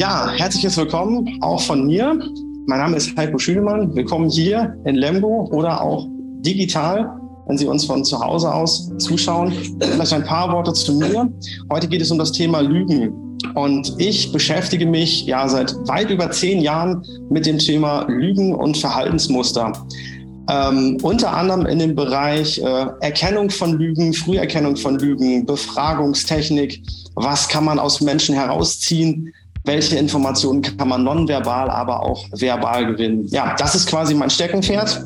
Ja, 0.00 0.30
herzliches 0.30 0.76
Willkommen 0.76 1.38
auch 1.40 1.60
von 1.60 1.84
mir. 1.84 2.16
Mein 2.68 2.78
Name 2.78 2.96
ist 2.96 3.16
Heiko 3.16 3.36
Schülemann. 3.36 3.92
Willkommen 3.96 4.30
hier 4.30 4.76
in 4.84 4.94
Lemgo 4.94 5.48
oder 5.50 5.82
auch 5.82 6.06
digital, 6.46 7.18
wenn 7.48 7.58
Sie 7.58 7.66
uns 7.66 7.84
von 7.84 8.04
zu 8.04 8.20
Hause 8.20 8.54
aus 8.54 8.92
zuschauen. 8.98 9.52
Vielleicht 9.80 10.12
ein 10.12 10.22
paar 10.22 10.52
Worte 10.52 10.72
zu 10.72 10.94
mir. 10.94 11.28
Heute 11.72 11.88
geht 11.88 12.00
es 12.00 12.12
um 12.12 12.18
das 12.18 12.30
Thema 12.30 12.60
Lügen. 12.60 13.12
Und 13.56 13.92
ich 13.98 14.30
beschäftige 14.30 14.86
mich 14.86 15.26
ja 15.26 15.48
seit 15.48 15.74
weit 15.88 16.10
über 16.10 16.30
zehn 16.30 16.60
Jahren 16.60 17.04
mit 17.28 17.44
dem 17.44 17.58
Thema 17.58 18.06
Lügen 18.08 18.54
und 18.54 18.76
Verhaltensmuster. 18.76 19.72
Ähm, 20.48 20.96
unter 21.02 21.36
anderem 21.36 21.66
in 21.66 21.80
dem 21.80 21.96
Bereich 21.96 22.58
äh, 22.58 22.86
Erkennung 23.00 23.50
von 23.50 23.76
Lügen, 23.76 24.12
Früherkennung 24.12 24.76
von 24.76 24.96
Lügen, 24.96 25.44
Befragungstechnik. 25.44 26.82
Was 27.16 27.48
kann 27.48 27.64
man 27.64 27.80
aus 27.80 28.00
Menschen 28.00 28.36
herausziehen? 28.36 29.34
Welche 29.68 29.98
Informationen 29.98 30.62
kann 30.62 30.88
man 30.88 31.04
nonverbal, 31.04 31.68
aber 31.68 32.02
auch 32.02 32.24
verbal 32.32 32.86
gewinnen? 32.86 33.26
Ja, 33.28 33.54
das 33.58 33.74
ist 33.74 33.86
quasi 33.86 34.14
mein 34.14 34.30
Steckenpferd. 34.30 35.04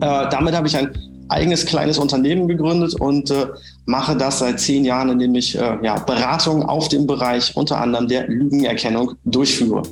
Äh, 0.00 0.28
damit 0.30 0.52
habe 0.56 0.66
ich 0.66 0.76
ein 0.76 0.90
eigenes 1.28 1.64
kleines 1.64 1.96
Unternehmen 1.96 2.48
gegründet 2.48 3.00
und 3.00 3.30
äh, 3.30 3.46
mache 3.86 4.16
das 4.16 4.40
seit 4.40 4.58
zehn 4.58 4.84
Jahren, 4.84 5.10
indem 5.10 5.36
ich 5.36 5.56
äh, 5.56 5.78
ja, 5.80 5.96
Beratung 6.00 6.64
auf 6.64 6.88
dem 6.88 7.06
Bereich 7.06 7.54
unter 7.54 7.80
anderem 7.80 8.08
der 8.08 8.26
Lügenerkennung 8.26 9.12
durchführe. 9.24 9.82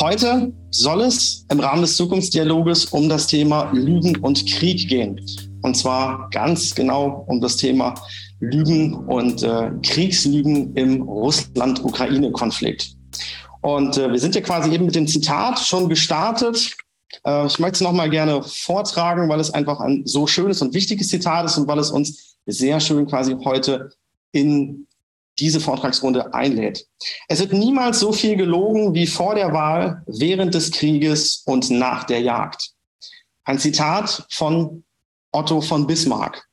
Heute 0.00 0.52
soll 0.70 1.02
es 1.02 1.46
im 1.52 1.60
Rahmen 1.60 1.82
des 1.82 1.96
Zukunftsdialoges 1.96 2.86
um 2.86 3.08
das 3.08 3.28
Thema 3.28 3.70
Lügen 3.72 4.16
und 4.16 4.44
Krieg 4.44 4.88
gehen. 4.88 5.20
Und 5.62 5.76
zwar 5.76 6.28
ganz 6.32 6.74
genau 6.74 7.24
um 7.28 7.40
das 7.40 7.56
Thema 7.58 7.94
Lügen 8.42 8.94
und 8.94 9.44
äh, 9.44 9.70
Kriegslügen 9.84 10.74
im 10.74 11.02
Russland-Ukraine-Konflikt. 11.02 12.96
Und 13.60 13.96
äh, 13.96 14.10
wir 14.10 14.18
sind 14.18 14.34
ja 14.34 14.40
quasi 14.40 14.72
eben 14.72 14.84
mit 14.84 14.96
dem 14.96 15.06
Zitat 15.06 15.60
schon 15.60 15.88
gestartet. 15.88 16.76
Äh, 17.24 17.46
ich 17.46 17.60
möchte 17.60 17.76
es 17.76 17.80
nochmal 17.82 18.10
gerne 18.10 18.42
vortragen, 18.42 19.28
weil 19.28 19.38
es 19.38 19.54
einfach 19.54 19.78
ein 19.78 20.02
so 20.06 20.26
schönes 20.26 20.60
und 20.60 20.74
wichtiges 20.74 21.08
Zitat 21.08 21.46
ist 21.46 21.56
und 21.56 21.68
weil 21.68 21.78
es 21.78 21.92
uns 21.92 22.36
sehr 22.44 22.80
schön 22.80 23.06
quasi 23.06 23.36
heute 23.44 23.90
in 24.32 24.88
diese 25.38 25.60
Vortragsrunde 25.60 26.34
einlädt. 26.34 26.84
Es 27.28 27.38
wird 27.38 27.52
niemals 27.52 28.00
so 28.00 28.10
viel 28.10 28.34
gelogen 28.34 28.92
wie 28.92 29.06
vor 29.06 29.36
der 29.36 29.52
Wahl, 29.52 30.02
während 30.06 30.52
des 30.52 30.72
Krieges 30.72 31.44
und 31.46 31.70
nach 31.70 32.04
der 32.04 32.20
Jagd. 32.20 32.72
Ein 33.44 33.60
Zitat 33.60 34.26
von 34.30 34.82
Otto 35.30 35.60
von 35.60 35.86
Bismarck. 35.86 36.48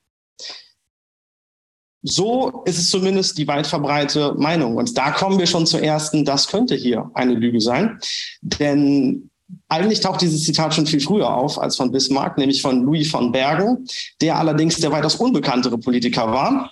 So 2.01 2.63
ist 2.65 2.77
es 2.77 2.89
zumindest 2.89 3.37
die 3.37 3.47
weit 3.47 3.67
verbreitete 3.67 4.33
Meinung. 4.37 4.77
Und 4.77 4.97
da 4.97 5.11
kommen 5.11 5.37
wir 5.37 5.47
schon 5.47 5.65
zur 5.65 5.81
ersten, 5.81 6.23
das 6.23 6.47
könnte 6.47 6.75
hier 6.75 7.11
eine 7.13 7.33
Lüge 7.33 7.59
sein. 7.59 7.99
Denn 8.41 9.29
eigentlich 9.67 9.99
taucht 9.99 10.21
dieses 10.21 10.43
Zitat 10.43 10.73
schon 10.73 10.85
viel 10.85 11.01
früher 11.01 11.33
auf 11.33 11.59
als 11.59 11.75
von 11.75 11.91
Bismarck, 11.91 12.37
nämlich 12.37 12.61
von 12.61 12.83
Louis 12.83 13.09
von 13.09 13.31
Bergen, 13.31 13.87
der 14.21 14.37
allerdings 14.37 14.77
der 14.77 14.91
weitaus 14.91 15.15
unbekanntere 15.15 15.77
Politiker 15.77 16.31
war. 16.31 16.69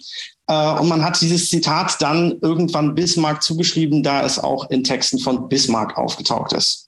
Äh, 0.47 0.79
und 0.79 0.87
man 0.87 1.03
hat 1.03 1.19
dieses 1.19 1.49
Zitat 1.49 1.97
dann 1.99 2.37
irgendwann 2.41 2.95
Bismarck 2.95 3.41
zugeschrieben, 3.43 4.03
da 4.03 4.25
es 4.25 4.39
auch 4.39 4.69
in 4.69 4.83
Texten 4.83 5.19
von 5.19 5.49
Bismarck 5.49 5.97
aufgetaucht 5.97 6.53
ist. 6.53 6.87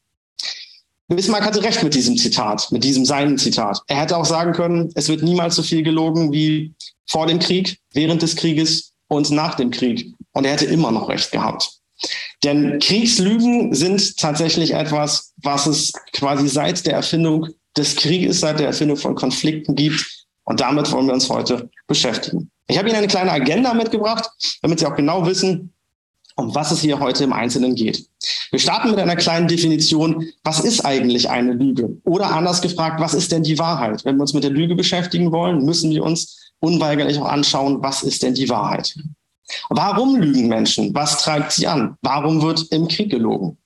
Bismarck 1.08 1.44
hatte 1.44 1.64
recht 1.64 1.82
mit 1.82 1.96
diesem 1.96 2.18
Zitat, 2.18 2.72
mit 2.72 2.84
diesem 2.84 3.04
seinen 3.04 3.40
Zitat. 3.40 3.82
Er 3.88 4.02
hätte 4.02 4.16
auch 4.16 4.26
sagen 4.26 4.54
können, 4.54 4.92
es 4.94 5.10
wird 5.10 5.24
niemals 5.24 5.56
so 5.56 5.64
viel 5.64 5.82
gelogen 5.82 6.32
wie 6.32 6.76
vor 7.10 7.28
dem 7.28 7.40
Krieg, 7.40 7.80
während 7.94 8.22
des 8.22 8.36
Krieges 8.36 8.94
und 9.08 9.32
nach 9.32 9.56
dem 9.56 9.72
Krieg. 9.72 10.14
Und 10.34 10.46
er 10.46 10.54
hätte 10.54 10.66
immer 10.66 10.92
noch 10.92 11.10
recht 11.10 11.32
gehabt. 11.32 11.72
Denn 12.44 12.80
Kriegslügen 12.80 13.74
sind 13.74 14.18
tatsächlich 14.18 14.74
etwas, 14.74 15.34
was 15.38 15.66
es 15.66 15.92
quasi 16.14 16.48
seit 16.48 16.86
der 16.86 16.94
Erfindung 16.94 17.48
des 17.76 17.96
Krieges, 17.96 18.40
seit 18.40 18.60
der 18.60 18.68
Erfindung 18.68 18.96
von 18.96 19.16
Konflikten 19.16 19.76
gibt. 19.76 20.06
Und 20.44 20.62
damit 20.62 20.92
wollen 20.92 21.08
wir 21.08 21.14
uns 21.14 21.30
heute 21.30 21.70
beschäftigen. 21.88 22.50
Ich 22.68 22.78
habe 22.78 22.88
Ihnen 22.88 22.98
eine 22.98 23.08
kleine 23.08 23.32
Agenda 23.32 23.74
mitgebracht, 23.74 24.30
damit 24.62 24.80
Sie 24.80 24.86
auch 24.86 24.96
genau 24.96 25.26
wissen, 25.26 25.74
um 26.36 26.56
was 26.56 26.72
es 26.72 26.82
hier 26.82 27.00
heute 27.00 27.24
im 27.26 27.34
Einzelnen 27.34 27.76
geht. 27.76 28.08
Wir 28.52 28.60
starten 28.60 28.92
mit 28.92 29.00
einer 29.00 29.16
kleinen 29.16 29.48
Definition. 29.48 30.26
Was 30.44 30.62
ist 30.62 30.86
eigentlich 30.86 31.30
eine 31.30 31.54
Lüge? 31.54 31.98
Oder 32.06 32.32
anders 32.32 32.62
gefragt, 32.62 33.02
was 33.02 33.14
ist 33.14 33.32
denn 33.32 33.44
die 33.44 33.60
Wahrheit? 33.60 34.06
Wenn 34.06 34.16
wir 34.16 34.22
uns 34.22 34.34
mit 34.34 34.44
der 34.44 34.52
Lüge 34.52 34.76
beschäftigen 34.76 35.32
wollen, 35.32 35.66
müssen 35.66 35.92
wir 35.92 36.04
uns 36.04 36.49
unweigerlich 36.60 37.18
auch 37.20 37.30
anschauen, 37.30 37.82
was 37.82 38.04
ist 38.04 38.24
denn 38.24 38.34
die 38.34 38.50
Wahrheit? 38.50 38.96
Warum 39.70 40.16
lügen 40.16 40.48
Menschen? 40.48 40.94
Was 40.94 41.24
treibt 41.24 41.52
sie 41.54 41.68
an? 41.68 41.98
Warum 42.02 42.42
wird 42.42 42.68
im 42.72 42.88
Krieg 42.88 43.10
gelogen? 43.10 43.58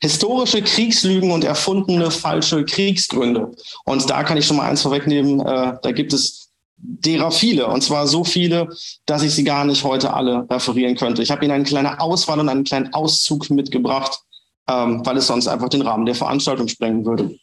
Historische 0.00 0.60
Kriegslügen 0.60 1.30
und 1.30 1.44
erfundene 1.44 2.10
falsche 2.10 2.64
Kriegsgründe. 2.64 3.52
Und 3.84 4.10
da 4.10 4.24
kann 4.24 4.36
ich 4.36 4.46
schon 4.46 4.56
mal 4.56 4.68
eins 4.68 4.82
vorwegnehmen, 4.82 5.40
äh, 5.40 5.76
da 5.80 5.92
gibt 5.92 6.12
es 6.12 6.50
derer 6.76 7.30
viele, 7.30 7.66
und 7.68 7.82
zwar 7.82 8.06
so 8.06 8.24
viele, 8.24 8.68
dass 9.06 9.22
ich 9.22 9.34
sie 9.34 9.44
gar 9.44 9.64
nicht 9.64 9.84
heute 9.84 10.12
alle 10.12 10.46
referieren 10.50 10.96
könnte. 10.96 11.22
Ich 11.22 11.30
habe 11.30 11.44
Ihnen 11.44 11.54
eine 11.54 11.64
kleine 11.64 12.00
Auswahl 12.00 12.40
und 12.40 12.48
einen 12.48 12.64
kleinen 12.64 12.92
Auszug 12.92 13.48
mitgebracht, 13.48 14.20
ähm, 14.68 15.04
weil 15.06 15.16
es 15.16 15.28
sonst 15.28 15.46
einfach 15.46 15.68
den 15.68 15.82
Rahmen 15.82 16.04
der 16.04 16.14
Veranstaltung 16.14 16.68
sprengen 16.68 17.06
würde. 17.06 17.38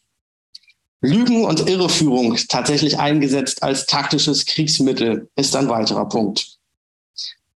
Lügen 1.02 1.44
und 1.44 1.68
Irreführung 1.68 2.36
tatsächlich 2.48 2.98
eingesetzt 2.98 3.62
als 3.62 3.86
taktisches 3.86 4.46
Kriegsmittel 4.46 5.28
ist 5.34 5.54
ein 5.56 5.68
weiterer 5.68 6.08
Punkt. 6.08 6.58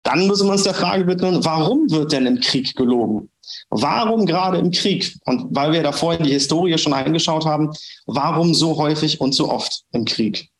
Dann 0.02 0.26
müssen 0.26 0.46
wir 0.46 0.52
uns 0.52 0.64
der 0.64 0.74
Frage 0.74 1.06
widmen, 1.06 1.44
warum 1.44 1.88
wird 1.90 2.12
denn 2.12 2.26
im 2.26 2.40
Krieg 2.40 2.74
gelogen? 2.74 3.28
Warum 3.70 4.26
gerade 4.26 4.58
im 4.58 4.72
Krieg? 4.72 5.16
Und 5.24 5.54
weil 5.54 5.72
wir 5.72 5.82
da 5.84 5.92
vorhin 5.92 6.24
die 6.24 6.32
Historie 6.32 6.76
schon 6.76 6.92
eingeschaut 6.92 7.44
haben, 7.44 7.70
warum 8.06 8.52
so 8.52 8.76
häufig 8.76 9.20
und 9.20 9.32
so 9.32 9.48
oft 9.48 9.84
im 9.92 10.04
Krieg? 10.04 10.50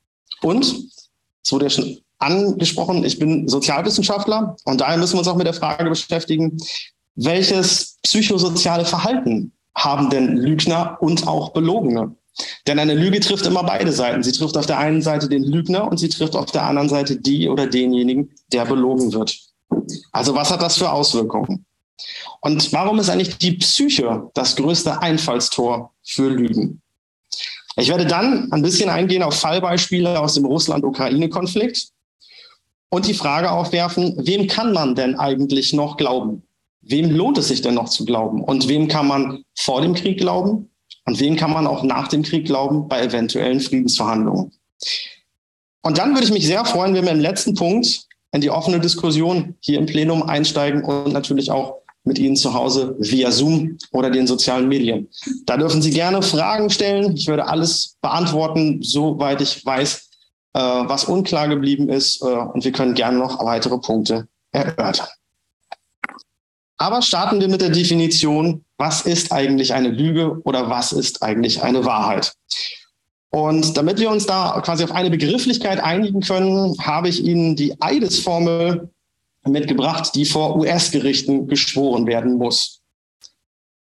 Und, 0.42 0.64
es 1.42 1.53
wurde 1.53 1.66
ja 1.66 1.70
schon 1.70 1.98
angesprochen, 2.18 3.04
ich 3.04 3.18
bin 3.18 3.48
Sozialwissenschaftler 3.48 4.56
und 4.64 4.80
daher 4.80 4.97
müssen 4.97 5.14
wir 5.14 5.18
uns 5.20 5.28
auch 5.28 5.36
mit 5.36 5.47
der 5.47 5.54
Frage 5.54 5.88
beschäftigen, 5.91 6.56
welches 7.16 7.98
psychosoziale 8.03 8.84
Verhalten 8.84 9.53
haben 9.74 10.08
denn 10.08 10.36
Lügner 10.36 10.98
und 11.00 11.26
auch 11.26 11.50
Belogene? 11.50 12.14
Denn 12.66 12.78
eine 12.81 12.94
Lüge 12.94 13.21
trifft 13.21 13.47
immer 13.47 13.62
beide 13.62 13.93
Seiten. 13.93 14.22
Sie 14.22 14.32
trifft 14.32 14.56
auf 14.56 14.66
der 14.66 14.78
einen 14.78 15.00
Seite 15.00 15.28
den 15.28 15.44
Lügner 15.44 15.88
und 15.88 15.99
sie 15.99 16.09
trifft 16.09 16.34
auf 16.34 16.50
der 16.50 16.65
anderen 16.65 16.88
Seite 16.88 17.16
die 17.16 17.49
oder 17.49 17.66
denjenigen, 17.66 18.31
der 18.53 18.65
belogen 18.65 19.12
wird. 19.12 19.38
Also 20.12 20.34
was 20.34 20.50
hat 20.50 20.62
das 20.62 20.78
für 20.78 20.91
Auswirkungen? 20.91 21.65
Und 22.41 22.72
warum 22.72 22.99
ist 22.99 23.09
eigentlich 23.09 23.38
die 23.38 23.53
Psyche 23.53 24.31
das 24.34 24.56
größte 24.56 25.00
Einfallstor 25.00 25.93
für 26.03 26.28
Lügen? 26.28 26.82
Ich 27.77 27.88
werde 27.88 28.06
dann 28.06 28.50
ein 28.53 28.62
bisschen 28.62 28.91
eingehen 28.91 29.22
auf 29.22 29.38
Fallbeispiele 29.38 30.19
aus 30.19 30.34
dem 30.34 30.47
Russland-Ukraine-Konflikt 30.47 31.88
und 32.88 33.06
die 33.06 33.15
Frage 33.15 33.50
aufwerfen, 33.50 34.15
wem 34.27 34.47
kann 34.47 34.72
man 34.72 34.94
denn 34.94 35.19
eigentlich 35.19 35.72
noch 35.72 35.97
glauben? 35.97 36.43
Wem 36.81 37.10
lohnt 37.10 37.38
es 37.38 37.48
sich 37.48 37.62
denn 37.62 37.75
noch 37.75 37.88
zu 37.88 38.04
glauben? 38.04 38.43
Und 38.43 38.69
wem 38.69 38.88
kann 38.88 39.06
man 39.06 39.44
vor 39.54 39.83
dem 39.83 39.94
Krieg 39.94 40.19
glauben 40.19 40.71
und 41.06 41.21
wem 41.21 41.37
kann 41.37 41.53
man 41.53 41.67
auch 41.67 41.83
nach 41.83 42.09
dem 42.09 42.22
Krieg 42.22 42.47
glauben 42.47 42.89
bei 42.89 43.03
eventuellen 43.03 43.61
Friedensverhandlungen? 43.61 44.53
Und 45.83 45.99
dann 45.99 46.15
würde 46.15 46.25
ich 46.25 46.33
mich 46.33 46.47
sehr 46.47 46.65
freuen, 46.65 46.94
wenn 46.94 47.05
wir 47.05 47.12
im 47.12 47.21
letzten 47.21 47.55
Punkt 47.55 48.06
in 48.33 48.41
die 48.41 48.50
offene 48.50 48.81
Diskussion 48.81 49.55
hier 49.61 49.78
im 49.78 49.87
Plenum 49.87 50.25
einsteigen 50.25 50.84
und 50.84 51.12
natürlich 51.12 51.50
auch 51.50 51.77
mit 52.03 52.19
Ihnen 52.19 52.37
zu 52.37 52.55
Hause 52.55 52.97
via 52.99 53.31
Zoom 53.31 53.78
oder 53.93 54.11
den 54.11 54.27
sozialen 54.27 54.69
Medien. 54.69 55.09
Da 55.45 55.56
dürfen 55.56 55.83
Sie 55.83 55.91
gerne 55.91 56.22
Fragen 56.22 56.71
stellen. 56.71 57.16
Ich 57.16 57.27
würde 57.27 57.47
alles 57.47 57.97
beantworten, 58.00 58.83
soweit 58.83 59.41
ich 59.41 59.65
weiß, 59.65 60.11
äh, 60.55 60.61
was 60.61 61.05
unklar 61.05 61.49
geblieben 61.49 61.89
ist. 61.89 62.22
Äh, 62.22 62.27
und 62.27 62.65
wir 62.65 62.72
können 62.72 62.95
gerne 62.95 63.19
noch 63.19 63.45
weitere 63.45 63.78
Punkte 63.78 64.28
erörtern. 64.53 65.09
Aber 66.78 67.03
starten 67.03 67.41
wir 67.41 67.48
mit 67.48 67.60
der 67.60 67.71
Definition, 67.71 68.65
was 68.77 69.03
ist 69.03 69.33
eigentlich 69.33 69.72
eine 69.72 69.89
Lüge 69.89 70.41
oder 70.45 70.68
was 70.68 70.92
ist 70.92 71.22
eigentlich 71.22 71.62
eine 71.62 71.84
Wahrheit? 71.84 72.34
Und 73.30 73.77
damit 73.77 73.98
wir 73.98 74.10
uns 74.10 74.27
da 74.27 74.60
quasi 74.65 74.84
auf 74.84 74.92
eine 74.92 75.10
Begrifflichkeit 75.10 75.80
einigen 75.80 76.21
können, 76.21 76.74
habe 76.80 77.09
ich 77.09 77.24
Ihnen 77.24 77.56
die 77.56 77.74
Eidesformel 77.80 78.91
mitgebracht, 79.45 80.15
die 80.15 80.24
vor 80.24 80.56
US-Gerichten 80.56 81.47
geschworen 81.47 82.06
werden 82.06 82.34
muss. 82.34 82.80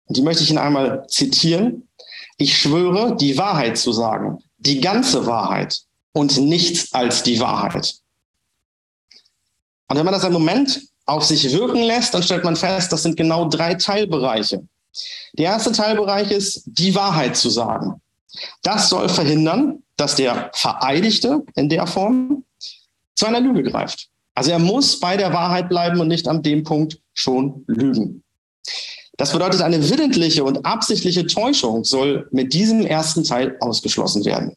Und 0.07 0.17
die 0.17 0.23
möchte 0.23 0.43
ich 0.43 0.51
Ihnen 0.51 0.59
einmal 0.59 1.07
zitieren. 1.09 1.89
Ich 2.37 2.59
schwöre, 2.59 3.17
die 3.17 3.39
Wahrheit 3.39 3.79
zu 3.79 3.93
sagen, 3.93 4.39
die 4.59 4.81
ganze 4.81 5.27
Wahrheit 5.27 5.83
und 6.13 6.37
nichts 6.39 6.93
als 6.93 7.23
die 7.23 7.41
Wahrheit. 7.41 7.97
Und 9.89 9.97
wenn 9.97 10.05
man 10.05 10.15
das 10.15 10.25
einen 10.25 10.35
Moment 10.35 10.83
auf 11.07 11.25
sich 11.25 11.51
wirken 11.53 11.83
lässt, 11.83 12.15
dann 12.15 12.23
stellt 12.23 12.45
man 12.45 12.57
fest, 12.57 12.93
das 12.93 13.03
sind 13.03 13.17
genau 13.17 13.49
drei 13.49 13.75
Teilbereiche. 13.75 14.67
Der 15.39 15.47
erste 15.47 15.73
Teilbereich 15.73 16.31
ist, 16.31 16.63
die 16.67 16.95
Wahrheit 16.95 17.37
zu 17.37 17.51
sagen. 17.51 18.01
Das 18.63 18.89
soll 18.89 19.09
verhindern, 19.09 19.83
dass 19.97 20.17
der 20.17 20.51
Vereidigte 20.55 21.43
in 21.55 21.69
der 21.69 21.87
Form 21.87 22.45
zu 23.15 23.27
einer 23.27 23.41
Lüge 23.41 23.63
greift. 23.63 24.09
Also 24.35 24.51
er 24.51 24.59
muss 24.59 24.99
bei 24.99 25.17
der 25.17 25.33
Wahrheit 25.33 25.69
bleiben 25.69 26.01
und 26.01 26.09
nicht 26.09 26.27
an 26.29 26.43
dem 26.43 26.65
Punkt 26.65 26.99
schon 27.13 27.65
lügen. 27.67 28.23
Das 29.19 29.33
bedeutet, 29.33 29.61
eine 29.61 29.91
willentliche 29.91 30.43
und 30.43 30.65
absichtliche 30.65 31.27
Täuschung 31.27 31.85
soll 31.85 32.29
mit 32.33 32.55
diesem 32.55 32.87
ersten 32.87 33.25
Teil 33.25 33.57
ausgeschlossen 33.61 34.25
werden. 34.25 34.57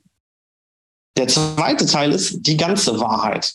Der 1.18 1.28
zweite 1.28 1.86
Teil 1.86 2.12
ist 2.12 2.40
die 2.42 2.58
ganze 2.58 3.00
Wahrheit. 3.00 3.54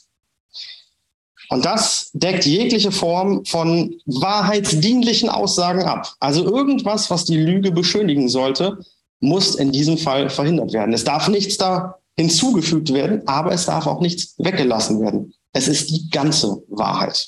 Und 1.51 1.65
das 1.65 2.11
deckt 2.13 2.47
jegliche 2.47 2.93
Form 2.93 3.45
von 3.45 3.97
wahrheitsdienlichen 4.07 5.29
Aussagen 5.29 5.83
ab. 5.83 6.15
Also 6.21 6.45
irgendwas, 6.45 7.11
was 7.11 7.25
die 7.25 7.39
Lüge 7.39 7.73
beschönigen 7.73 8.29
sollte, 8.29 8.79
muss 9.19 9.57
in 9.57 9.73
diesem 9.73 9.99
Fall 9.99 10.31
verhindert 10.31 10.73
werden. 10.73 10.95
Es 10.95 11.03
darf 11.03 11.27
nichts 11.27 11.57
da 11.57 11.97
hinzugefügt 12.17 12.95
werden, 12.95 13.27
aber 13.27 13.51
es 13.51 13.67
darf 13.67 13.89
auch 13.89 14.01
nichts 14.01 14.35
weggelassen 14.39 15.01
werden. 15.01 15.35
Es 15.53 15.67
ist 15.67 15.91
die 15.91 16.09
ganze 16.11 16.63
Wahrheit. 16.69 17.27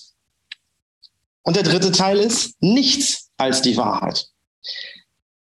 Und 1.42 1.56
der 1.56 1.64
dritte 1.64 1.90
Teil 1.90 2.18
ist 2.18 2.54
nichts 2.62 3.28
als 3.38 3.60
die 3.60 3.76
Wahrheit. 3.76 4.28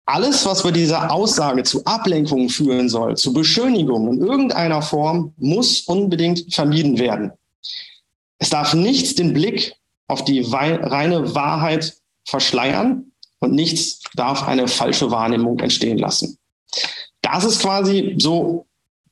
Alles, 0.05 0.43
was 0.47 0.63
bei 0.63 0.71
dieser 0.71 1.11
Aussage 1.11 1.61
zu 1.61 1.85
Ablenkungen 1.85 2.49
führen 2.49 2.89
soll, 2.89 3.15
zu 3.15 3.31
Beschönigungen 3.31 4.15
in 4.17 4.25
irgendeiner 4.25 4.81
Form, 4.81 5.35
muss 5.37 5.81
unbedingt 5.81 6.51
vermieden 6.51 6.97
werden. 6.97 7.31
Es 8.41 8.49
darf 8.49 8.73
nichts 8.73 9.13
den 9.13 9.33
Blick 9.33 9.75
auf 10.07 10.25
die 10.25 10.41
reine 10.41 11.35
Wahrheit 11.35 11.95
verschleiern 12.25 13.11
und 13.39 13.53
nichts 13.53 14.01
darf 14.15 14.47
eine 14.47 14.67
falsche 14.67 15.11
Wahrnehmung 15.11 15.59
entstehen 15.59 15.99
lassen. 15.99 16.39
Das 17.21 17.43
ist 17.43 17.61
quasi 17.61 18.15
so 18.17 18.65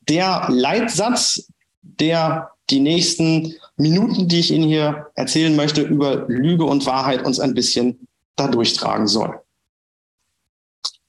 der 0.09 0.47
Leitsatz, 0.49 1.47
der 1.83 2.49
die 2.71 2.79
nächsten 2.79 3.53
Minuten, 3.77 4.27
die 4.27 4.39
ich 4.39 4.49
Ihnen 4.51 4.67
hier 4.67 5.11
erzählen 5.13 5.55
möchte, 5.55 5.81
über 5.81 6.25
Lüge 6.27 6.65
und 6.65 6.87
Wahrheit 6.87 7.23
uns 7.23 7.39
ein 7.39 7.53
bisschen 7.53 8.07
da 8.35 8.47
durchtragen 8.47 9.05
soll. 9.05 9.39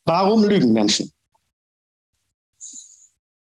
Warum 0.05 0.45
lügen 0.45 0.75
Menschen? 0.75 1.11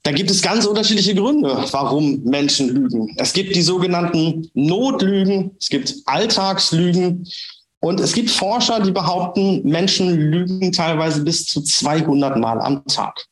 Da 0.10 0.16
gibt 0.16 0.32
es 0.32 0.42
ganz 0.42 0.66
unterschiedliche 0.66 1.14
Gründe, 1.14 1.66
warum 1.70 2.24
Menschen 2.24 2.70
lügen. 2.70 3.14
Es 3.18 3.32
gibt 3.32 3.56
die 3.56 3.62
sogenannten 3.62 4.50
Notlügen, 4.56 5.52
es 5.60 5.70
gibt 5.70 5.94
Alltagslügen 6.06 7.28
und 7.80 8.00
es 8.00 8.14
gibt 8.14 8.32
Forscher, 8.32 8.80
die 8.80 8.90
behaupten, 8.90 9.62
Menschen 9.62 10.32
lügen 10.32 10.72
teilweise 10.72 11.24
bis 11.24 11.46
zu 11.46 11.62
200 11.62 12.38
Mal 12.38 12.60
am 12.60 12.84
Tag. 12.88 13.24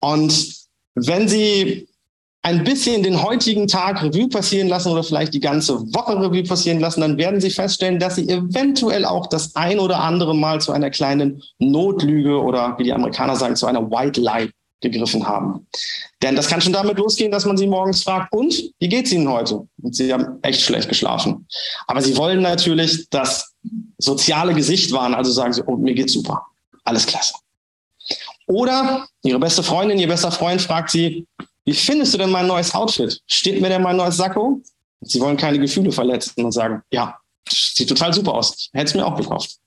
Und 0.00 0.54
wenn 0.94 1.28
Sie 1.28 1.86
ein 2.42 2.64
bisschen 2.64 3.02
den 3.02 3.22
heutigen 3.22 3.66
Tag 3.66 4.02
Revue 4.02 4.28
passieren 4.28 4.68
lassen 4.68 4.90
oder 4.90 5.02
vielleicht 5.02 5.34
die 5.34 5.40
ganze 5.40 5.80
Woche 5.92 6.16
Revue 6.16 6.44
passieren 6.44 6.80
lassen, 6.80 7.00
dann 7.00 7.18
werden 7.18 7.40
Sie 7.40 7.50
feststellen, 7.50 7.98
dass 7.98 8.16
Sie 8.16 8.28
eventuell 8.28 9.04
auch 9.04 9.26
das 9.26 9.54
ein 9.56 9.78
oder 9.78 10.00
andere 10.00 10.34
Mal 10.34 10.60
zu 10.60 10.72
einer 10.72 10.90
kleinen 10.90 11.42
Notlüge 11.58 12.40
oder 12.40 12.78
wie 12.78 12.84
die 12.84 12.92
Amerikaner 12.92 13.36
sagen, 13.36 13.56
zu 13.56 13.66
einer 13.66 13.90
White 13.90 14.20
Lie 14.20 14.50
gegriffen 14.80 15.26
haben. 15.26 15.66
Denn 16.22 16.36
das 16.36 16.48
kann 16.48 16.60
schon 16.60 16.72
damit 16.72 16.98
losgehen, 16.98 17.32
dass 17.32 17.44
man 17.44 17.56
sie 17.56 17.66
morgens 17.66 18.02
fragt, 18.02 18.32
und 18.32 18.54
wie 18.78 18.88
geht's 18.88 19.12
Ihnen 19.12 19.28
heute? 19.28 19.66
Und 19.82 19.94
sie 19.94 20.12
haben 20.12 20.38
echt 20.42 20.60
schlecht 20.60 20.88
geschlafen. 20.88 21.46
Aber 21.86 22.00
sie 22.00 22.16
wollen 22.16 22.40
natürlich 22.40 23.08
das 23.10 23.54
soziale 23.98 24.54
Gesicht 24.54 24.92
wahren, 24.92 25.14
also 25.14 25.32
sagen 25.32 25.52
sie, 25.52 25.62
oh, 25.66 25.76
mir 25.76 25.94
geht's 25.94 26.12
super. 26.12 26.46
Alles 26.84 27.06
klasse. 27.06 27.34
Oder 28.46 29.06
ihre 29.22 29.38
beste 29.38 29.62
Freundin, 29.62 29.98
ihr 29.98 30.08
bester 30.08 30.32
Freund 30.32 30.62
fragt 30.62 30.90
sie, 30.90 31.26
wie 31.68 31.74
findest 31.74 32.14
du 32.14 32.18
denn 32.18 32.30
mein 32.30 32.46
neues 32.46 32.74
Outfit? 32.74 33.20
Steht 33.26 33.60
mir 33.60 33.68
denn 33.68 33.82
mein 33.82 33.98
neues 33.98 34.16
Sakko? 34.16 34.62
Sie 35.02 35.20
wollen 35.20 35.36
keine 35.36 35.58
Gefühle 35.58 35.92
verletzen 35.92 36.42
und 36.42 36.52
sagen, 36.52 36.80
ja, 36.90 37.18
sieht 37.46 37.90
total 37.90 38.14
super 38.14 38.32
aus. 38.32 38.70
Hätte 38.72 38.86
es 38.86 38.94
mir 38.94 39.04
auch 39.04 39.16
gekauft. 39.16 39.58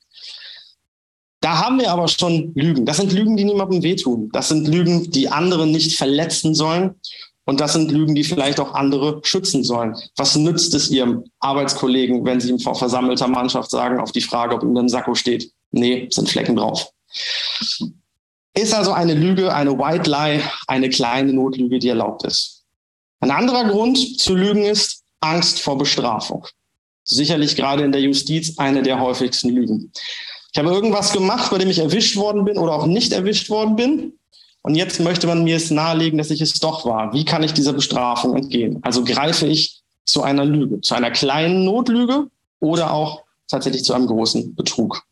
Da 1.42 1.59
haben 1.59 1.80
wir 1.80 1.92
aber 1.92 2.07
schon 2.07 2.53
Lügen. 2.56 2.88
Das 2.88 2.98
sind 2.98 3.13
Lügen, 3.13 3.38
die 3.38 3.44
niemandem 3.44 3.83
wehtun. 3.83 4.31
Das 4.33 4.48
sind 4.50 4.68
Lügen, 4.68 5.12
die 5.12 5.30
andere 5.30 5.68
nicht 5.68 5.95
verletzen 5.95 6.56
sollen. 6.56 6.95
Und 7.45 7.59
das 7.59 7.74
sind 7.74 7.92
Lügen, 7.92 8.15
die 8.15 8.24
vielleicht 8.24 8.59
auch 8.59 8.74
andere 8.74 9.21
schützen 9.24 9.63
sollen. 9.63 9.95
Was 10.15 10.36
nützt 10.36 10.74
es 10.74 10.89
Ihrem 10.89 11.25
Arbeitskollegen, 11.39 12.25
wenn 12.25 12.42
Sie 12.42 12.50
ihm 12.50 12.59
vor 12.59 12.74
versammelter 12.74 13.27
Mannschaft 13.27 13.69
sagen, 13.69 14.00
auf 14.00 14.12
die 14.12 14.21
Frage, 14.21 14.56
ob 14.56 14.63
ihm 14.63 14.75
ein 14.75 14.89
Sakko 14.89 15.13
steht? 15.13 15.51
Nee, 15.69 16.07
sind 16.09 16.27
Flecken 16.27 16.56
drauf. 16.56 16.89
Ist 18.53 18.74
also 18.74 18.92
eine 18.92 19.13
Lüge, 19.13 19.53
eine 19.53 19.77
White 19.77 20.09
Lie, 20.09 20.42
eine 20.68 20.89
kleine 20.89 21.31
Notlüge, 21.33 21.80
die 21.80 21.89
erlaubt 21.89 22.25
ist. 22.25 22.63
Ein 23.21 23.31
anderer 23.31 23.65
Grund 23.65 24.19
zu 24.19 24.36
lügen 24.36 24.63
ist 24.63 25.03
Angst 25.21 25.62
vor 25.62 25.77
Bestrafung. 25.77 26.45
Sicherlich 27.03 27.56
gerade 27.56 27.83
in 27.83 27.92
der 27.92 28.01
Justiz 28.01 28.57
eine 28.57 28.81
der 28.81 29.00
häufigsten 29.00 29.50
Lügen. 29.50 29.92
Ich 30.51 30.59
habe 30.59 30.69
irgendwas 30.69 31.13
gemacht, 31.13 31.50
bei 31.50 31.59
dem 31.59 31.69
ich 31.69 31.80
erwischt 31.80 32.18
worden 32.18 32.44
bin 32.44 32.57
oder 32.57 32.74
auch 32.74 32.86
nicht 32.86 33.13
erwischt 33.13 33.50
worden 33.50 33.75
bin. 33.75 34.13
Und 34.63 34.75
jetzt 34.75 35.00
möchte 35.00 35.27
man 35.27 35.44
mir 35.44 35.56
es 35.56 35.71
nahelegen, 35.71 36.18
dass 36.18 36.30
ich 36.30 36.42
es 36.42 36.59
doch 36.59 36.86
war. 36.86 37.13
Wie 37.13 37.25
kann 37.25 37.44
ich 37.44 37.53
dieser 37.53 37.74
Bestrafung 37.74 38.36
entgehen? 38.36 38.80
Also 38.83 39.03
greife 39.03 39.48
ich 39.48 39.81
zu 40.06 40.24
einer 40.24 40.45
Lüge, 40.45 40.81
zu 40.81 40.94
einer 40.94 41.12
kleinen 41.12 41.63
Notlüge 41.63 42.27
oder 42.59 42.92
auch 42.92 43.24
tatsächlich 43.48 43.83
zu 43.83 43.94
einem 43.94 44.07
großen 44.07 44.56
Betrug. 44.56 45.03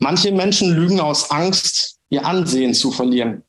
Manche 0.00 0.32
Menschen 0.32 0.74
lügen 0.74 0.98
aus 0.98 1.30
Angst, 1.30 1.98
ihr 2.08 2.24
Ansehen 2.24 2.74
zu 2.74 2.90
verlieren. 2.90 3.44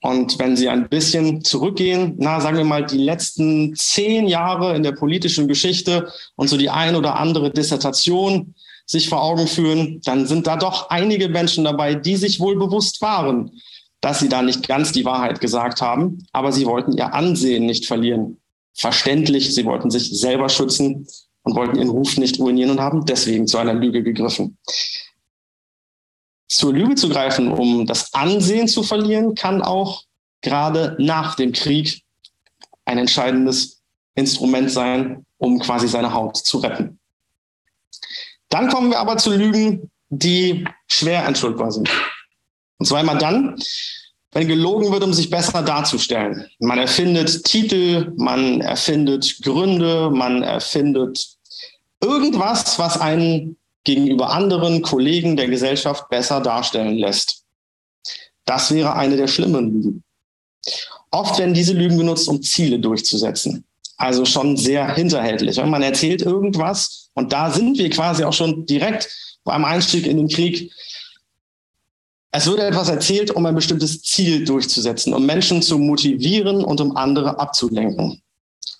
Und 0.00 0.38
wenn 0.38 0.56
Sie 0.56 0.68
ein 0.68 0.88
bisschen 0.88 1.42
zurückgehen, 1.42 2.14
na, 2.18 2.40
sagen 2.40 2.58
wir 2.58 2.64
mal, 2.64 2.86
die 2.86 2.98
letzten 2.98 3.74
zehn 3.74 4.28
Jahre 4.28 4.76
in 4.76 4.82
der 4.82 4.92
politischen 4.92 5.48
Geschichte 5.48 6.12
und 6.36 6.48
so 6.48 6.56
die 6.56 6.70
ein 6.70 6.94
oder 6.94 7.18
andere 7.18 7.50
Dissertation 7.50 8.54
sich 8.86 9.08
vor 9.08 9.22
Augen 9.22 9.48
führen, 9.48 10.00
dann 10.04 10.26
sind 10.26 10.46
da 10.46 10.56
doch 10.56 10.90
einige 10.90 11.28
Menschen 11.28 11.64
dabei, 11.64 11.94
die 11.94 12.16
sich 12.16 12.38
wohl 12.38 12.56
bewusst 12.56 13.00
waren, 13.02 13.50
dass 14.00 14.20
sie 14.20 14.28
da 14.28 14.42
nicht 14.42 14.68
ganz 14.68 14.92
die 14.92 15.04
Wahrheit 15.04 15.40
gesagt 15.40 15.80
haben, 15.80 16.26
aber 16.32 16.52
sie 16.52 16.66
wollten 16.66 16.92
ihr 16.92 17.12
Ansehen 17.14 17.66
nicht 17.66 17.86
verlieren. 17.86 18.38
Verständlich, 18.74 19.54
sie 19.54 19.64
wollten 19.64 19.90
sich 19.90 20.10
selber 20.20 20.48
schützen 20.48 21.08
und 21.42 21.56
wollten 21.56 21.76
ihren 21.76 21.90
Ruf 21.90 22.16
nicht 22.18 22.38
ruinieren 22.38 22.70
und 22.70 22.80
haben 22.80 23.04
deswegen 23.04 23.46
zu 23.46 23.58
einer 23.58 23.74
Lüge 23.74 24.02
gegriffen. 24.04 24.58
Zur 26.48 26.72
Lüge 26.72 26.94
zu 26.94 27.08
greifen, 27.08 27.52
um 27.52 27.86
das 27.86 28.12
Ansehen 28.14 28.68
zu 28.68 28.82
verlieren, 28.82 29.34
kann 29.34 29.62
auch 29.62 30.04
gerade 30.40 30.96
nach 30.98 31.34
dem 31.34 31.52
Krieg 31.52 32.02
ein 32.84 32.98
entscheidendes 32.98 33.82
Instrument 34.14 34.70
sein, 34.70 35.26
um 35.36 35.58
quasi 35.58 35.88
seine 35.88 36.12
Haut 36.12 36.38
zu 36.38 36.58
retten. 36.58 36.98
Dann 38.48 38.68
kommen 38.68 38.90
wir 38.90 38.98
aber 38.98 39.18
zu 39.18 39.30
Lügen, 39.30 39.90
die 40.08 40.66
schwer 40.86 41.26
entschuldbar 41.26 41.70
sind. 41.70 41.90
Und 42.78 42.86
zwar 42.86 43.00
immer 43.00 43.16
dann, 43.16 43.56
wenn 44.32 44.48
gelogen 44.48 44.90
wird, 44.90 45.04
um 45.04 45.12
sich 45.12 45.28
besser 45.28 45.62
darzustellen. 45.62 46.46
Man 46.58 46.78
erfindet 46.78 47.44
Titel, 47.44 48.12
man 48.16 48.60
erfindet 48.62 49.42
Gründe, 49.42 50.10
man 50.10 50.42
erfindet 50.42 51.36
irgendwas, 52.00 52.78
was 52.78 52.98
einen 52.98 53.57
gegenüber 53.88 54.28
anderen 54.28 54.82
Kollegen 54.82 55.34
der 55.38 55.48
Gesellschaft 55.48 56.10
besser 56.10 56.42
darstellen 56.42 56.98
lässt. 56.98 57.44
Das 58.44 58.70
wäre 58.70 58.92
eine 58.92 59.16
der 59.16 59.28
schlimmen 59.28 59.72
Lügen. 59.72 60.04
Oft 61.10 61.38
werden 61.38 61.54
diese 61.54 61.72
Lügen 61.72 61.96
benutzt, 61.96 62.28
um 62.28 62.42
Ziele 62.42 62.78
durchzusetzen. 62.78 63.64
Also 63.96 64.26
schon 64.26 64.58
sehr 64.58 64.94
hinterhältlich. 64.94 65.56
Man 65.56 65.82
erzählt 65.82 66.20
irgendwas 66.20 67.08
und 67.14 67.32
da 67.32 67.50
sind 67.50 67.78
wir 67.78 67.88
quasi 67.88 68.24
auch 68.24 68.34
schon 68.34 68.66
direkt 68.66 69.08
beim 69.42 69.64
Einstieg 69.64 70.06
in 70.06 70.18
den 70.18 70.28
Krieg. 70.28 70.70
Es 72.30 72.46
wird 72.46 72.58
etwas 72.58 72.90
erzählt, 72.90 73.30
um 73.30 73.46
ein 73.46 73.54
bestimmtes 73.54 74.02
Ziel 74.02 74.44
durchzusetzen, 74.44 75.14
um 75.14 75.24
Menschen 75.24 75.62
zu 75.62 75.78
motivieren 75.78 76.62
und 76.62 76.82
um 76.82 76.94
andere 76.94 77.40
abzulenken. 77.40 78.20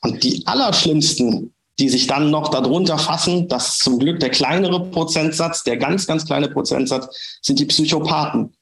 Und 0.02 0.22
die 0.22 0.46
allerschlimmsten 0.46 1.54
die 1.78 1.88
sich 1.88 2.06
dann 2.06 2.30
noch 2.30 2.49
darunter 2.49 2.99
fassen. 2.99 3.49
Das 3.49 3.68
ist 3.68 3.80
zum 3.80 3.99
Glück 3.99 4.20
der 4.20 4.30
kleinere 4.30 4.90
Prozentsatz, 4.90 5.62
der 5.62 5.76
ganz, 5.76 6.06
ganz 6.06 6.26
kleine 6.26 6.49
Prozentsatz 6.49 7.38
sind 7.42 7.58
die 7.58 7.66
Psychopathen. 7.66 8.54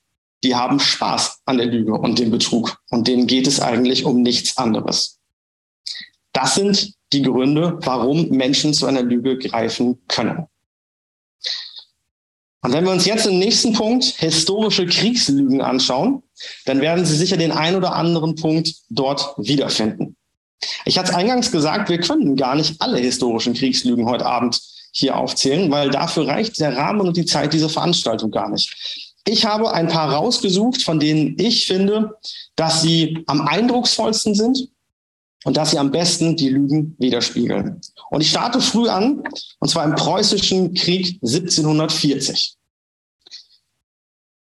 Die 0.44 0.54
haben 0.54 0.78
Spaß 0.78 1.40
an 1.46 1.56
der 1.56 1.66
Lüge 1.66 1.94
und 1.94 2.18
dem 2.18 2.30
Betrug. 2.30 2.78
Und 2.90 3.08
denen 3.08 3.26
geht 3.26 3.46
es 3.46 3.60
eigentlich 3.60 4.04
um 4.04 4.22
nichts 4.22 4.56
anderes. 4.58 5.18
Das 6.32 6.54
sind 6.54 6.92
die 7.12 7.22
Gründe, 7.22 7.78
warum 7.80 8.28
Menschen 8.28 8.74
zu 8.74 8.86
einer 8.86 9.02
Lüge 9.02 9.38
greifen 9.38 9.98
können. 10.08 10.46
Und 12.60 12.72
wenn 12.72 12.84
wir 12.84 12.92
uns 12.92 13.06
jetzt 13.06 13.26
im 13.26 13.38
nächsten 13.38 13.72
Punkt 13.72 14.04
historische 14.04 14.86
Kriegslügen 14.86 15.62
anschauen, 15.62 16.22
dann 16.64 16.80
werden 16.80 17.06
Sie 17.06 17.16
sicher 17.16 17.36
den 17.36 17.52
ein 17.52 17.76
oder 17.76 17.94
anderen 17.94 18.34
Punkt 18.34 18.74
dort 18.90 19.34
wiederfinden. 19.38 20.16
Ich 20.84 20.98
hatte 20.98 21.10
es 21.10 21.16
eingangs 21.16 21.50
gesagt, 21.50 21.88
wir 21.88 22.00
können 22.00 22.36
gar 22.36 22.54
nicht 22.54 22.80
alle 22.80 22.98
historischen 22.98 23.54
Kriegslügen 23.54 24.06
heute 24.06 24.26
Abend 24.26 24.60
hier 24.92 25.16
aufzählen, 25.16 25.70
weil 25.70 25.90
dafür 25.90 26.26
reicht 26.26 26.58
der 26.58 26.76
Rahmen 26.76 27.00
und 27.00 27.16
die 27.16 27.26
Zeit 27.26 27.52
dieser 27.52 27.68
Veranstaltung 27.68 28.30
gar 28.30 28.48
nicht. 28.48 29.14
Ich 29.28 29.44
habe 29.44 29.72
ein 29.72 29.88
paar 29.88 30.12
rausgesucht, 30.12 30.82
von 30.82 31.00
denen 31.00 31.36
ich 31.38 31.66
finde, 31.66 32.16
dass 32.54 32.82
sie 32.82 33.24
am 33.26 33.42
eindrucksvollsten 33.42 34.34
sind 34.34 34.68
und 35.44 35.56
dass 35.56 35.72
sie 35.72 35.78
am 35.78 35.90
besten 35.90 36.36
die 36.36 36.48
Lügen 36.48 36.96
widerspiegeln. 36.98 37.80
Und 38.10 38.20
ich 38.20 38.30
starte 38.30 38.60
früh 38.60 38.88
an, 38.88 39.22
und 39.58 39.68
zwar 39.68 39.84
im 39.84 39.94
preußischen 39.94 40.74
Krieg 40.74 41.18
1740. 41.22 42.56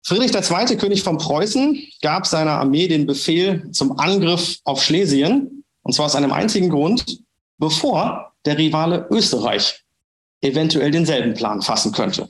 Friedrich 0.03 0.33
II., 0.35 0.77
König 0.77 1.01
von 1.01 1.17
Preußen, 1.17 1.81
gab 2.01 2.27
seiner 2.27 2.51
Armee 2.51 2.87
den 2.87 3.07
Befehl 3.07 3.69
zum 3.71 3.97
Angriff 3.97 4.59
auf 4.63 4.83
Schlesien, 4.83 5.54
und 5.85 5.93
zwar 5.93 6.07
aus 6.07 6.15
einem 6.15 6.33
einzigen 6.33 6.69
Grund, 6.69 7.21
bevor 7.59 8.33
der 8.43 8.57
Rivale 8.57 9.07
Österreich 9.11 9.85
eventuell 10.41 10.91
denselben 10.91 11.35
Plan 11.35 11.61
fassen 11.61 11.91
könnte. 11.91 12.27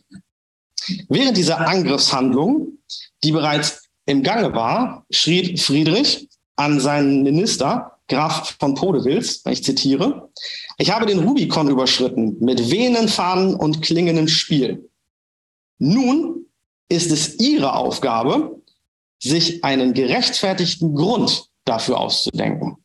Während 1.07 1.37
dieser 1.37 1.65
Angriffshandlung, 1.67 2.77
die 3.23 3.31
bereits 3.31 3.89
im 4.05 4.23
Gange 4.23 4.53
war, 4.53 5.05
schrieb 5.09 5.59
Friedrich 5.59 6.27
an 6.57 6.79
seinen 6.79 7.23
Minister, 7.23 7.97
Graf 8.07 8.55
von 8.59 8.75
Podewils, 8.75 9.41
ich 9.49 9.63
zitiere, 9.63 10.29
ich 10.77 10.91
habe 10.91 11.05
den 11.05 11.19
Rubikon 11.19 11.69
überschritten 11.69 12.37
mit 12.39 12.69
wehenden 12.69 13.07
Fahnen 13.07 13.55
und 13.55 13.81
klingendem 13.81 14.27
Spiel. 14.27 14.89
Nun 15.79 16.45
ist 16.89 17.09
es 17.11 17.39
Ihre 17.39 17.73
Aufgabe, 17.73 18.61
sich 19.19 19.63
einen 19.63 19.93
gerechtfertigten 19.93 20.93
Grund 20.93 21.49
dafür 21.63 21.99
auszudenken. 21.99 22.77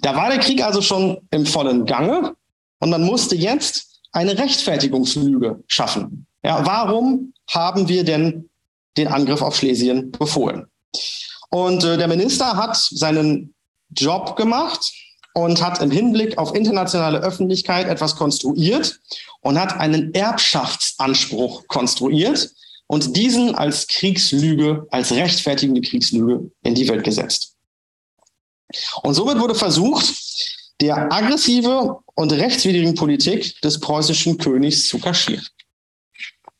Da 0.00 0.16
war 0.16 0.28
der 0.28 0.38
Krieg 0.38 0.62
also 0.62 0.80
schon 0.80 1.18
im 1.30 1.46
vollen 1.46 1.86
Gange 1.86 2.34
und 2.80 2.90
man 2.90 3.04
musste 3.04 3.36
jetzt 3.36 4.00
eine 4.12 4.36
Rechtfertigungslüge 4.38 5.62
schaffen. 5.66 6.26
Ja, 6.44 6.66
warum 6.66 7.32
haben 7.48 7.88
wir 7.88 8.04
denn 8.04 8.48
den 8.96 9.08
Angriff 9.08 9.42
auf 9.42 9.56
Schlesien 9.56 10.10
befohlen? 10.12 10.66
Und 11.50 11.84
äh, 11.84 11.96
der 11.96 12.08
Minister 12.08 12.56
hat 12.56 12.76
seinen 12.76 13.54
Job 13.90 14.36
gemacht 14.36 14.92
und 15.34 15.62
hat 15.62 15.80
im 15.80 15.90
Hinblick 15.90 16.36
auf 16.38 16.54
internationale 16.54 17.18
Öffentlichkeit 17.20 17.88
etwas 17.88 18.16
konstruiert 18.16 19.00
und 19.40 19.58
hat 19.58 19.78
einen 19.78 20.12
Erbschaftsanspruch 20.14 21.66
konstruiert 21.68 22.50
und 22.86 23.16
diesen 23.16 23.54
als 23.54 23.86
Kriegslüge, 23.86 24.86
als 24.90 25.12
rechtfertigende 25.12 25.80
Kriegslüge 25.80 26.50
in 26.62 26.74
die 26.74 26.88
Welt 26.88 27.04
gesetzt. 27.04 27.51
Und 29.02 29.14
somit 29.14 29.38
wurde 29.38 29.54
versucht, 29.54 30.04
der 30.80 31.12
aggressive 31.12 31.98
und 32.14 32.32
rechtswidrigen 32.32 32.94
Politik 32.94 33.60
des 33.60 33.78
preußischen 33.78 34.38
Königs 34.38 34.88
zu 34.88 34.98
kaschieren. 34.98 35.46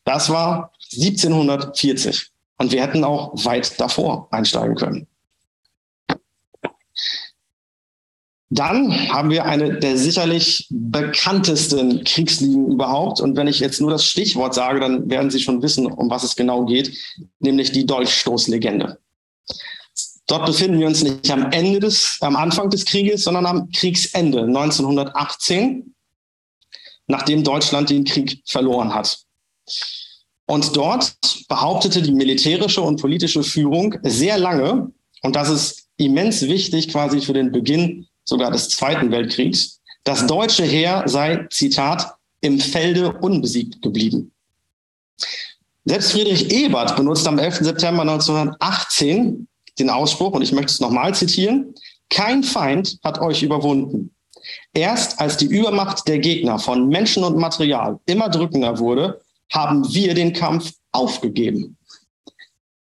Das 0.05 0.29
war 0.29 0.71
1740 0.93 2.31
und 2.57 2.71
wir 2.71 2.81
hätten 2.81 3.03
auch 3.03 3.33
weit 3.45 3.79
davor 3.79 4.27
einsteigen 4.31 4.75
können. 4.75 5.07
Dann 8.49 9.09
haben 9.09 9.31
wir 9.31 9.45
eine 9.45 9.79
der 9.79 9.97
sicherlich 9.97 10.67
bekanntesten 10.69 12.03
Kriegsligen 12.03 12.67
überhaupt. 12.71 13.19
Und 13.19 13.35
wenn 13.35 13.47
ich 13.47 13.59
jetzt 13.59 13.81
nur 13.81 13.89
das 13.89 14.05
Stichwort 14.05 14.53
sage, 14.53 14.79
dann 14.79 15.09
werden 15.09 15.31
Sie 15.31 15.39
schon 15.39 15.63
wissen, 15.63 15.87
um 15.87 16.11
was 16.11 16.23
es 16.23 16.35
genau 16.35 16.65
geht, 16.65 16.95
nämlich 17.39 17.71
die 17.71 17.87
Dolchstoßlegende. 17.87 18.99
Dort 20.27 20.45
befinden 20.45 20.79
wir 20.79 20.87
uns 20.87 21.03
nicht 21.03 21.29
am 21.29 21.51
Ende 21.51 21.79
des, 21.79 22.17
am 22.21 22.35
Anfang 22.35 22.69
des 22.69 22.85
Krieges, 22.85 23.23
sondern 23.23 23.45
am 23.45 23.69
Kriegsende 23.71 24.43
1918, 24.43 25.93
nachdem 27.07 27.43
Deutschland 27.43 27.89
den 27.89 28.05
Krieg 28.05 28.41
verloren 28.45 28.93
hat. 28.93 29.19
Und 30.45 30.75
dort 30.75 31.15
behauptete 31.47 32.01
die 32.01 32.11
militärische 32.11 32.81
und 32.81 33.01
politische 33.01 33.43
Führung 33.43 33.95
sehr 34.03 34.37
lange, 34.37 34.91
und 35.21 35.35
das 35.35 35.49
ist 35.49 35.87
immens 35.97 36.41
wichtig 36.43 36.89
quasi 36.89 37.21
für 37.21 37.33
den 37.33 37.51
Beginn 37.51 38.07
sogar 38.23 38.51
des 38.51 38.69
Zweiten 38.69 39.11
Weltkriegs, 39.11 39.81
das 40.03 40.25
deutsche 40.27 40.63
Heer 40.63 41.03
sei, 41.05 41.47
Zitat, 41.49 42.15
im 42.41 42.59
Felde 42.59 43.13
unbesiegt 43.13 43.81
geblieben. 43.81 44.31
Selbst 45.85 46.11
Friedrich 46.11 46.51
Ebert 46.51 46.95
benutzt 46.95 47.27
am 47.27 47.39
11. 47.39 47.57
September 47.59 48.01
1918 48.01 49.47
den 49.79 49.89
Ausspruch, 49.89 50.33
und 50.33 50.41
ich 50.41 50.51
möchte 50.51 50.71
es 50.71 50.79
nochmal 50.79 51.13
zitieren, 51.15 51.73
kein 52.09 52.43
Feind 52.43 52.99
hat 53.03 53.19
euch 53.19 53.43
überwunden. 53.43 54.13
Erst 54.73 55.19
als 55.19 55.37
die 55.37 55.45
Übermacht 55.45 56.07
der 56.07 56.19
Gegner 56.19 56.59
von 56.59 56.89
Menschen 56.89 57.23
und 57.23 57.37
Material 57.37 57.99
immer 58.05 58.29
drückender 58.29 58.79
wurde, 58.79 59.21
haben 59.51 59.91
wir 59.93 60.13
den 60.13 60.33
Kampf 60.33 60.73
aufgegeben. 60.91 61.77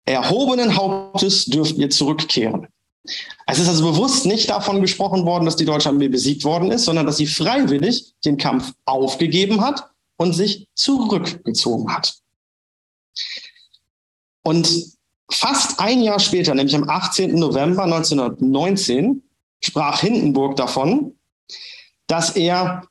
Erhobenen 0.04 0.76
Hauptes 0.76 1.46
dürft 1.46 1.76
ihr 1.76 1.90
zurückkehren. 1.90 2.68
Es 3.46 3.58
ist 3.58 3.68
also 3.68 3.90
bewusst 3.90 4.26
nicht 4.26 4.50
davon 4.50 4.80
gesprochen 4.80 5.24
worden, 5.24 5.44
dass 5.44 5.56
die 5.56 5.64
deutsche 5.64 5.88
Armee 5.88 6.08
besiegt 6.08 6.44
worden 6.44 6.70
ist, 6.70 6.84
sondern 6.84 7.06
dass 7.06 7.16
sie 7.16 7.26
freiwillig 7.26 8.14
den 8.24 8.36
Kampf 8.36 8.72
aufgegeben 8.84 9.60
hat 9.60 9.90
und 10.16 10.34
sich 10.34 10.68
zurückgezogen 10.74 11.92
hat. 11.92 12.14
Und 14.42 14.97
Fast 15.30 15.78
ein 15.78 16.02
Jahr 16.02 16.20
später, 16.20 16.54
nämlich 16.54 16.74
am 16.74 16.88
18. 16.88 17.38
November 17.38 17.84
1919, 17.84 19.22
sprach 19.60 20.00
Hindenburg 20.00 20.56
davon, 20.56 21.14
dass 22.06 22.30
er 22.30 22.84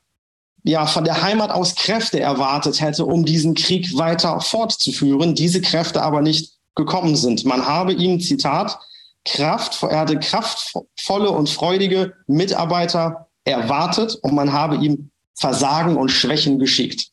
ja 0.62 0.86
von 0.86 1.04
der 1.04 1.22
Heimat 1.22 1.50
aus 1.50 1.74
Kräfte 1.74 2.20
erwartet 2.20 2.80
hätte, 2.80 3.06
um 3.06 3.24
diesen 3.24 3.54
Krieg 3.54 3.96
weiter 3.96 4.40
fortzuführen, 4.40 5.34
diese 5.34 5.60
Kräfte 5.60 6.02
aber 6.02 6.20
nicht 6.20 6.52
gekommen 6.74 7.16
sind. 7.16 7.44
Man 7.44 7.66
habe 7.66 7.92
ihm, 7.92 8.20
Zitat, 8.20 8.78
Kraft, 9.24 9.82
er 9.82 10.00
hatte 10.00 10.18
kraftvolle 10.18 11.30
und 11.30 11.50
freudige 11.50 12.14
Mitarbeiter 12.28 13.28
erwartet 13.44 14.14
und 14.22 14.34
man 14.34 14.52
habe 14.52 14.76
ihm 14.76 15.10
Versagen 15.34 15.96
und 15.96 16.10
Schwächen 16.10 16.58
geschickt. 16.58 17.08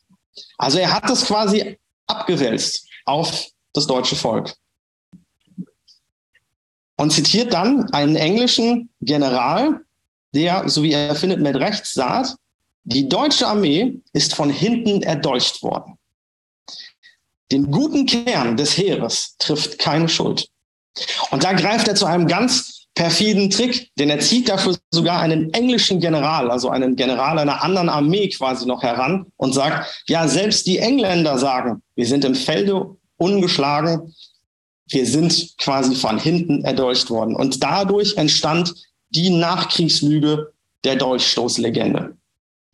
Also 0.56 0.78
er 0.78 0.92
hat 0.94 1.10
das 1.10 1.26
quasi 1.26 1.78
abgewälzt 2.06 2.86
auf 3.04 3.46
das 3.72 3.86
deutsche 3.86 4.16
Volk 4.16 4.54
und 6.96 7.12
zitiert 7.12 7.52
dann 7.52 7.90
einen 7.92 8.16
englischen 8.16 8.90
General, 9.00 9.80
der, 10.34 10.68
so 10.68 10.82
wie 10.82 10.92
er 10.92 11.14
findet, 11.14 11.40
mit 11.40 11.56
Recht 11.56 11.86
sagt, 11.86 12.36
die 12.84 13.08
deutsche 13.08 13.46
Armee 13.46 14.00
ist 14.12 14.34
von 14.34 14.50
hinten 14.50 15.02
erdolcht 15.02 15.62
worden. 15.62 15.98
Den 17.52 17.70
guten 17.70 18.06
Kern 18.06 18.56
des 18.56 18.76
Heeres 18.76 19.36
trifft 19.38 19.78
keine 19.78 20.08
Schuld. 20.08 20.48
Und 21.30 21.44
da 21.44 21.52
greift 21.52 21.88
er 21.88 21.94
zu 21.94 22.06
einem 22.06 22.26
ganz 22.26 22.86
perfiden 22.94 23.50
Trick, 23.50 23.90
denn 23.98 24.08
er 24.10 24.20
zieht 24.20 24.48
dafür 24.48 24.76
sogar 24.90 25.20
einen 25.20 25.52
englischen 25.52 26.00
General, 26.00 26.50
also 26.50 26.70
einen 26.70 26.96
General 26.96 27.38
einer 27.38 27.62
anderen 27.62 27.88
Armee 27.88 28.28
quasi 28.30 28.66
noch 28.66 28.82
heran 28.82 29.26
und 29.36 29.52
sagt, 29.52 30.02
ja, 30.08 30.26
selbst 30.26 30.66
die 30.66 30.78
Engländer 30.78 31.38
sagen, 31.38 31.82
wir 31.94 32.06
sind 32.06 32.24
im 32.24 32.34
Felde 32.34 32.96
ungeschlagen, 33.18 34.14
wir 34.88 35.06
sind 35.06 35.54
quasi 35.58 35.94
von 35.94 36.18
hinten 36.18 36.64
erdolcht 36.64 37.10
worden. 37.10 37.34
Und 37.34 37.62
dadurch 37.62 38.16
entstand 38.16 38.74
die 39.10 39.30
Nachkriegslüge 39.30 40.52
der 40.84 40.96
Dolchstoßlegende. 40.96 42.16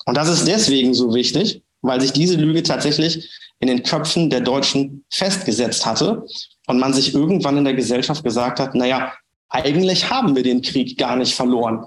Und 0.05 0.17
das 0.17 0.29
ist 0.29 0.47
deswegen 0.47 0.95
so 0.95 1.15
wichtig, 1.15 1.63
weil 1.81 2.01
sich 2.01 2.13
diese 2.13 2.37
Lüge 2.37 2.63
tatsächlich 2.63 3.29
in 3.61 3.69
den 3.69 3.83
Köpfen 3.83 4.29
der 4.29 4.41
Deutschen 4.41 5.05
festgesetzt 5.11 5.87
hatte 5.87 6.27
und 6.67 6.79
man 6.79 6.93
sich 6.93 7.15
irgendwann 7.15 7.57
in 7.57 7.65
der 7.65 7.75
Gesellschaft 7.75 8.25
gesagt 8.25 8.59
hat, 8.61 8.75
naja, 8.75 9.13
eigentlich 9.49 10.11
haben 10.11 10.35
wir 10.35 10.43
den 10.43 10.63
Krieg 10.63 10.99
gar 10.99 11.17
nicht 11.17 11.35
verloren. 11.35 11.87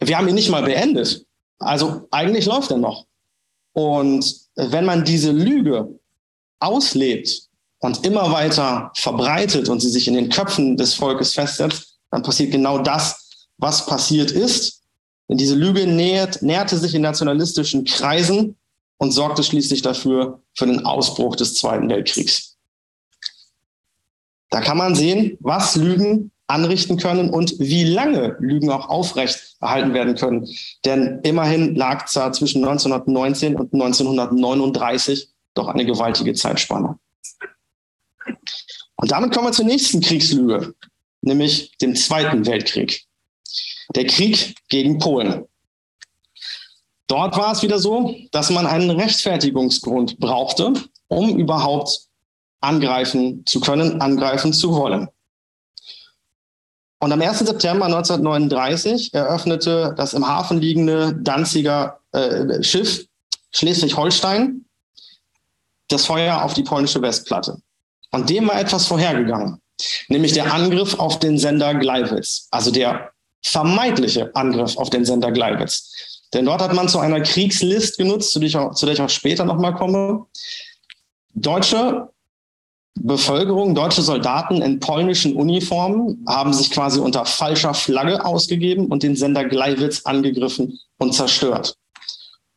Wir 0.00 0.18
haben 0.18 0.28
ihn 0.28 0.34
nicht 0.34 0.50
mal 0.50 0.62
beendet. 0.62 1.24
Also 1.58 2.08
eigentlich 2.10 2.46
läuft 2.46 2.70
er 2.70 2.78
noch. 2.78 3.06
Und 3.72 4.34
wenn 4.56 4.84
man 4.84 5.04
diese 5.04 5.30
Lüge 5.30 5.98
auslebt 6.58 7.48
und 7.82 8.06
immer 8.06 8.30
weiter 8.30 8.92
verbreitet 8.94 9.68
und 9.68 9.80
sie 9.80 9.90
sich 9.90 10.06
in 10.06 10.14
den 10.14 10.28
Köpfen 10.28 10.76
des 10.76 10.94
Volkes 10.94 11.34
festsetzt, 11.34 11.98
dann 12.10 12.22
passiert 12.22 12.52
genau 12.52 12.78
das, 12.78 13.48
was 13.58 13.86
passiert 13.86 14.30
ist. 14.30 14.82
Denn 15.28 15.36
diese 15.36 15.56
Lüge 15.56 15.86
nähert, 15.86 16.42
näherte 16.42 16.78
sich 16.78 16.94
in 16.94 17.02
nationalistischen 17.02 17.84
Kreisen 17.84 18.56
und 18.98 19.10
sorgte 19.10 19.42
schließlich 19.42 19.82
dafür 19.82 20.40
für 20.54 20.66
den 20.66 20.86
Ausbruch 20.86 21.34
des 21.34 21.56
Zweiten 21.56 21.88
Weltkriegs. 21.88 22.56
Da 24.50 24.60
kann 24.60 24.78
man 24.78 24.94
sehen, 24.94 25.36
was 25.40 25.74
Lügen 25.74 26.30
anrichten 26.46 26.98
können 26.98 27.30
und 27.30 27.58
wie 27.58 27.84
lange 27.84 28.36
Lügen 28.38 28.70
auch 28.70 28.90
aufrecht 28.90 29.56
erhalten 29.60 29.92
werden 29.92 30.14
können. 30.14 30.48
Denn 30.84 31.18
immerhin 31.24 31.74
lag 31.74 32.06
zwar 32.06 32.32
zwischen 32.32 32.62
1919 32.62 33.56
und 33.56 33.72
1939 33.72 35.30
doch 35.54 35.66
eine 35.66 35.84
gewaltige 35.84 36.34
Zeitspanne. 36.34 36.96
Und 38.96 39.10
damit 39.10 39.32
kommen 39.32 39.48
wir 39.48 39.52
zur 39.52 39.64
nächsten 39.64 40.00
Kriegslüge, 40.00 40.74
nämlich 41.22 41.76
dem 41.78 41.96
Zweiten 41.96 42.46
Weltkrieg. 42.46 43.04
Der 43.94 44.06
Krieg 44.06 44.54
gegen 44.68 44.98
Polen. 44.98 45.44
Dort 47.08 47.36
war 47.36 47.52
es 47.52 47.62
wieder 47.62 47.78
so, 47.78 48.14
dass 48.30 48.50
man 48.50 48.66
einen 48.66 48.90
Rechtfertigungsgrund 48.90 50.18
brauchte, 50.18 50.72
um 51.08 51.36
überhaupt 51.36 52.06
angreifen 52.60 53.44
zu 53.44 53.60
können, 53.60 54.00
angreifen 54.00 54.52
zu 54.52 54.72
wollen. 54.74 55.08
Und 57.00 57.12
am 57.12 57.20
1. 57.20 57.40
September 57.40 57.86
1939 57.86 59.12
eröffnete 59.12 59.92
das 59.96 60.14
im 60.14 60.26
Hafen 60.26 60.60
liegende 60.60 61.12
Danziger 61.14 61.98
äh, 62.12 62.62
Schiff 62.62 63.06
Schleswig-Holstein 63.50 64.64
das 65.88 66.06
Feuer 66.06 66.42
auf 66.42 66.54
die 66.54 66.62
polnische 66.62 67.02
Westplatte. 67.02 67.60
Und 68.12 68.30
dem 68.30 68.48
war 68.48 68.60
etwas 68.60 68.86
vorhergegangen, 68.86 69.58
nämlich 70.08 70.32
der 70.32 70.52
Angriff 70.52 70.98
auf 70.98 71.18
den 71.18 71.38
Sender 71.38 71.74
Gleiwitz, 71.74 72.46
also 72.50 72.70
der 72.70 73.10
vermeintliche 73.42 74.34
Angriff 74.34 74.76
auf 74.76 74.90
den 74.90 75.04
Sender 75.04 75.32
Gleiwitz. 75.32 75.90
Denn 76.32 76.44
dort 76.44 76.62
hat 76.62 76.74
man 76.74 76.88
zu 76.88 76.98
einer 76.98 77.20
Kriegslist 77.20 77.98
genutzt, 77.98 78.32
zu 78.32 78.38
der 78.38 78.48
ich 78.48 78.56
auch, 78.56 78.74
zu 78.74 78.86
der 78.86 78.94
ich 78.94 79.00
auch 79.00 79.10
später 79.10 79.44
nochmal 79.44 79.74
komme. 79.74 80.26
Deutsche 81.34 82.08
Bevölkerung, 82.94 83.74
deutsche 83.74 84.02
Soldaten 84.02 84.60
in 84.60 84.78
polnischen 84.78 85.34
Uniformen 85.34 86.24
haben 86.28 86.52
sich 86.52 86.70
quasi 86.70 87.00
unter 87.00 87.24
falscher 87.24 87.74
Flagge 87.74 88.24
ausgegeben 88.24 88.86
und 88.86 89.02
den 89.02 89.16
Sender 89.16 89.44
Gleiwitz 89.44 90.02
angegriffen 90.04 90.78
und 90.98 91.14
zerstört. 91.14 91.76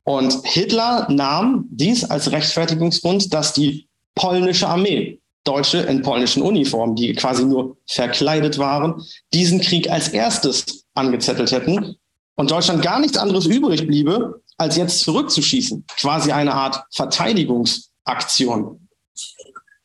Und 0.03 0.45
Hitler 0.45 1.07
nahm 1.09 1.65
dies 1.71 2.03
als 2.03 2.31
Rechtfertigungsgrund, 2.31 3.33
dass 3.33 3.53
die 3.53 3.88
polnische 4.13 4.67
Armee, 4.67 5.19
Deutsche 5.45 5.77
in 5.77 6.01
polnischen 6.01 6.41
Uniformen, 6.43 6.95
die 6.95 7.13
quasi 7.13 7.45
nur 7.45 7.77
verkleidet 7.87 8.57
waren, 8.57 9.01
diesen 9.33 9.61
Krieg 9.61 9.89
als 9.89 10.09
erstes 10.09 10.85
angezettelt 10.93 11.51
hätten 11.51 11.95
und 12.35 12.51
Deutschland 12.51 12.81
gar 12.81 12.99
nichts 12.99 13.17
anderes 13.17 13.45
übrig 13.45 13.87
bliebe, 13.87 14.41
als 14.57 14.75
jetzt 14.75 14.99
zurückzuschießen. 15.01 15.85
Quasi 15.97 16.31
eine 16.31 16.53
Art 16.53 16.83
Verteidigungsaktion 16.91 18.85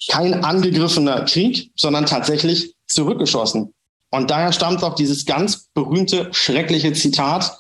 kein 0.09 0.45
angegriffener 0.45 1.25
Krieg, 1.25 1.71
sondern 1.77 2.07
tatsächlich 2.07 2.75
zurückgeschossen. 2.87 3.75
Und 4.11 4.31
daher 4.31 4.53
stammt 4.53 4.83
auch 4.83 4.95
dieses 4.95 5.27
ganz 5.27 5.69
berühmte, 5.75 6.29
schreckliche 6.33 6.93
Zitat. 6.93 7.59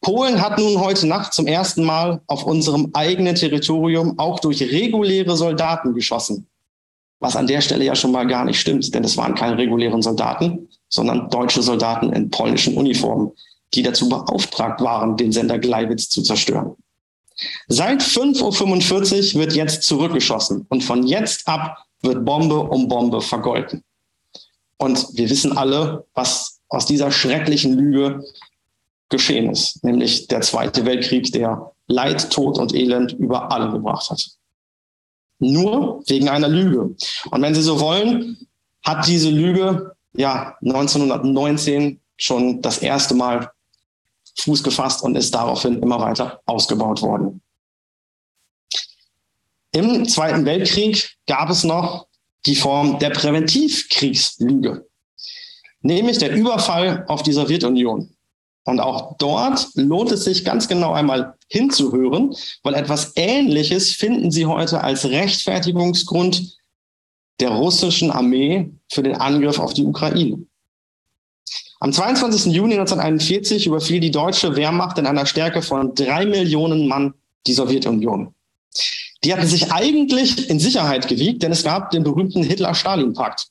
Polen 0.00 0.40
hat 0.40 0.58
nun 0.58 0.80
heute 0.80 1.06
Nacht 1.06 1.34
zum 1.34 1.46
ersten 1.46 1.84
Mal 1.84 2.20
auf 2.26 2.44
unserem 2.44 2.90
eigenen 2.94 3.34
Territorium 3.34 4.18
auch 4.18 4.38
durch 4.40 4.62
reguläre 4.62 5.36
Soldaten 5.36 5.94
geschossen. 5.94 6.46
Was 7.20 7.36
an 7.36 7.46
der 7.46 7.60
Stelle 7.60 7.84
ja 7.84 7.94
schon 7.94 8.12
mal 8.12 8.26
gar 8.26 8.44
nicht 8.44 8.60
stimmt, 8.60 8.94
denn 8.94 9.04
es 9.04 9.16
waren 9.16 9.34
keine 9.34 9.56
regulären 9.56 10.02
Soldaten, 10.02 10.68
sondern 10.88 11.30
deutsche 11.30 11.62
Soldaten 11.62 12.12
in 12.12 12.30
polnischen 12.30 12.76
Uniformen, 12.76 13.32
die 13.72 13.82
dazu 13.82 14.08
beauftragt 14.08 14.80
waren, 14.80 15.16
den 15.16 15.32
Sender 15.32 15.58
Gleiwitz 15.58 16.08
zu 16.08 16.22
zerstören. 16.22 16.76
Seit 17.66 18.02
5.45 18.02 19.34
Uhr 19.34 19.40
wird 19.40 19.54
jetzt 19.54 19.82
zurückgeschossen 19.82 20.66
und 20.68 20.84
von 20.84 21.06
jetzt 21.06 21.48
ab 21.48 21.78
wird 22.02 22.24
Bombe 22.24 22.60
um 22.60 22.86
Bombe 22.88 23.20
vergolten. 23.20 23.82
Und 24.76 25.06
wir 25.14 25.30
wissen 25.30 25.56
alle, 25.56 26.06
was 26.14 26.60
aus 26.68 26.86
dieser 26.86 27.10
schrecklichen 27.10 27.74
Lüge 27.74 28.22
geschehen 29.08 29.50
ist, 29.50 29.82
nämlich 29.84 30.28
der 30.28 30.42
Zweite 30.42 30.84
Weltkrieg, 30.84 31.32
der 31.32 31.72
Leid, 31.86 32.30
Tod 32.30 32.58
und 32.58 32.74
Elend 32.74 33.12
über 33.12 33.52
alle 33.52 33.70
gebracht 33.70 34.10
hat. 34.10 34.24
Nur 35.38 36.02
wegen 36.06 36.28
einer 36.28 36.48
Lüge. 36.48 36.94
Und 37.30 37.42
wenn 37.42 37.54
Sie 37.54 37.62
so 37.62 37.80
wollen, 37.80 38.46
hat 38.82 39.06
diese 39.06 39.30
Lüge 39.30 39.94
ja 40.12 40.56
1919 40.62 42.00
schon 42.16 42.62
das 42.62 42.78
erste 42.78 43.14
Mal 43.14 43.50
Fuß 44.38 44.62
gefasst 44.62 45.02
und 45.02 45.16
ist 45.16 45.34
daraufhin 45.34 45.80
immer 45.82 46.00
weiter 46.00 46.40
ausgebaut 46.46 47.02
worden. 47.02 47.40
Im 49.72 50.06
Zweiten 50.08 50.44
Weltkrieg 50.44 51.16
gab 51.26 51.50
es 51.50 51.64
noch 51.64 52.06
die 52.46 52.56
Form 52.56 52.98
der 52.98 53.10
Präventivkriegslüge, 53.10 54.86
nämlich 55.80 56.18
der 56.18 56.32
Überfall 56.32 57.04
auf 57.08 57.22
die 57.22 57.32
Sowjetunion. 57.32 58.14
Und 58.64 58.80
auch 58.80 59.16
dort 59.18 59.68
lohnt 59.74 60.10
es 60.12 60.24
sich 60.24 60.44
ganz 60.44 60.68
genau 60.68 60.92
einmal 60.92 61.34
hinzuhören, 61.54 62.34
weil 62.64 62.74
etwas 62.74 63.12
Ähnliches 63.14 63.92
finden 63.92 64.32
Sie 64.32 64.44
heute 64.44 64.82
als 64.82 65.04
Rechtfertigungsgrund 65.04 66.58
der 67.38 67.50
russischen 67.50 68.10
Armee 68.10 68.70
für 68.92 69.04
den 69.04 69.14
Angriff 69.14 69.60
auf 69.60 69.72
die 69.72 69.84
Ukraine. 69.84 70.44
Am 71.78 71.92
22. 71.92 72.52
Juni 72.52 72.74
1941 72.74 73.66
überfiel 73.66 74.00
die 74.00 74.10
deutsche 74.10 74.56
Wehrmacht 74.56 74.98
in 74.98 75.06
einer 75.06 75.26
Stärke 75.26 75.62
von 75.62 75.94
drei 75.94 76.26
Millionen 76.26 76.88
Mann 76.88 77.14
die 77.46 77.52
Sowjetunion. 77.52 78.34
Die 79.22 79.32
hatten 79.32 79.46
sich 79.46 79.70
eigentlich 79.70 80.50
in 80.50 80.58
Sicherheit 80.58 81.06
gewiegt, 81.06 81.42
denn 81.42 81.52
es 81.52 81.62
gab 81.62 81.90
den 81.90 82.02
berühmten 82.02 82.42
Hitler-Stalin-Pakt. 82.42 83.48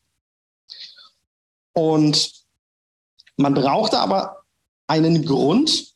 Und 1.73 2.31
man 3.37 3.53
brauchte 3.53 3.99
aber 3.99 4.43
einen 4.87 5.25
Grund, 5.25 5.93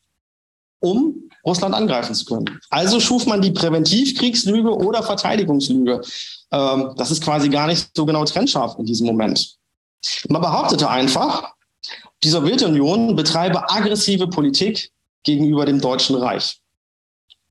um 0.79 1.26
Russland 1.47 1.73
angreifen 1.73 2.13
zu 2.13 2.25
können. 2.25 2.59
Also 2.69 2.99
schuf 2.99 3.25
man 3.25 3.41
die 3.41 3.51
Präventivkriegslüge 3.51 4.75
oder 4.75 5.01
Verteidigungslüge. 5.01 6.01
Ähm, 6.51 6.93
das 6.97 7.09
ist 7.09 7.23
quasi 7.23 7.47
gar 7.49 7.67
nicht 7.67 7.89
so 7.95 8.05
genau 8.05 8.25
trennscharf 8.25 8.77
in 8.77 8.85
diesem 8.85 9.07
Moment. 9.07 9.55
Man 10.27 10.41
behauptete 10.41 10.89
einfach, 10.89 11.53
die 12.23 12.29
Sowjetunion 12.29 13.15
betreibe 13.15 13.69
aggressive 13.69 14.27
Politik 14.27 14.91
gegenüber 15.23 15.65
dem 15.65 15.79
Deutschen 15.79 16.17
Reich. 16.17 16.59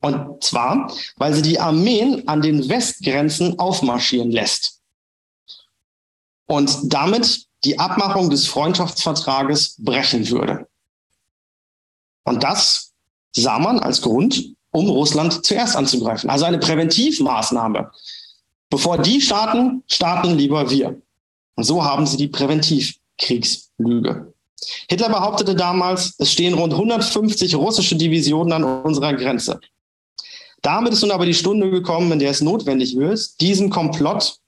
Und 0.01 0.45
zwar, 0.45 0.93
weil 1.17 1.33
sie 1.33 1.43
die 1.43 1.59
Armeen 1.59 2.29
an 2.29 2.43
den 2.43 2.69
Westgrenzen 2.69 3.59
aufmarschieren 3.59 4.31
lässt. 4.31 4.81
Und 6.47 6.93
damit 6.93 7.47
die 7.65 7.79
Abmachung 7.79 8.29
des 8.29 8.47
Freundschaftsvertrages 8.47 9.77
brechen 9.79 10.29
würde. 10.29 10.69
Und 12.25 12.45
das 12.45 12.86
sah 13.37 13.59
man 13.59 13.79
als 13.79 14.03
Grund, 14.03 14.55
um 14.71 14.89
Russland 14.89 15.45
zuerst 15.45 15.77
anzugreifen. 15.77 16.31
Also 16.31 16.45
eine 16.45 16.59
Präventivmaßnahme. 16.59 17.91
Bevor 18.71 18.99
die 18.99 19.21
starten, 19.21 19.83
starten 19.87 20.37
lieber 20.37 20.71
wir. 20.71 21.01
Und 21.55 21.65
so 21.65 21.85
haben 21.85 22.07
sie 22.07 22.17
die 22.17 22.29
Präventivkriegslüge. 22.29 24.33
Hitler 24.89 25.09
behauptete 25.09 25.55
damals, 25.55 26.15
es 26.19 26.33
stehen 26.33 26.55
rund 26.55 26.73
150 26.73 27.55
russische 27.55 27.97
Divisionen 27.97 28.53
an 28.53 28.83
unserer 28.83 29.15
Grenze. 29.15 29.61
Damit 30.63 30.95
ist 30.95 31.03
nun 31.03 31.13
aber 31.13 31.27
die 31.27 31.35
Stunde 31.35 31.71
gekommen, 31.71 32.11
in 32.13 32.19
der 32.19 32.31
es 32.31 32.41
notwendig 32.41 32.97
wird, 32.97 33.41
diesem 33.41 33.71
Komplott 33.71 34.39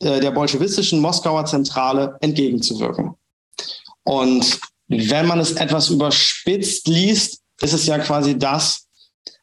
äh, 0.00 0.20
der 0.20 0.32
bolschewistischen 0.32 1.00
Moskauer 1.00 1.46
Zentrale 1.46 2.18
entgegenzuwirken. 2.20 3.14
Und 4.02 4.60
wenn 4.88 5.26
man 5.26 5.38
es 5.38 5.52
etwas 5.52 5.90
überspitzt 5.90 6.88
liest, 6.88 7.40
ist 7.60 7.74
es 7.74 7.86
ja 7.86 7.98
quasi 7.98 8.38
das, 8.38 8.86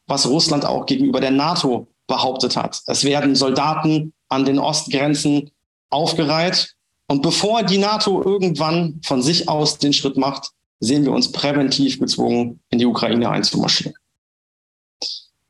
was 0.06 0.26
Russland 0.26 0.64
auch 0.64 0.86
gegenüber 0.86 1.20
der 1.20 1.30
NATO 1.30 1.88
behauptet 2.06 2.56
hat. 2.56 2.80
Es 2.86 3.04
werden 3.04 3.34
Soldaten 3.34 4.12
an 4.28 4.44
den 4.44 4.58
Ostgrenzen 4.58 5.50
aufgereiht 5.90 6.74
und 7.08 7.22
bevor 7.22 7.62
die 7.62 7.78
NATO 7.78 8.22
irgendwann 8.22 9.00
von 9.04 9.22
sich 9.22 9.48
aus 9.48 9.78
den 9.78 9.92
Schritt 9.92 10.16
macht, 10.16 10.50
sehen 10.80 11.04
wir 11.04 11.12
uns 11.12 11.32
präventiv 11.32 11.98
gezwungen, 11.98 12.60
in 12.70 12.78
die 12.78 12.86
Ukraine 12.86 13.30
einzumarschieren. 13.30 13.94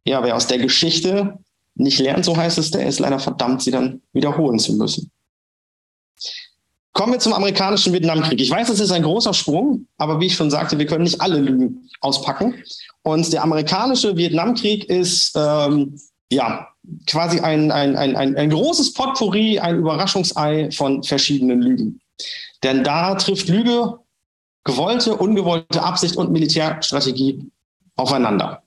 Ja, 0.05 0.23
wer 0.23 0.37
aus 0.37 0.47
der 0.47 0.59
Geschichte 0.59 1.39
nicht 1.75 1.99
lernt, 1.99 2.25
so 2.25 2.37
heißt 2.37 2.59
es, 2.59 2.71
der 2.71 2.87
ist 2.87 3.01
leider 3.01 3.19
verdammt, 3.19 3.63
sie 3.63 3.71
dann 3.71 4.03
wiederholen 4.13 4.59
zu 4.59 4.75
müssen. 4.75 5.11
Kommen 6.97 7.13
wir 7.13 7.19
zum 7.19 7.35
amerikanischen 7.35 7.93
Vietnamkrieg. 7.93 8.41
Ich 8.41 8.51
weiß, 8.51 8.71
es 8.71 8.81
ist 8.81 8.91
ein 8.91 9.03
großer 9.03 9.35
Sprung, 9.35 9.87
aber 9.99 10.19
wie 10.19 10.27
ich 10.27 10.35
schon 10.35 10.51
sagte, 10.51 10.79
wir 10.79 10.87
können 10.87 11.05
nicht 11.05 11.21
alle 11.21 11.41
Lügen 11.41 11.91
auspacken. 12.01 12.55
Und 13.03 13.31
der 13.35 13.43
amerikanische 13.43 14.17
Vietnamkrieg 14.17 14.89
ist 14.89 15.37
ähm, 15.37 16.01
ja 16.33 16.69
quasi 17.07 17.41
ein, 17.41 17.71
ein, 17.71 17.97
ein, 17.97 18.17
ein, 18.17 18.35
ein 18.39 18.49
großes 18.49 18.95
Potpourri, 18.95 19.59
ein 19.59 19.77
Überraschungsei 19.77 20.71
von 20.71 21.03
verschiedenen 21.03 21.61
Lügen. 21.61 22.01
Denn 22.63 22.83
da 22.83 23.15
trifft 23.17 23.49
Lüge, 23.49 23.99
gewollte, 24.65 25.19
ungewollte 25.19 25.83
Absicht 25.83 26.17
und 26.17 26.33
Militärstrategie 26.33 27.45
aufeinander. 27.97 28.63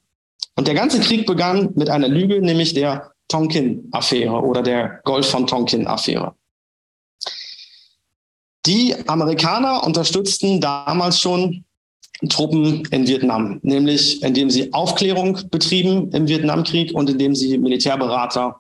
Und 0.56 0.68
der 0.68 0.76
ganze 0.76 1.00
Krieg 1.00 1.26
begann 1.26 1.72
mit 1.74 1.90
einer 1.90 2.08
Lüge, 2.08 2.40
nämlich 2.44 2.76
der 2.76 3.10
Tonkin-Affäre 3.28 4.40
oder 4.40 4.62
der 4.62 5.00
Golf 5.04 5.28
von 5.32 5.48
Tonkin-Affäre. 5.48 6.36
Die 8.66 8.96
Amerikaner 9.08 9.84
unterstützten 9.84 10.60
damals 10.60 11.20
schon 11.20 11.64
Truppen 12.28 12.86
in 12.92 13.08
Vietnam, 13.08 13.60
nämlich 13.62 14.22
indem 14.22 14.50
sie 14.50 14.74
Aufklärung 14.74 15.40
betrieben 15.50 16.12
im 16.12 16.28
Vietnamkrieg 16.28 16.94
und 16.94 17.10
indem 17.10 17.34
sie 17.34 17.58
Militärberater 17.58 18.60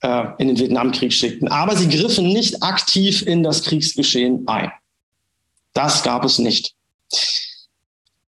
äh, 0.00 0.24
in 0.38 0.48
den 0.48 0.58
Vietnamkrieg 0.58 1.12
schickten. 1.12 1.48
Aber 1.48 1.76
sie 1.76 1.88
griffen 1.88 2.26
nicht 2.26 2.62
aktiv 2.62 3.22
in 3.22 3.44
das 3.44 3.62
Kriegsgeschehen 3.62 4.48
ein. 4.48 4.72
Das 5.74 6.02
gab 6.02 6.24
es 6.24 6.38
nicht. 6.38 6.74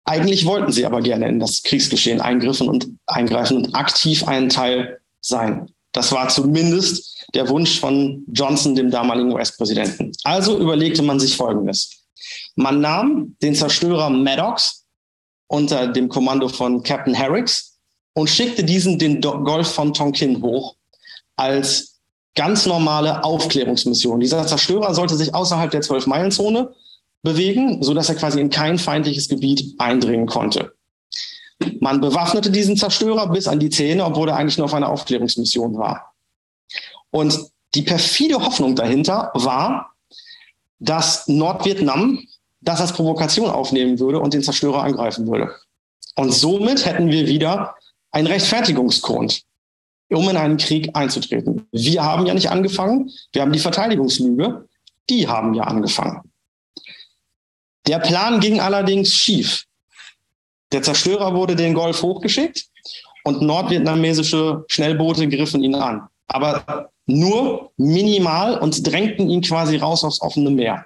Eigentlich 0.04 0.45
wollten 0.45 0.71
sie 0.71 0.86
aber 0.86 1.02
gerne 1.02 1.28
in 1.28 1.39
das 1.39 1.63
Kriegsgeschehen 1.63 2.21
eingriffen 2.21 2.69
und 2.69 2.88
eingreifen 3.08 3.58
und 3.58 3.74
aktiv 3.74 4.28
ein 4.28 4.50
Teil 4.50 5.00
sein. 5.21 5.71
Das 5.91 6.12
war 6.12 6.30
zumindest 6.30 7.14
der 7.36 7.50
Wunsch 7.50 7.80
von 7.80 8.24
Johnson, 8.32 8.76
dem 8.76 8.89
damaligen 8.89 9.32
US-Präsidenten. 9.34 10.12
Also 10.24 10.58
überlegte 10.58 11.04
man 11.04 11.19
sich 11.19 11.36
Folgendes. 11.36 12.06
Man 12.56 12.82
nahm 12.82 13.36
den 13.41 13.54
Zerstörer 13.54 14.10
Maddox 14.10 14.86
unter 15.48 15.88
dem 15.88 16.10
Kommando 16.10 16.48
von 16.48 16.82
Captain 16.82 17.13
Herricks 17.13 17.78
und 18.13 18.30
schickte 18.30 18.63
diesen 18.63 18.98
den 18.98 19.21
Golf 19.21 19.67
von 19.67 19.93
Tonkin 19.93 20.41
hoch 20.41 20.76
als 21.36 22.00
ganz 22.36 22.65
normale 22.65 23.24
Aufklärungsmission. 23.24 24.19
Dieser 24.19 24.48
Zerstörer 24.48 24.93
sollte 24.93 25.15
sich 25.15 25.34
außerhalb 25.34 25.71
der 25.71 25.82
Zwölf-Meilen-Zone 25.82 26.74
bewegen, 27.24 27.84
sodass 27.84 28.10
er 28.10 28.15
quasi 28.15 28.39
in 28.39 28.50
kein 28.50 28.78
feindliches 28.78 29.28
Gebiet 29.28 29.76
eindringen 29.78 30.28
konnte. 30.28 30.74
Man 31.80 32.02
bewaffnete 32.02 32.52
diesen 32.52 32.78
Zerstörer 32.78 33.30
bis 33.30 33.48
an 33.48 33.60
die 33.60 33.69
Zähne, 33.69 34.06
obwohl 34.06 34.30
er 34.30 34.38
eigentlich 34.38 34.58
nur 34.58 34.65
auf 34.65 34.74
einer 34.74 34.89
Aufklärungsmission 34.89 35.78
war. 35.78 36.14
Und 37.15 37.49
die 37.75 37.84
perfide 37.84 38.43
Hoffnung 38.43 38.75
dahinter 38.75 39.32
war, 39.36 39.93
dass 40.80 41.30
Nordvietnam 41.30 42.19
das 42.60 42.82
als 42.82 42.91
Provokation 42.91 43.49
aufnehmen 43.49 43.99
würde 43.99 44.19
und 44.19 44.34
den 44.34 44.43
Zerstörer 44.43 44.84
angreifen 44.84 45.25
würde. 45.25 45.49
Und 46.17 46.34
somit 46.34 46.86
hätten 46.86 47.10
wir 47.10 47.25
wieder 47.25 47.73
einen 48.12 48.28
Rechtfertigungsgrund, 48.28 49.43
um 50.10 50.28
in 50.28 50.36
einen 50.36 50.58
Krieg 50.58 50.93
einzutreten. 50.93 51.65
Wir 51.71 52.04
haben 52.04 52.25
ja 52.25 52.34
nicht 52.34 52.49
angefangen, 52.49 53.10
wir 53.32 53.43
haben 53.43 53.54
die 53.54 53.60
Verteidigungslüge, 53.60 54.67
die 55.10 55.25
haben 55.25 55.54
ja 55.54 55.63
angefangen. 55.63 56.19
Der 57.88 57.99
Plan 57.99 58.41
ging 58.41 58.60
allerdings 58.60 59.13
schief. 59.13 59.63
Der 60.73 60.82
Zerstörer 60.82 61.34
wurde 61.34 61.56
den 61.56 61.75
Golf 61.75 62.01
hochgeschickt 62.01 62.65
und 63.23 63.41
nordvietnamesische 63.41 64.65
Schnellboote 64.67 65.30
griffen 65.30 65.63
ihn 65.63 65.75
an. 65.75 66.10
Aber 66.28 66.91
nur 67.08 67.72
minimal 67.78 68.58
und 68.58 68.86
drängten 68.86 69.30
ihn 69.30 69.41
quasi 69.41 69.78
raus 69.78 70.04
aufs 70.04 70.22
offene 70.22 70.50
Meer. 70.50 70.86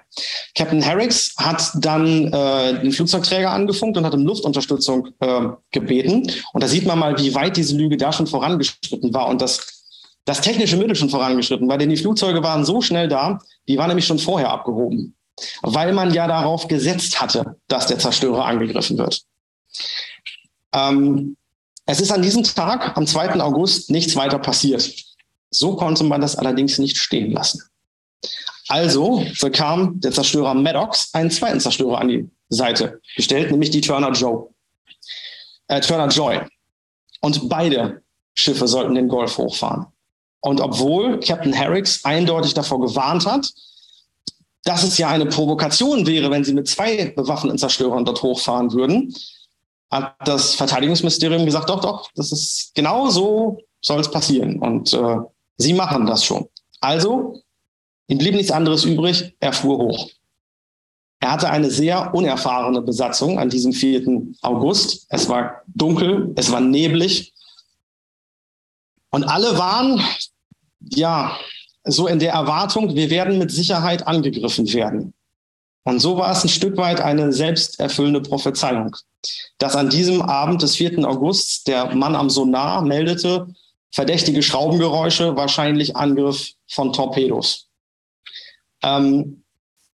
Captain 0.54 0.82
Herricks 0.82 1.34
hat 1.38 1.70
dann 1.76 2.32
äh, 2.32 2.80
den 2.80 2.92
Flugzeugträger 2.92 3.50
angefunkt 3.50 3.96
und 3.96 4.04
hat 4.04 4.14
um 4.14 4.24
Luftunterstützung 4.24 5.08
äh, 5.20 5.48
gebeten. 5.70 6.30
Und 6.52 6.62
da 6.62 6.68
sieht 6.68 6.86
man 6.86 6.98
mal, 6.98 7.18
wie 7.18 7.34
weit 7.34 7.56
diese 7.56 7.76
Lüge 7.76 7.96
da 7.96 8.12
schon 8.12 8.26
vorangeschritten 8.26 9.14
war 9.14 9.28
und 9.28 9.40
das, 9.40 9.84
das 10.26 10.42
technische 10.42 10.76
Mittel 10.76 10.94
schon 10.94 11.08
vorangeschritten 11.08 11.68
war, 11.68 11.78
denn 11.78 11.88
die 11.88 11.96
Flugzeuge 11.96 12.42
waren 12.42 12.64
so 12.64 12.82
schnell 12.82 13.08
da, 13.08 13.38
die 13.66 13.78
waren 13.78 13.88
nämlich 13.88 14.06
schon 14.06 14.18
vorher 14.18 14.50
abgehoben, 14.50 15.14
weil 15.62 15.94
man 15.94 16.12
ja 16.12 16.26
darauf 16.26 16.68
gesetzt 16.68 17.20
hatte, 17.20 17.56
dass 17.68 17.86
der 17.86 17.98
Zerstörer 17.98 18.44
angegriffen 18.44 18.98
wird. 18.98 19.22
Ähm, 20.74 21.36
es 21.86 22.00
ist 22.00 22.12
an 22.12 22.22
diesem 22.22 22.44
Tag, 22.44 22.96
am 22.96 23.06
2. 23.06 23.40
August, 23.40 23.90
nichts 23.90 24.14
weiter 24.14 24.38
passiert. 24.38 24.92
So 25.50 25.74
konnte 25.76 26.04
man 26.04 26.20
das 26.20 26.36
allerdings 26.36 26.78
nicht 26.78 26.96
stehen 26.96 27.32
lassen. 27.32 27.62
Also 28.68 29.24
bekam 29.40 30.00
der 30.00 30.12
Zerstörer 30.12 30.54
Maddox 30.54 31.12
einen 31.12 31.30
zweiten 31.30 31.58
Zerstörer 31.58 31.98
an 31.98 32.08
die 32.08 32.30
Seite 32.48 33.00
gestellt, 33.16 33.50
nämlich 33.50 33.70
die 33.70 33.80
Turner 33.80 34.12
Joe. 34.12 34.48
Äh, 35.66 35.80
Turner 35.80 36.08
Joy. 36.08 36.40
Und 37.20 37.48
beide 37.48 38.02
Schiffe 38.34 38.68
sollten 38.68 38.94
den 38.94 39.08
Golf 39.08 39.38
hochfahren. 39.38 39.86
Und 40.40 40.60
obwohl 40.60 41.20
Captain 41.20 41.52
Herricks 41.52 42.04
eindeutig 42.04 42.54
davor 42.54 42.80
gewarnt 42.80 43.26
hat, 43.26 43.52
dass 44.64 44.84
es 44.84 44.98
ja 44.98 45.08
eine 45.08 45.26
Provokation 45.26 46.06
wäre, 46.06 46.30
wenn 46.30 46.44
sie 46.44 46.54
mit 46.54 46.68
zwei 46.68 47.06
bewaffneten 47.06 47.58
Zerstörern 47.58 48.04
dort 48.04 48.22
hochfahren 48.22 48.72
würden, 48.72 49.14
hat 49.90 50.14
das 50.24 50.54
Verteidigungsministerium 50.54 51.44
gesagt, 51.44 51.68
doch, 51.68 51.80
doch, 51.80 52.10
das 52.14 52.30
ist 52.30 52.70
genau 52.74 53.10
so 53.10 53.58
soll 53.80 54.00
es 54.00 54.10
passieren. 54.10 54.58
Und 54.58 54.92
äh, 54.92 55.16
Sie 55.60 55.74
machen 55.74 56.06
das 56.06 56.24
schon. 56.24 56.48
Also, 56.80 57.42
ihm 58.08 58.16
blieb 58.16 58.34
nichts 58.34 58.50
anderes 58.50 58.84
übrig, 58.84 59.36
er 59.40 59.52
fuhr 59.52 59.76
hoch. 59.76 60.08
Er 61.20 61.32
hatte 61.32 61.50
eine 61.50 61.70
sehr 61.70 62.14
unerfahrene 62.14 62.80
Besatzung 62.80 63.38
an 63.38 63.50
diesem 63.50 63.74
4. 63.74 64.22
August. 64.40 65.04
Es 65.10 65.28
war 65.28 65.62
dunkel, 65.66 66.32
es 66.36 66.50
war 66.50 66.60
neblig. 66.60 67.34
Und 69.10 69.24
alle 69.24 69.58
waren, 69.58 70.02
ja, 70.80 71.36
so 71.84 72.06
in 72.06 72.20
der 72.20 72.32
Erwartung, 72.32 72.94
wir 72.94 73.10
werden 73.10 73.38
mit 73.38 73.50
Sicherheit 73.50 74.06
angegriffen 74.06 74.72
werden. 74.72 75.12
Und 75.84 76.00
so 76.00 76.16
war 76.16 76.32
es 76.32 76.42
ein 76.42 76.48
Stück 76.48 76.78
weit 76.78 77.02
eine 77.02 77.34
selbsterfüllende 77.34 78.22
Prophezeiung, 78.22 78.96
dass 79.58 79.76
an 79.76 79.90
diesem 79.90 80.22
Abend 80.22 80.62
des 80.62 80.76
4. 80.76 81.06
August 81.06 81.68
der 81.68 81.94
Mann 81.94 82.14
am 82.14 82.30
Sonar 82.30 82.80
meldete, 82.80 83.46
verdächtige 83.90 84.42
Schraubengeräusche, 84.42 85.36
wahrscheinlich 85.36 85.96
Angriff 85.96 86.52
von 86.68 86.92
Torpedos. 86.92 87.68
Ähm, 88.82 89.42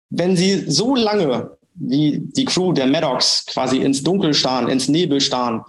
wenn 0.09 0.35
Sie 0.35 0.69
so 0.69 0.95
lange 0.95 1.57
wie 1.75 2.19
die 2.19 2.45
Crew 2.45 2.71
der 2.71 2.85
Maddox 2.85 3.45
quasi 3.47 3.77
ins 3.77 4.03
Dunkel 4.03 4.33
starren, 4.33 4.69
ins 4.69 4.87
Nebel 4.87 5.19
starren, 5.19 5.63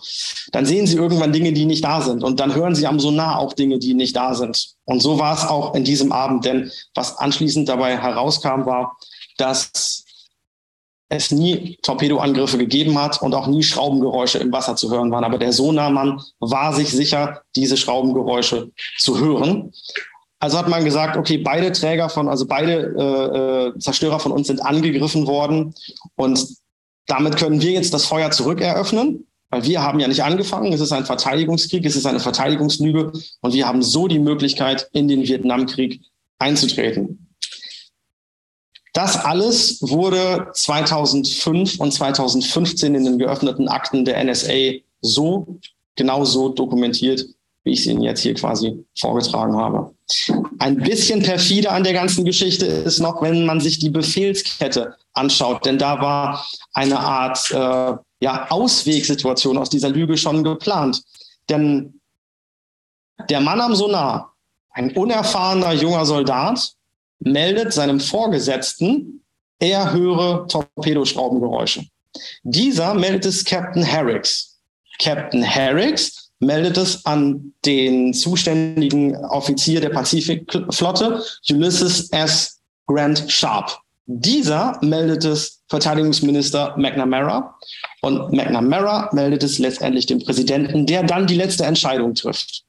dann 0.52 0.66
sehen 0.66 0.86
Sie 0.86 0.96
irgendwann 0.96 1.32
Dinge, 1.32 1.52
die 1.52 1.64
nicht 1.64 1.84
da 1.84 2.02
sind. 2.02 2.22
Und 2.22 2.40
dann 2.40 2.54
hören 2.54 2.74
Sie 2.74 2.86
am 2.86 3.00
Sonar 3.00 3.38
auch 3.38 3.54
Dinge, 3.54 3.78
die 3.78 3.94
nicht 3.94 4.14
da 4.14 4.34
sind. 4.34 4.74
Und 4.84 5.00
so 5.00 5.18
war 5.18 5.34
es 5.34 5.44
auch 5.44 5.74
in 5.74 5.84
diesem 5.84 6.12
Abend. 6.12 6.44
Denn 6.44 6.70
was 6.94 7.16
anschließend 7.16 7.68
dabei 7.68 7.96
herauskam, 7.96 8.66
war, 8.66 8.98
dass 9.38 10.03
es 11.14 11.30
nie 11.30 11.78
Torpedoangriffe 11.82 12.58
gegeben 12.58 13.00
hat 13.00 13.20
und 13.22 13.34
auch 13.34 13.46
nie 13.46 13.62
Schraubengeräusche 13.62 14.38
im 14.38 14.52
Wasser 14.52 14.76
zu 14.76 14.90
hören 14.90 15.10
waren. 15.10 15.24
Aber 15.24 15.38
der 15.38 15.52
Sonarmann 15.52 16.20
war 16.40 16.72
sich 16.74 16.90
sicher, 16.90 17.42
diese 17.56 17.76
Schraubengeräusche 17.76 18.70
zu 18.98 19.18
hören. 19.18 19.72
Also 20.40 20.58
hat 20.58 20.68
man 20.68 20.84
gesagt, 20.84 21.16
okay, 21.16 21.38
beide 21.38 21.72
Träger 21.72 22.10
von, 22.10 22.28
also 22.28 22.46
beide 22.46 22.94
äh, 22.98 23.76
äh 23.76 23.78
Zerstörer 23.78 24.20
von 24.20 24.32
uns 24.32 24.46
sind 24.48 24.64
angegriffen 24.64 25.26
worden 25.26 25.74
und 26.16 26.46
damit 27.06 27.36
können 27.36 27.60
wir 27.60 27.72
jetzt 27.72 27.94
das 27.94 28.06
Feuer 28.06 28.30
zurückeröffnen, 28.30 29.26
weil 29.50 29.64
wir 29.64 29.82
haben 29.82 30.00
ja 30.00 30.08
nicht 30.08 30.22
angefangen. 30.22 30.72
Es 30.72 30.80
ist 30.80 30.92
ein 30.92 31.04
Verteidigungskrieg, 31.04 31.84
es 31.86 31.96
ist 31.96 32.06
eine 32.06 32.20
Verteidigungslüge 32.20 33.12
und 33.40 33.54
wir 33.54 33.66
haben 33.66 33.82
so 33.82 34.08
die 34.08 34.18
Möglichkeit, 34.18 34.88
in 34.92 35.08
den 35.08 35.22
Vietnamkrieg 35.22 36.00
einzutreten. 36.38 37.23
Das 38.94 39.16
alles 39.16 39.82
wurde 39.82 40.50
2005 40.54 41.80
und 41.80 41.92
2015 41.92 42.94
in 42.94 43.04
den 43.04 43.18
geöffneten 43.18 43.68
Akten 43.68 44.04
der 44.04 44.22
NSA 44.22 44.78
so, 45.00 45.58
genau 45.96 46.24
so 46.24 46.48
dokumentiert, 46.48 47.26
wie 47.64 47.72
ich 47.72 47.80
es 47.80 47.86
Ihnen 47.86 48.02
jetzt 48.02 48.20
hier 48.20 48.34
quasi 48.34 48.84
vorgetragen 48.96 49.56
habe. 49.56 49.92
Ein 50.60 50.76
bisschen 50.76 51.22
perfide 51.22 51.72
an 51.72 51.82
der 51.82 51.92
ganzen 51.92 52.24
Geschichte 52.24 52.66
ist 52.66 53.00
noch, 53.00 53.20
wenn 53.20 53.44
man 53.44 53.60
sich 53.60 53.80
die 53.80 53.90
Befehlskette 53.90 54.94
anschaut, 55.12 55.66
denn 55.66 55.78
da 55.78 56.00
war 56.00 56.46
eine 56.72 57.00
Art 57.00 57.50
äh, 57.50 57.96
ja, 58.20 58.46
Auswegsituation 58.48 59.58
aus 59.58 59.70
dieser 59.70 59.88
Lüge 59.88 60.16
schon 60.16 60.44
geplant. 60.44 61.02
Denn 61.48 62.00
der 63.28 63.40
Mann 63.40 63.60
am 63.60 63.74
Sonar, 63.74 64.34
ein 64.70 64.96
unerfahrener 64.96 65.72
junger 65.72 66.06
Soldat, 66.06 66.74
meldet 67.20 67.72
seinem 67.72 68.00
Vorgesetzten, 68.00 69.20
er 69.58 69.92
höre 69.92 70.46
Torpedoschraubengeräusche. 70.48 71.84
Dieser 72.42 72.94
meldet 72.94 73.26
es 73.26 73.44
Captain 73.44 73.82
Herricks. 73.82 74.58
Captain 74.98 75.42
Herricks 75.42 76.30
meldet 76.38 76.76
es 76.76 77.04
an 77.06 77.52
den 77.64 78.12
zuständigen 78.12 79.16
Offizier 79.16 79.80
der 79.80 79.90
Pazifikflotte, 79.90 81.22
Ulysses 81.50 82.10
S. 82.10 82.60
Grant 82.86 83.24
Sharp. 83.28 83.78
Dieser 84.06 84.78
meldet 84.82 85.24
es 85.24 85.62
Verteidigungsminister 85.68 86.74
McNamara 86.76 87.58
und 88.02 88.32
McNamara 88.32 89.08
meldet 89.12 89.42
es 89.42 89.58
letztendlich 89.58 90.04
dem 90.04 90.18
Präsidenten, 90.18 90.84
der 90.84 91.02
dann 91.02 91.26
die 91.26 91.36
letzte 91.36 91.64
Entscheidung 91.64 92.14
trifft. 92.14 92.63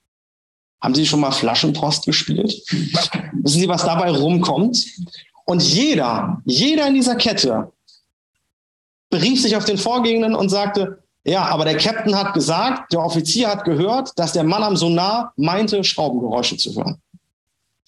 Haben 0.86 0.94
Sie 0.94 1.08
schon 1.08 1.20
mal 1.20 1.32
Flaschenpost 1.32 2.06
gespielt? 2.06 2.62
Wissen 2.70 3.60
Sie, 3.60 3.68
was 3.68 3.86
dabei 3.86 4.12
rumkommt? 4.12 4.86
Und 5.46 5.64
jeder, 5.64 6.44
jeder 6.46 6.88
in 6.88 6.94
dieser 6.94 7.16
Kette 7.16 7.72
berief 9.10 9.42
sich 9.42 9.56
auf 9.56 9.66
den 9.66 9.80
Vorgehenden 9.80 10.36
und 10.36 10.50
sagte, 10.50 11.02
ja, 11.24 11.46
aber 11.46 11.66
der 11.66 11.78
Captain 11.78 12.16
hat 12.16 12.36
gesagt, 12.36 12.94
der 12.94 13.00
Offizier 13.00 13.48
hat 13.48 13.66
gehört, 13.66 14.12
dass 14.20 14.34
der 14.34 14.44
Mann 14.44 14.62
am 14.62 14.78
Sonar 14.78 15.34
meinte, 15.38 15.84
Schraubengeräusche 15.84 16.58
zu 16.58 16.76
hören. 16.76 17.02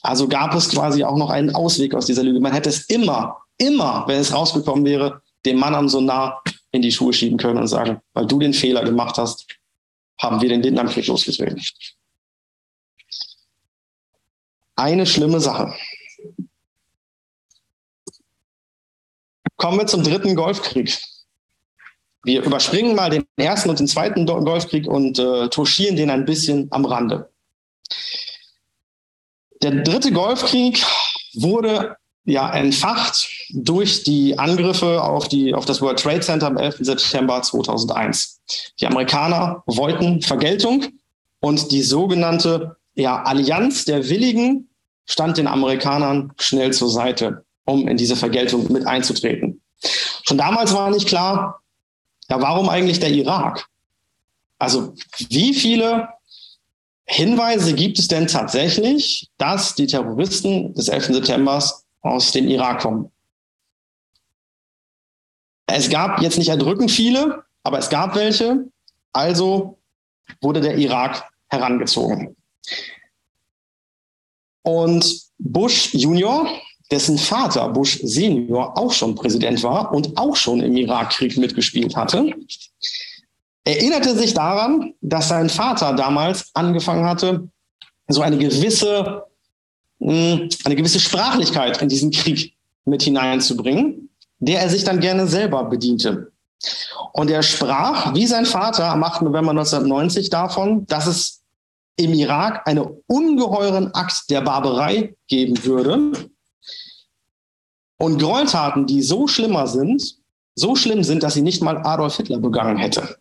Also 0.01 0.27
gab 0.27 0.55
es 0.55 0.67
quasi 0.67 1.03
auch 1.03 1.17
noch 1.17 1.29
einen 1.29 1.53
Ausweg 1.53 1.93
aus 1.93 2.07
dieser 2.07 2.23
Lüge. 2.23 2.39
Man 2.39 2.53
hätte 2.53 2.69
es 2.69 2.85
immer, 2.85 3.37
immer, 3.59 4.05
wenn 4.07 4.19
es 4.19 4.33
rausgekommen 4.33 4.85
wäre, 4.85 5.21
dem 5.45 5.59
Mann 5.59 5.75
am 5.75 5.87
Sonar 5.87 6.41
in 6.71 6.81
die 6.81 6.91
Schuhe 6.91 7.13
schieben 7.13 7.37
können 7.37 7.59
und 7.59 7.67
sagen, 7.67 8.01
weil 8.15 8.25
du 8.25 8.39
den 8.39 8.55
Fehler 8.55 8.83
gemacht 8.83 9.19
hast, 9.19 9.45
haben 10.19 10.41
wir 10.41 10.49
den 10.49 10.63
Vietnamkrieg 10.63 11.05
losgetreten 11.05 11.61
eine 14.77 15.05
schlimme 15.05 15.39
Sache. 15.39 15.73
Kommen 19.57 19.79
wir 19.79 19.87
zum 19.87 20.03
dritten 20.03 20.35
Golfkrieg. 20.35 20.97
Wir 22.23 22.43
überspringen 22.43 22.95
mal 22.95 23.09
den 23.09 23.25
ersten 23.37 23.69
und 23.69 23.79
den 23.79 23.87
zweiten 23.87 24.25
Golfkrieg 24.25 24.87
und 24.87 25.17
äh, 25.17 25.49
touchieren 25.49 25.95
den 25.95 26.09
ein 26.09 26.25
bisschen 26.25 26.67
am 26.71 26.85
Rande. 26.85 27.29
Der 29.61 29.71
dritte 29.83 30.11
Golfkrieg 30.11 30.85
wurde 31.33 31.97
ja 32.25 32.53
entfacht 32.53 33.29
durch 33.49 34.03
die 34.03 34.37
Angriffe 34.37 35.01
auf, 35.01 35.27
die, 35.29 35.53
auf 35.53 35.65
das 35.65 35.81
World 35.81 35.99
Trade 35.99 36.19
Center 36.19 36.47
am 36.47 36.57
11. 36.57 36.79
September 36.81 37.41
2001. 37.41 38.41
Die 38.79 38.85
Amerikaner 38.85 39.63
wollten 39.65 40.21
Vergeltung 40.21 40.85
und 41.39 41.71
die 41.71 41.81
sogenannte 41.81 42.75
ja, 42.95 43.23
Allianz 43.23 43.85
der 43.85 44.09
Willigen 44.09 44.66
stand 45.07 45.37
den 45.37 45.47
Amerikanern 45.47 46.33
schnell 46.37 46.73
zur 46.73 46.89
Seite, 46.89 47.43
um 47.65 47.87
in 47.87 47.97
diese 47.97 48.15
Vergeltung 48.15 48.71
mit 48.71 48.85
einzutreten. 48.85 49.61
Schon 50.23 50.37
damals 50.37 50.73
war 50.73 50.91
nicht 50.91 51.07
klar, 51.07 51.61
ja, 52.29 52.41
warum 52.41 52.69
eigentlich 52.69 52.99
der 52.99 53.11
Irak? 53.11 53.67
Also 54.59 54.93
wie 55.29 55.53
viele 55.53 56.09
Hinweise 57.05 57.73
gibt 57.73 57.99
es 57.99 58.07
denn 58.07 58.27
tatsächlich, 58.27 59.29
dass 59.37 59.75
die 59.75 59.87
Terroristen 59.87 60.73
des 60.73 60.89
11. 60.89 61.05
September 61.07 61.63
aus 62.01 62.31
dem 62.31 62.49
Irak 62.49 62.81
kommen? 62.81 63.11
Es 65.67 65.89
gab 65.89 66.21
jetzt 66.21 66.37
nicht 66.37 66.49
erdrückend 66.49 66.91
viele, 66.91 67.43
aber 67.63 67.77
es 67.77 67.89
gab 67.89 68.15
welche. 68.15 68.65
Also 69.13 69.77
wurde 70.41 70.59
der 70.61 70.77
Irak 70.77 71.29
herangezogen. 71.47 72.35
Und 74.67 75.21
Bush 75.39 75.93
Junior, 75.93 76.45
dessen 76.91 77.17
Vater 77.17 77.69
Bush 77.69 78.01
Senior 78.03 78.77
auch 78.77 78.91
schon 78.91 79.15
Präsident 79.15 79.63
war 79.63 79.93
und 79.93 80.17
auch 80.17 80.35
schon 80.35 80.59
im 80.59 80.75
Irakkrieg 80.75 81.37
mitgespielt 81.37 81.95
hatte, 81.95 82.33
erinnerte 83.63 84.13
sich 84.17 84.33
daran, 84.33 84.93
dass 84.99 85.29
sein 85.29 85.49
Vater 85.49 85.93
damals 85.93 86.51
angefangen 86.53 87.05
hatte, 87.05 87.47
so 88.09 88.21
eine 88.21 88.37
gewisse, 88.37 89.23
hm, 90.01 90.49
eine 90.65 90.75
gewisse 90.75 90.99
Sprachlichkeit 90.99 91.81
in 91.81 91.87
diesen 91.87 92.11
Krieg 92.11 92.53
mit 92.83 93.03
hineinzubringen, 93.03 94.09
der 94.39 94.59
er 94.59 94.69
sich 94.69 94.83
dann 94.83 94.99
gerne 94.99 95.27
selber 95.27 95.63
bediente. 95.63 96.33
Und 97.13 97.31
er 97.31 97.41
sprach, 97.41 98.13
wie 98.13 98.27
sein 98.27 98.45
Vater 98.45 98.91
am 98.91 99.01
8. 99.01 99.21
November 99.21 99.51
1990 99.51 100.29
davon, 100.29 100.85
dass 100.87 101.07
es 101.07 101.36
im 101.97 102.13
Irak 102.13 102.67
einen 102.67 102.85
ungeheuren 103.07 103.93
Akt 103.93 104.29
der 104.29 104.41
Barbarei 104.41 105.15
geben 105.27 105.63
würde 105.65 106.29
und 107.97 108.19
Gräueltaten, 108.19 108.85
die 108.85 109.01
so 109.01 109.27
schlimmer 109.27 109.67
sind, 109.67 110.17
so 110.55 110.75
schlimm 110.75 111.03
sind, 111.03 111.23
dass 111.23 111.33
sie 111.33 111.41
nicht 111.41 111.61
mal 111.61 111.77
Adolf 111.77 112.17
Hitler 112.17 112.39
begangen 112.39 112.77
hätte. 112.77 113.17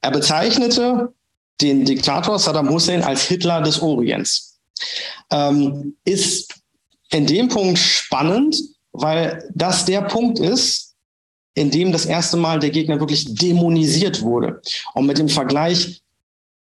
Er 0.00 0.10
bezeichnete 0.10 1.12
den 1.60 1.84
Diktator 1.84 2.38
Saddam 2.38 2.68
Hussein 2.70 3.02
als 3.02 3.22
Hitler 3.22 3.62
des 3.62 3.80
Orients. 3.80 4.58
Ähm, 5.30 5.96
ist 6.04 6.54
in 7.10 7.26
dem 7.26 7.48
Punkt 7.48 7.78
spannend, 7.78 8.56
weil 8.92 9.50
das 9.54 9.84
der 9.84 10.02
Punkt 10.02 10.38
ist, 10.38 10.94
in 11.54 11.70
dem 11.70 11.92
das 11.92 12.06
erste 12.06 12.36
Mal 12.36 12.58
der 12.58 12.70
Gegner 12.70 12.98
wirklich 13.00 13.34
dämonisiert 13.34 14.22
wurde. 14.22 14.60
Und 14.94 15.06
mit 15.06 15.18
dem 15.18 15.28
Vergleich 15.28 16.02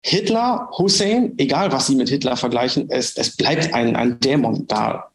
Hitler, 0.08 0.68
Hussein, 0.78 1.34
egal 1.36 1.72
was 1.72 1.88
Sie 1.88 1.96
mit 1.96 2.08
Hitler 2.08 2.36
vergleichen, 2.36 2.88
es, 2.90 3.16
es 3.16 3.36
bleibt 3.36 3.74
ein, 3.74 3.96
ein 3.96 4.20
Dämon 4.20 4.64
da. 4.68 5.10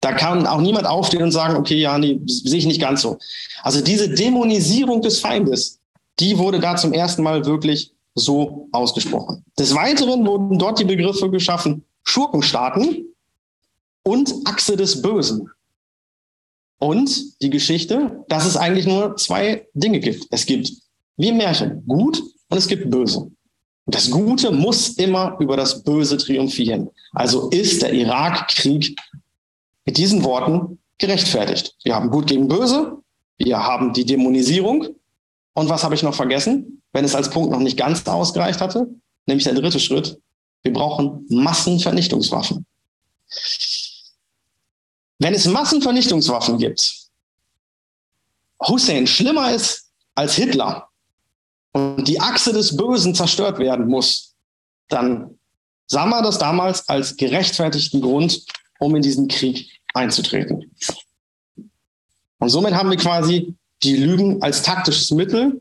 Da 0.00 0.12
kann 0.12 0.46
auch 0.46 0.60
niemand 0.60 0.86
aufstehen 0.86 1.24
und 1.24 1.32
sagen, 1.32 1.56
okay, 1.56 1.74
ja, 1.74 1.98
nee, 1.98 2.20
sehe 2.24 2.58
ich 2.58 2.66
nicht 2.66 2.80
ganz 2.80 3.02
so. 3.02 3.18
Also 3.64 3.80
diese 3.80 4.08
Dämonisierung 4.08 5.02
des 5.02 5.18
Feindes, 5.18 5.80
die 6.20 6.38
wurde 6.38 6.60
da 6.60 6.76
zum 6.76 6.92
ersten 6.92 7.24
Mal 7.24 7.46
wirklich 7.46 7.92
so 8.14 8.68
ausgesprochen. 8.70 9.44
Des 9.58 9.74
Weiteren 9.74 10.24
wurden 10.24 10.56
dort 10.56 10.78
die 10.78 10.84
Begriffe 10.84 11.28
geschaffen 11.30 11.84
Schurkenstaaten 12.04 13.06
und 14.04 14.32
Achse 14.44 14.76
des 14.76 15.02
Bösen. 15.02 15.50
Und 16.78 17.42
die 17.42 17.50
Geschichte, 17.50 18.24
dass 18.28 18.46
es 18.46 18.56
eigentlich 18.56 18.86
nur 18.86 19.16
zwei 19.16 19.66
Dinge 19.74 19.98
gibt. 19.98 20.26
Es 20.30 20.46
gibt, 20.46 20.70
wie 21.16 21.30
im 21.30 21.38
Märchen, 21.38 21.84
gut 21.88 22.22
und 22.50 22.56
es 22.56 22.68
gibt 22.68 22.88
böse. 22.88 23.32
Das 23.88 24.10
Gute 24.10 24.50
muss 24.50 24.90
immer 24.90 25.36
über 25.40 25.56
das 25.56 25.82
Böse 25.82 26.18
triumphieren. 26.18 26.90
Also 27.12 27.48
ist 27.48 27.80
der 27.80 27.94
Irakkrieg 27.94 28.94
mit 29.86 29.96
diesen 29.96 30.22
Worten 30.24 30.78
gerechtfertigt. 30.98 31.74
Wir 31.84 31.94
haben 31.94 32.10
Gut 32.10 32.26
gegen 32.26 32.48
Böse, 32.48 32.98
wir 33.38 33.64
haben 33.64 33.94
die 33.94 34.04
Dämonisierung 34.04 34.88
und 35.54 35.70
was 35.70 35.84
habe 35.84 35.94
ich 35.94 36.02
noch 36.02 36.14
vergessen, 36.14 36.82
wenn 36.92 37.06
es 37.06 37.14
als 37.14 37.30
Punkt 37.30 37.50
noch 37.50 37.60
nicht 37.60 37.78
ganz 37.78 38.06
ausgereicht 38.06 38.60
hatte? 38.60 38.88
Nämlich 39.24 39.44
der 39.44 39.54
dritte 39.54 39.80
Schritt. 39.80 40.20
Wir 40.62 40.72
brauchen 40.74 41.24
Massenvernichtungswaffen. 41.30 42.66
Wenn 45.18 45.32
es 45.32 45.46
Massenvernichtungswaffen 45.46 46.58
gibt, 46.58 46.94
Hussein 48.66 49.06
schlimmer 49.06 49.54
ist 49.54 49.90
als 50.14 50.34
Hitler 50.34 50.87
und 51.72 52.08
die 52.08 52.20
Achse 52.20 52.52
des 52.52 52.76
Bösen 52.76 53.14
zerstört 53.14 53.58
werden 53.58 53.88
muss, 53.88 54.34
dann 54.88 55.38
sah 55.86 56.06
man 56.06 56.22
das 56.22 56.38
damals 56.38 56.88
als 56.88 57.16
gerechtfertigten 57.16 58.00
Grund, 58.00 58.44
um 58.78 58.94
in 58.94 59.02
diesen 59.02 59.28
Krieg 59.28 59.80
einzutreten. 59.94 60.74
Und 62.38 62.48
somit 62.50 62.74
haben 62.74 62.90
wir 62.90 62.96
quasi 62.96 63.54
die 63.82 63.96
Lügen 63.96 64.42
als 64.42 64.62
taktisches 64.62 65.10
Mittel. 65.10 65.60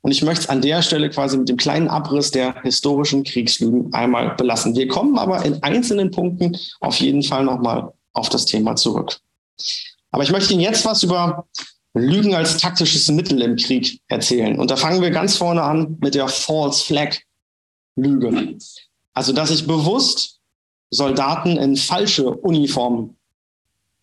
Und 0.00 0.12
ich 0.12 0.22
möchte 0.22 0.42
es 0.42 0.48
an 0.48 0.62
der 0.62 0.82
Stelle 0.82 1.10
quasi 1.10 1.36
mit 1.36 1.48
dem 1.48 1.56
kleinen 1.56 1.88
Abriss 1.88 2.30
der 2.30 2.62
historischen 2.62 3.24
Kriegslügen 3.24 3.92
einmal 3.92 4.34
belassen. 4.36 4.76
Wir 4.76 4.88
kommen 4.88 5.18
aber 5.18 5.44
in 5.44 5.62
einzelnen 5.62 6.10
Punkten 6.10 6.56
auf 6.80 7.00
jeden 7.00 7.22
Fall 7.22 7.44
nochmal 7.44 7.92
auf 8.12 8.28
das 8.28 8.46
Thema 8.46 8.76
zurück. 8.76 9.18
Aber 10.10 10.22
ich 10.22 10.30
möchte 10.30 10.52
Ihnen 10.52 10.62
jetzt 10.62 10.84
was 10.84 11.02
über 11.02 11.46
Lügen 11.98 12.34
als 12.34 12.58
taktisches 12.58 13.08
Mittel 13.08 13.40
im 13.42 13.56
Krieg 13.56 14.00
erzählen. 14.08 14.58
Und 14.58 14.70
da 14.70 14.76
fangen 14.76 15.02
wir 15.02 15.10
ganz 15.10 15.36
vorne 15.36 15.62
an 15.62 15.96
mit 16.00 16.14
der 16.14 16.28
False 16.28 16.84
Flag 16.84 17.16
Lüge. 17.96 18.58
Also, 19.14 19.32
dass 19.32 19.50
ich 19.50 19.66
bewusst 19.66 20.40
Soldaten 20.90 21.56
in 21.56 21.76
falsche 21.76 22.30
Uniformen 22.30 23.16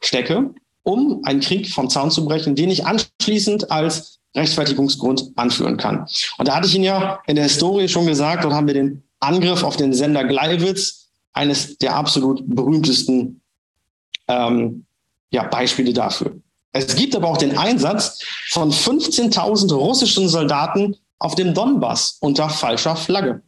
stecke 0.02 0.54
um 0.84 1.22
einen 1.24 1.40
Krieg 1.40 1.70
vom 1.70 1.90
Zaun 1.90 2.12
zu 2.12 2.26
brechen, 2.26 2.56
den 2.56 2.70
ich 2.70 2.86
anschließend 2.86 3.72
als 3.72 4.20
Rechtfertigungsgrund 4.36 5.32
anführen 5.36 5.78
kann. 5.78 6.06
Und 6.38 6.48
da 6.48 6.56
hatte 6.56 6.68
ich 6.68 6.76
Ihnen 6.76 6.84
ja 6.84 7.20
in 7.26 7.36
der 7.36 7.46
Historie 7.46 7.88
schon 7.88 8.06
gesagt, 8.06 8.44
dort 8.44 8.54
haben 8.54 8.68
wir 8.68 8.74
den 8.74 9.04
Angriff 9.20 9.64
auf 9.64 9.78
den 9.78 9.94
Sender 9.94 10.26
Gleiwitz, 10.26 11.08
eines 11.32 11.78
der 11.78 11.96
absolut 11.96 12.44
berühmtesten 12.46 13.42
ähm, 14.28 14.86
ja, 15.32 15.44
Beispiele 15.44 15.94
dafür. 15.94 16.36
Es 16.74 16.96
gibt 16.96 17.16
aber 17.16 17.30
auch 17.30 17.38
den 17.38 17.58
Einsatz 17.58 18.20
von 18.50 18.72
15.000 18.72 19.74
russischen 19.74 20.28
Soldaten 20.28 20.98
auf 21.20 21.36
dem 21.36 21.54
Donbass 21.54 22.18
unter 22.20 22.50
falscher 22.50 22.96
Flagge. 22.96 23.42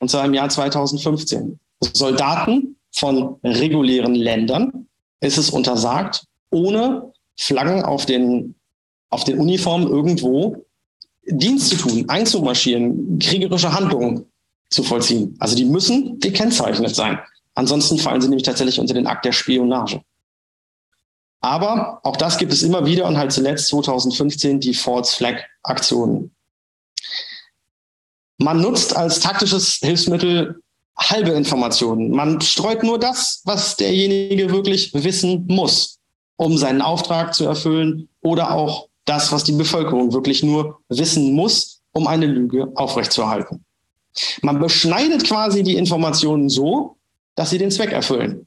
Und 0.00 0.10
zwar 0.10 0.24
im 0.24 0.34
Jahr 0.34 0.48
2015. 0.48 1.58
Soldaten 1.80 2.76
von 2.90 3.36
regulären 3.44 4.14
Ländern 4.14 4.86
ist 5.20 5.36
es 5.36 5.50
untersagt, 5.50 6.24
ohne 6.50 7.12
Flaggen 7.36 7.82
auf 7.84 8.06
den, 8.06 8.54
auf 9.10 9.24
den 9.24 9.38
Uniformen 9.38 9.86
irgendwo 9.86 10.64
Dienst 11.26 11.68
zu 11.68 11.76
tun, 11.76 12.08
einzumarschieren, 12.08 13.18
kriegerische 13.18 13.72
Handlungen 13.72 14.26
zu 14.70 14.82
vollziehen. 14.82 15.36
Also 15.38 15.54
die 15.54 15.64
müssen 15.64 16.18
gekennzeichnet 16.18 16.94
sein. 16.94 17.18
Ansonsten 17.54 17.98
fallen 17.98 18.20
sie 18.20 18.28
nämlich 18.28 18.44
tatsächlich 18.44 18.80
unter 18.80 18.94
den 18.94 19.06
Akt 19.06 19.24
der 19.24 19.32
Spionage. 19.32 20.00
Aber 21.44 22.00
auch 22.04 22.16
das 22.16 22.38
gibt 22.38 22.54
es 22.54 22.62
immer 22.62 22.86
wieder 22.86 23.04
und 23.04 23.18
halt 23.18 23.30
zuletzt 23.30 23.68
2015 23.68 24.60
die 24.60 24.72
False 24.72 25.14
Flag 25.14 25.42
Aktionen. 25.62 26.34
Man 28.38 28.62
nutzt 28.62 28.96
als 28.96 29.20
taktisches 29.20 29.74
Hilfsmittel 29.74 30.62
halbe 30.96 31.32
Informationen. 31.32 32.12
Man 32.12 32.40
streut 32.40 32.82
nur 32.82 32.98
das, 32.98 33.42
was 33.44 33.76
derjenige 33.76 34.50
wirklich 34.50 34.94
wissen 34.94 35.44
muss 35.46 36.00
um 36.36 36.56
seinen 36.56 36.80
Auftrag 36.80 37.34
zu 37.34 37.44
erfüllen 37.44 38.08
oder 38.22 38.54
auch 38.54 38.88
das, 39.04 39.30
was 39.30 39.44
die 39.44 39.52
Bevölkerung 39.52 40.14
wirklich 40.14 40.42
nur 40.42 40.80
wissen 40.88 41.34
muss, 41.34 41.82
um 41.92 42.06
eine 42.06 42.26
Lüge 42.26 42.72
aufrechtzuerhalten. 42.74 43.64
Man 44.40 44.58
beschneidet 44.60 45.24
quasi 45.24 45.62
die 45.62 45.76
Informationen 45.76 46.48
so, 46.48 46.96
dass 47.34 47.50
sie 47.50 47.58
den 47.58 47.70
Zweck 47.70 47.92
erfüllen. 47.92 48.46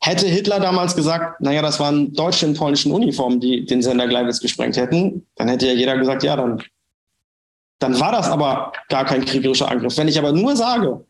Hätte 0.00 0.26
Hitler 0.26 0.60
damals 0.60 0.94
gesagt, 0.94 1.40
naja, 1.40 1.60
das 1.60 1.80
waren 1.80 2.12
Deutsche 2.12 2.46
in 2.46 2.54
polnischen 2.54 2.92
Uniformen, 2.92 3.40
die 3.40 3.64
den 3.66 3.82
Sender 3.82 4.06
Gleiwitz 4.06 4.40
gesprengt 4.40 4.76
hätten, 4.76 5.26
dann 5.36 5.48
hätte 5.48 5.66
ja 5.66 5.72
jeder 5.72 5.98
gesagt, 5.98 6.22
ja, 6.22 6.36
dann, 6.36 6.62
dann 7.80 7.98
war 7.98 8.12
das 8.12 8.28
aber 8.28 8.72
gar 8.88 9.04
kein 9.04 9.24
kriegerischer 9.24 9.68
Angriff. 9.68 9.96
Wenn 9.98 10.08
ich 10.08 10.18
aber 10.18 10.32
nur 10.32 10.54
sage, 10.56 11.04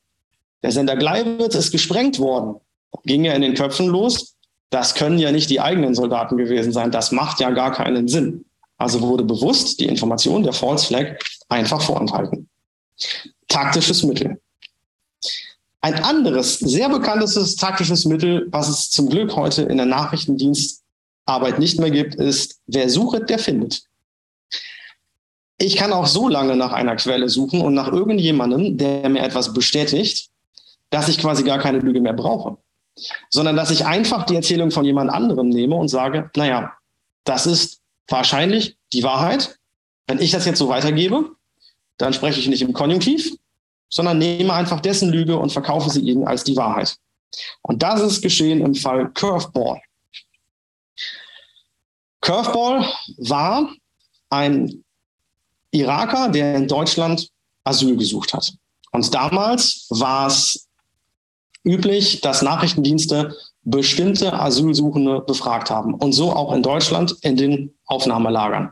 der 0.62 0.72
Sender 0.72 0.96
Gleiwitz 0.96 1.55
ist 1.55 1.70
gesprengt 1.70 2.18
worden, 2.18 2.61
ging 3.05 3.24
er 3.24 3.35
in 3.35 3.42
den 3.42 3.55
Köpfen 3.55 3.88
los, 3.88 4.37
das 4.70 4.94
können 4.94 5.18
ja 5.18 5.33
nicht 5.33 5.51
die 5.51 5.61
eigenen 5.61 5.94
Soldaten 5.94 6.37
gewesen 6.37 6.72
sein. 6.72 6.90
Das 6.90 7.12
macht 7.12 7.40
ja 7.40 7.51
gar 7.51 7.72
keinen 7.72 8.09
Sinn. 8.09 8.44
Also 8.77 9.01
wurde 9.01 9.24
bewusst 9.24 9.81
die 9.81 9.87
Information 9.87 10.42
der 10.42 10.53
False 10.53 10.87
Flag 10.87 11.16
einfach 11.48 11.81
vorenthalten. 11.81 12.48
Taktisches 13.48 14.03
Mittel. 14.05 14.40
Ein 15.81 15.95
anderes, 16.03 16.59
sehr 16.59 16.88
bekanntes 16.88 17.55
taktisches 17.57 18.05
Mittel, 18.05 18.49
was 18.51 18.69
es 18.69 18.91
zum 18.91 19.09
Glück 19.09 19.37
heute 19.37 19.62
in 19.62 19.77
der 19.77 19.87
Nachrichtendienstarbeit 19.87 21.59
nicht 21.59 21.79
mehr 21.79 21.91
gibt, 21.91 22.17
ist, 22.17 22.59
wer 22.67 22.91
sucht, 22.91 23.31
der 23.31 23.38
findet. 23.38 23.83
Ich 25.59 25.77
kann 25.77 25.93
auch 25.93 26.07
so 26.07 26.29
lange 26.29 26.57
nach 26.57 26.73
einer 26.73 26.97
Quelle 26.97 27.29
suchen 27.29 27.61
und 27.61 27.75
nach 27.75 27.93
irgendjemandem, 27.93 28.77
der 28.77 29.09
mir 29.09 29.23
etwas 29.23 29.53
bestätigt, 29.53 30.31
dass 30.91 31.09
ich 31.09 31.19
quasi 31.19 31.45
gar 31.45 31.59
keine 31.59 31.79
Lüge 31.79 32.01
mehr 32.01 32.12
brauche, 32.12 32.57
sondern 33.31 33.57
dass 33.57 33.71
ich 33.71 33.85
einfach 33.87 34.25
die 34.25 34.37
Erzählung 34.37 34.71
von 34.71 34.85
jemand 34.85 35.11
anderem 35.11 35.49
nehme 35.49 35.77
und 35.77 35.88
sage, 35.88 36.31
naja, 36.37 36.73
das 37.25 37.47
ist 37.47 37.81
wahrscheinlich 38.09 38.77
die 38.93 39.03
Wahrheit. 39.03 39.59
Wenn 40.07 40.21
ich 40.21 40.31
das 40.31 40.47
jetzt 40.47 40.59
so 40.59 40.69
weitergebe, 40.69 41.33
dann 41.99 42.12
spreche 42.12 42.41
ich 42.41 42.49
nicht 42.49 42.62
im 42.62 42.73
Konjunktiv, 42.73 43.37
sondern 43.88 44.18
nehme 44.18 44.53
einfach 44.53 44.81
dessen 44.81 45.11
Lüge 45.11 45.37
und 45.38 45.53
verkaufe 45.53 45.90
sie 45.90 46.01
ihnen 46.01 46.27
als 46.27 46.44
die 46.44 46.57
Wahrheit. 46.57 46.96
Und 47.62 47.83
das 47.83 48.01
ist 48.01 48.22
geschehen 48.22 48.61
im 48.61 48.74
Fall 48.74 49.11
Curveball. 49.11 49.81
Curveball 52.20 52.85
war 53.18 53.70
ein 54.31 54.85
Iraker, 55.70 56.29
der 56.29 56.57
in 56.57 56.68
Deutschland 56.68 57.29
Asyl 57.64 57.96
gesucht 57.96 58.33
hat. 58.33 58.53
Und 58.92 59.14
damals 59.14 59.87
war 59.90 60.27
es 60.27 60.68
üblich, 61.64 62.20
dass 62.20 62.42
Nachrichtendienste 62.42 63.37
bestimmte 63.62 64.33
Asylsuchende 64.33 65.20
befragt 65.20 65.70
haben. 65.70 65.94
Und 65.94 66.12
so 66.12 66.33
auch 66.33 66.53
in 66.55 66.62
Deutschland 66.62 67.16
in 67.20 67.37
den 67.37 67.74
Aufnahmelagern. 67.85 68.70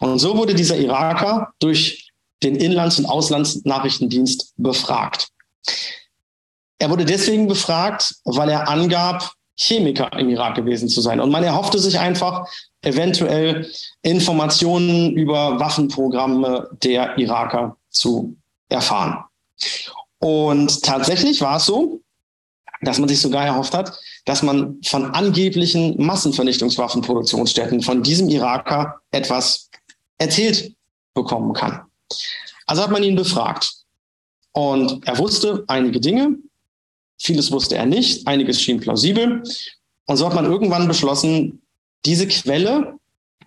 Und 0.00 0.18
so 0.18 0.36
wurde 0.36 0.54
dieser 0.54 0.76
Iraker 0.76 1.52
durch 1.58 2.03
den 2.44 2.56
Inlands- 2.56 2.98
und 2.98 3.06
Auslandsnachrichtendienst 3.06 4.54
befragt. 4.56 5.28
Er 6.78 6.90
wurde 6.90 7.04
deswegen 7.04 7.46
befragt, 7.46 8.14
weil 8.24 8.50
er 8.50 8.68
angab, 8.68 9.32
Chemiker 9.56 10.12
im 10.18 10.28
Irak 10.30 10.56
gewesen 10.56 10.88
zu 10.88 11.00
sein. 11.00 11.20
Und 11.20 11.30
man 11.30 11.44
erhoffte 11.44 11.78
sich 11.78 11.98
einfach, 11.98 12.48
eventuell 12.82 13.70
Informationen 14.02 15.12
über 15.16 15.58
Waffenprogramme 15.58 16.70
der 16.82 17.16
Iraker 17.16 17.76
zu 17.90 18.36
erfahren. 18.68 19.24
Und 20.18 20.82
tatsächlich 20.82 21.40
war 21.40 21.56
es 21.56 21.66
so, 21.66 22.00
dass 22.82 22.98
man 22.98 23.08
sich 23.08 23.20
sogar 23.20 23.46
erhofft 23.46 23.74
hat, 23.74 23.98
dass 24.24 24.42
man 24.42 24.80
von 24.84 25.14
angeblichen 25.14 26.02
Massenvernichtungswaffenproduktionsstätten 26.02 27.80
von 27.82 28.02
diesem 28.02 28.28
Iraker 28.28 29.00
etwas 29.10 29.70
erzählt 30.18 30.74
bekommen 31.14 31.52
kann. 31.52 31.82
Also 32.66 32.82
hat 32.82 32.90
man 32.90 33.02
ihn 33.02 33.16
befragt. 33.16 33.72
Und 34.52 35.06
er 35.06 35.18
wusste 35.18 35.64
einige 35.66 36.00
Dinge, 36.00 36.36
vieles 37.18 37.50
wusste 37.50 37.76
er 37.76 37.86
nicht, 37.86 38.26
einiges 38.26 38.60
schien 38.60 38.80
plausibel. 38.80 39.42
Und 40.06 40.16
so 40.16 40.26
hat 40.26 40.34
man 40.34 40.44
irgendwann 40.44 40.86
beschlossen, 40.86 41.62
diese 42.06 42.28
Quelle 42.28 42.98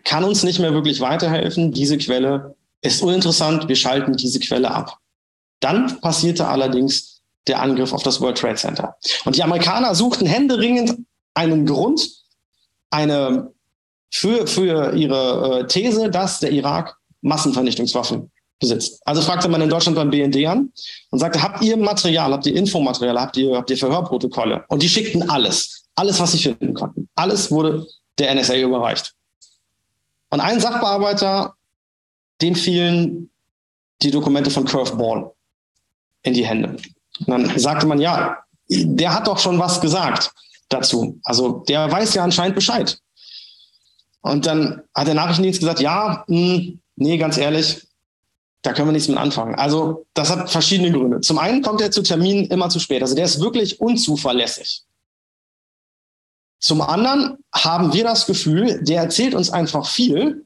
kann 0.04 0.24
uns 0.24 0.44
nicht 0.44 0.60
mehr 0.60 0.74
wirklich 0.74 1.00
weiterhelfen. 1.00 1.72
Diese 1.72 1.98
Quelle 1.98 2.56
ist 2.82 3.02
uninteressant, 3.02 3.68
wir 3.68 3.76
schalten 3.76 4.16
diese 4.18 4.40
Quelle 4.40 4.72
ab. 4.72 4.98
Dann 5.60 6.00
passierte 6.02 6.48
allerdings 6.48 7.22
der 7.48 7.62
Angriff 7.62 7.94
auf 7.94 8.04
das 8.04 8.20
World 8.20 8.38
Trade 8.38 8.56
Center. 8.56 8.96
Und 9.26 9.36
die 9.36 9.44
Amerikaner 9.44 9.96
suchten 9.96 10.26
händeringend 10.26 10.98
einen 11.34 11.66
Grund, 11.66 12.10
eine 12.90 13.52
für, 14.12 14.48
für 14.48 14.94
ihre 14.94 15.62
äh, 15.62 15.68
These, 15.68 16.10
dass 16.10 16.40
der 16.40 16.52
Irak 16.52 16.98
Massenvernichtungswaffen 17.22 18.32
besitzt. 18.60 19.02
Also 19.06 19.22
fragte 19.22 19.50
man 19.50 19.62
in 19.62 19.70
Deutschland 19.70 19.96
beim 19.96 20.10
BND 20.10 20.46
an 20.48 20.72
und 21.12 21.20
sagte, 21.20 21.42
habt 21.42 21.64
ihr 21.64 21.78
Material, 21.78 22.32
habt 22.32 22.46
ihr 22.46 22.56
Infomaterial, 22.56 23.20
habt 23.20 23.38
ihr, 23.38 23.56
habt 23.56 23.70
ihr 23.70 23.78
Verhörprotokolle? 23.78 24.66
Und 24.68 24.82
die 24.82 24.90
schickten 24.90 25.30
alles, 25.30 25.86
alles, 25.96 26.20
was 26.20 26.32
sie 26.32 26.40
finden 26.40 26.74
konnten. 26.74 27.08
Alles 27.16 27.52
wurde 27.52 27.86
der 28.18 28.34
NSA 28.34 28.56
überreicht. 28.58 29.14
Und 30.30 30.40
ein 30.40 30.60
Sachbearbeiter, 30.60 31.54
dem 32.42 32.56
fielen 32.56 33.30
die 34.02 34.12
Dokumente 34.12 34.50
von 34.50 34.66
Curveball 34.66 35.32
in 36.24 36.34
die 36.34 36.46
Hände. 36.46 36.78
Und 37.20 37.28
dann 37.28 37.60
sagte 37.60 37.86
man, 37.86 38.00
ja, 38.00 38.38
der 38.70 39.14
hat 39.14 39.28
doch 39.28 39.40
schon 39.40 39.60
was 39.60 39.80
gesagt 39.82 40.32
dazu. 40.70 41.20
Also 41.24 41.64
der 41.68 41.90
weiß 41.92 42.14
ja 42.16 42.24
anscheinend 42.24 42.56
Bescheid. 42.56 43.00
Und 44.22 44.46
dann 44.46 44.84
hat 44.94 45.08
der 45.08 45.14
Nachrichtendienst 45.14 45.60
gesagt, 45.60 45.80
ja, 45.80 46.26
mh, 46.28 46.56
hm, 46.56 46.80
nee, 46.98 47.18
ganz 47.18 47.38
ehrlich, 47.38 47.87
da 48.62 48.74
können 48.74 48.88
wir 48.88 48.94
nichts 48.94 49.08
mit 49.08 49.18
anfangen. 49.18 49.56
Also 49.56 50.06
das 50.14 50.30
hat 50.30 50.50
verschiedene 50.50 50.92
Gründe. 50.92 51.22
Zum 51.22 51.38
einen 51.38 51.62
kommt 51.62 51.82
er 51.82 51.92
zu 51.92 52.02
Terminen 52.02 52.46
immer 52.46 52.70
zu 52.70 52.80
spät. 52.80 53.02
Also 53.02 53.16
der 53.16 53.26
ist 53.26 53.40
wirklich 53.40 53.80
unzuverlässig. 53.80 54.84
Zum 56.60 56.82
anderen 56.82 57.38
haben 57.54 57.94
wir 57.94 58.04
das 58.04 58.26
Gefühl, 58.26 58.84
der 58.84 59.04
erzählt 59.04 59.36
uns 59.36 59.52
einfach 59.52 59.88
viel, 59.88 60.46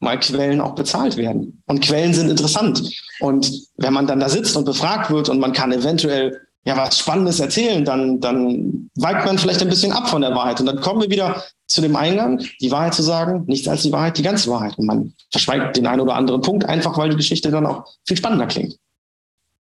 weil 0.00 0.20
Quellen 0.20 0.60
auch 0.60 0.74
bezahlt 0.74 1.16
werden. 1.16 1.62
Und 1.66 1.80
Quellen 1.80 2.14
sind 2.14 2.30
interessant. 2.30 2.92
Und 3.20 3.50
wenn 3.76 3.92
man 3.92 4.06
dann 4.06 4.20
da 4.20 4.28
sitzt 4.28 4.56
und 4.56 4.64
befragt 4.64 5.10
wird 5.10 5.28
und 5.28 5.40
man 5.40 5.52
kann 5.52 5.72
eventuell 5.72 6.47
ja 6.64 6.76
was 6.76 6.98
Spannendes 6.98 7.40
erzählen, 7.40 7.84
dann, 7.84 8.20
dann 8.20 8.90
weicht 8.96 9.24
man 9.24 9.38
vielleicht 9.38 9.62
ein 9.62 9.68
bisschen 9.68 9.92
ab 9.92 10.08
von 10.08 10.22
der 10.22 10.34
Wahrheit. 10.34 10.60
Und 10.60 10.66
dann 10.66 10.80
kommen 10.80 11.00
wir 11.00 11.10
wieder 11.10 11.42
zu 11.66 11.80
dem 11.80 11.96
Eingang, 11.96 12.44
die 12.60 12.70
Wahrheit 12.70 12.94
zu 12.94 13.02
sagen, 13.02 13.44
nichts 13.46 13.68
als 13.68 13.82
die 13.82 13.92
Wahrheit, 13.92 14.18
die 14.18 14.22
ganze 14.22 14.50
Wahrheit. 14.50 14.76
Und 14.78 14.86
man 14.86 15.14
verschweigt 15.30 15.76
den 15.76 15.86
einen 15.86 16.00
oder 16.00 16.14
anderen 16.14 16.40
Punkt, 16.40 16.64
einfach 16.64 16.96
weil 16.98 17.10
die 17.10 17.16
Geschichte 17.16 17.50
dann 17.50 17.66
auch 17.66 17.84
viel 18.06 18.16
spannender 18.16 18.46
klingt. 18.46 18.76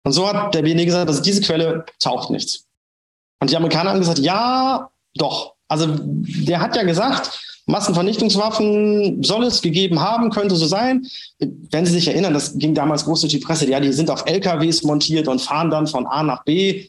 Und 0.05 0.13
so 0.13 0.29
hat 0.29 0.55
der 0.55 0.63
BND 0.63 0.85
gesagt, 0.85 1.09
dass 1.09 1.23
diese 1.23 1.41
Quelle 1.41 1.85
taucht 1.99 2.31
nichts. 2.31 2.65
Und 3.41 3.51
die 3.51 3.57
Amerikaner 3.57 3.91
haben 3.91 3.99
gesagt, 3.99 4.21
ja, 4.21 4.89
doch. 5.15 5.55
Also 5.69 5.97
der 6.01 6.61
hat 6.61 6.77
ja 6.77 6.85
gesagt, 6.85 7.41
Massenvernichtungswaffen 7.67 9.23
soll 9.23 9.45
es 9.45 9.61
gegeben 9.61 10.01
haben, 10.01 10.31
könnte 10.31 10.55
so 10.55 10.67
sein. 10.67 11.07
Wenn 11.39 11.85
Sie 11.85 11.93
sich 11.93 12.09
erinnern, 12.09 12.33
das 12.33 12.57
ging 12.57 12.75
damals 12.75 13.05
groß 13.05 13.23
durch 13.23 13.33
die 13.33 13.41
Presse, 13.41 13.69
ja, 13.69 13.81
die 13.81 13.93
sind 13.93 14.09
auf 14.09 14.25
LKWs 14.27 14.85
montiert 14.85 15.27
und 15.27 15.41
fahren 15.41 15.71
dann 15.71 15.89
von 15.89 16.07
A 16.07 16.23
nach 16.23 16.45
B. 16.45 16.89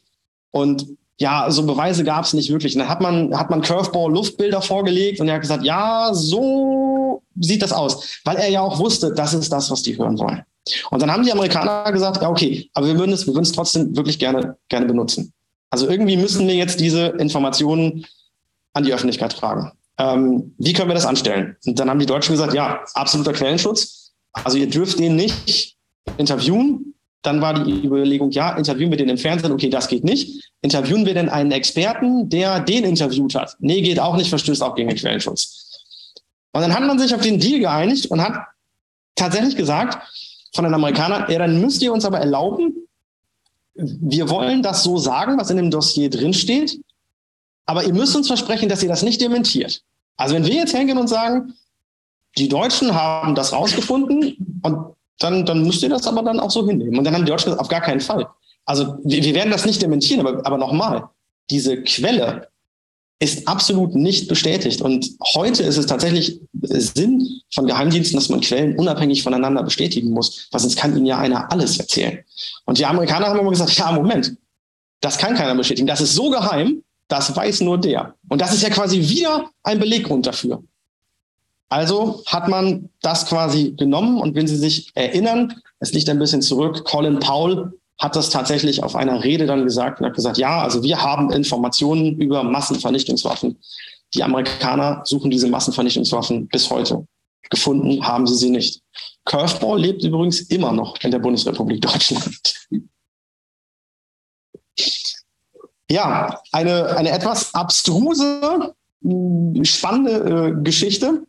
Und 0.51 0.85
ja, 1.19 1.49
so 1.49 1.65
Beweise 1.65 2.03
gab 2.03 2.25
es 2.25 2.33
nicht 2.33 2.51
wirklich. 2.51 2.75
Und 2.75 2.79
dann 2.79 2.89
hat 2.89 3.01
man, 3.01 3.35
hat 3.35 3.49
man 3.49 3.61
Curveball-Luftbilder 3.61 4.61
vorgelegt 4.61 5.19
und 5.19 5.27
er 5.27 5.35
hat 5.35 5.41
gesagt, 5.41 5.63
ja, 5.63 6.09
so 6.13 7.23
sieht 7.39 7.63
das 7.63 7.73
aus. 7.73 8.19
Weil 8.23 8.37
er 8.37 8.49
ja 8.49 8.61
auch 8.61 8.77
wusste, 8.77 9.13
das 9.13 9.33
ist 9.33 9.51
das, 9.51 9.71
was 9.71 9.81
die 9.81 9.97
hören 9.97 10.19
wollen. 10.19 10.43
Und 10.91 11.01
dann 11.01 11.11
haben 11.11 11.23
die 11.23 11.31
Amerikaner 11.31 11.91
gesagt, 11.91 12.21
ja, 12.21 12.29
okay, 12.29 12.69
aber 12.73 12.87
wir 12.87 12.99
würden 12.99 13.13
es, 13.13 13.25
wir 13.25 13.33
würden 13.33 13.45
es 13.45 13.51
trotzdem 13.51 13.95
wirklich 13.95 14.19
gerne, 14.19 14.57
gerne 14.69 14.85
benutzen. 14.85 15.33
Also 15.69 15.89
irgendwie 15.89 16.17
müssen 16.17 16.47
wir 16.47 16.55
jetzt 16.55 16.79
diese 16.79 17.07
Informationen 17.07 18.05
an 18.73 18.83
die 18.83 18.93
Öffentlichkeit 18.93 19.35
tragen. 19.35 19.71
Ähm, 19.99 20.53
wie 20.57 20.73
können 20.73 20.89
wir 20.89 20.95
das 20.95 21.05
anstellen? 21.05 21.55
Und 21.65 21.79
dann 21.79 21.89
haben 21.89 21.99
die 21.99 22.05
Deutschen 22.05 22.33
gesagt, 22.33 22.53
ja, 22.53 22.83
absoluter 22.93 23.33
Quellenschutz. 23.33 24.13
Also 24.31 24.57
ihr 24.57 24.69
dürft 24.69 24.99
den 24.99 25.15
nicht 25.15 25.75
interviewen. 26.17 26.93
Dann 27.23 27.41
war 27.41 27.63
die 27.63 27.85
Überlegung, 27.85 28.31
ja, 28.31 28.55
interviewen 28.55 28.91
wir 28.91 28.97
den 28.97 29.09
im 29.09 29.17
Fernsehen? 29.17 29.51
Okay, 29.51 29.69
das 29.69 29.87
geht 29.87 30.03
nicht. 30.03 30.51
Interviewen 30.61 31.05
wir 31.05 31.13
denn 31.13 31.29
einen 31.29 31.51
Experten, 31.51 32.29
der 32.29 32.59
den 32.59 32.83
interviewt 32.83 33.35
hat? 33.35 33.55
Nee, 33.59 33.81
geht 33.81 33.99
auch 33.99 34.15
nicht, 34.15 34.29
verstößt 34.29 34.61
auch 34.61 34.75
gegen 34.75 34.89
den 34.89 34.97
Quellenschutz. 34.97 35.83
Und 36.53 36.61
dann 36.61 36.73
hat 36.73 36.83
man 36.83 36.99
sich 36.99 37.13
auf 37.13 37.21
den 37.21 37.39
Deal 37.39 37.59
geeinigt 37.59 38.05
und 38.07 38.21
hat 38.21 38.45
tatsächlich 39.15 39.55
gesagt 39.55 39.97
von 40.53 40.63
den 40.63 40.73
Amerikanern, 40.73 41.29
ja, 41.29 41.39
dann 41.39 41.59
müsst 41.59 41.81
ihr 41.81 41.91
uns 41.91 42.05
aber 42.05 42.19
erlauben, 42.19 42.75
wir 43.75 44.29
wollen 44.29 44.63
das 44.63 44.83
so 44.83 44.97
sagen, 44.97 45.37
was 45.37 45.49
in 45.49 45.57
dem 45.57 45.69
Dossier 45.69 46.09
drinsteht, 46.09 46.79
aber 47.65 47.83
ihr 47.83 47.93
müsst 47.93 48.15
uns 48.15 48.27
versprechen, 48.27 48.69
dass 48.69 48.81
ihr 48.81 48.89
das 48.89 49.03
nicht 49.03 49.21
dementiert. 49.21 49.83
Also 50.17 50.35
wenn 50.35 50.45
wir 50.45 50.53
jetzt 50.53 50.75
hingehen 50.75 50.97
und 50.97 51.07
sagen, 51.07 51.53
die 52.37 52.49
Deutschen 52.49 52.93
haben 52.93 53.35
das 53.35 53.53
rausgefunden 53.53 54.59
und 54.61 54.95
dann, 55.19 55.45
dann 55.45 55.63
müsst 55.63 55.81
ihr 55.81 55.89
das 55.89 56.05
aber 56.05 56.21
dann 56.23 56.39
auch 56.39 56.51
so 56.51 56.67
hinnehmen. 56.67 56.97
Und 56.97 57.03
dann 57.03 57.13
haben 57.13 57.25
die 57.25 57.31
Deutschen 57.31 57.45
gesagt, 57.45 57.61
auf 57.61 57.69
gar 57.69 57.81
keinen 57.81 58.01
Fall. 58.01 58.27
Also 58.65 58.97
wir, 59.03 59.23
wir 59.23 59.33
werden 59.33 59.51
das 59.51 59.65
nicht 59.65 59.81
dementieren, 59.81 60.25
aber, 60.25 60.45
aber 60.45 60.57
nochmal, 60.57 61.09
diese 61.49 61.81
Quelle 61.81 62.49
ist 63.19 63.47
absolut 63.47 63.95
nicht 63.95 64.27
bestätigt. 64.27 64.81
Und 64.81 65.09
heute 65.33 65.63
ist 65.63 65.77
es 65.77 65.87
tatsächlich 65.87 66.39
Sinn 66.61 67.41
von 67.51 67.65
Geheimdiensten, 67.65 68.19
dass 68.19 68.29
man 68.29 68.41
Quellen 68.41 68.77
unabhängig 68.77 69.23
voneinander 69.23 69.63
bestätigen 69.63 70.11
muss, 70.11 70.47
weil 70.51 70.61
sonst 70.61 70.77
kann 70.77 70.95
ihnen 70.95 71.07
ja 71.07 71.17
einer 71.17 71.51
alles 71.51 71.79
erzählen. 71.79 72.19
Und 72.65 72.77
die 72.77 72.85
Amerikaner 72.85 73.27
haben 73.27 73.39
immer 73.39 73.49
gesagt, 73.49 73.75
ja, 73.77 73.91
Moment, 73.91 74.35
das 75.01 75.17
kann 75.17 75.35
keiner 75.35 75.55
bestätigen. 75.55 75.87
Das 75.87 76.01
ist 76.01 76.13
so 76.13 76.29
geheim, 76.29 76.83
das 77.07 77.35
weiß 77.35 77.61
nur 77.61 77.77
der. 77.77 78.15
Und 78.29 78.41
das 78.41 78.53
ist 78.53 78.63
ja 78.63 78.69
quasi 78.69 78.99
wieder 78.99 79.49
ein 79.63 79.79
Beleggrund 79.79 80.25
dafür. 80.27 80.63
Also 81.69 82.23
hat 82.25 82.47
man 82.47 82.89
das 83.01 83.25
quasi 83.25 83.73
genommen 83.77 84.19
und 84.19 84.35
wenn 84.35 84.47
Sie 84.47 84.55
sich 84.55 84.91
erinnern, 84.95 85.53
es 85.79 85.91
liegt 85.91 86.09
ein 86.09 86.19
bisschen 86.19 86.41
zurück, 86.41 86.85
Colin 86.85 87.19
Powell 87.19 87.73
hat 87.99 88.15
das 88.15 88.29
tatsächlich 88.29 88.83
auf 88.83 88.95
einer 88.95 89.23
Rede 89.23 89.45
dann 89.47 89.63
gesagt 89.63 89.99
und 89.99 90.05
hat 90.05 90.15
gesagt, 90.15 90.37
ja, 90.37 90.61
also 90.61 90.83
wir 90.83 91.01
haben 91.01 91.31
Informationen 91.31 92.15
über 92.21 92.43
Massenvernichtungswaffen. 92.43 93.57
Die 94.13 94.23
Amerikaner 94.23 95.01
suchen 95.03 95.31
diese 95.31 95.47
Massenvernichtungswaffen 95.47 96.47
bis 96.47 96.69
heute. 96.69 97.05
Gefunden 97.49 98.05
haben 98.05 98.27
sie 98.27 98.35
sie 98.35 98.49
nicht. 98.49 98.81
Curveball 99.25 99.79
lebt 99.79 100.03
übrigens 100.03 100.41
immer 100.41 100.71
noch 100.71 100.97
in 101.01 101.11
der 101.11 101.19
Bundesrepublik 101.19 101.81
Deutschland. 101.81 102.39
Ja, 105.89 106.41
eine, 106.51 106.97
eine 106.97 107.11
etwas 107.11 107.53
abstruse, 107.53 108.73
spannende 109.63 110.57
äh, 110.57 110.63
Geschichte, 110.63 111.23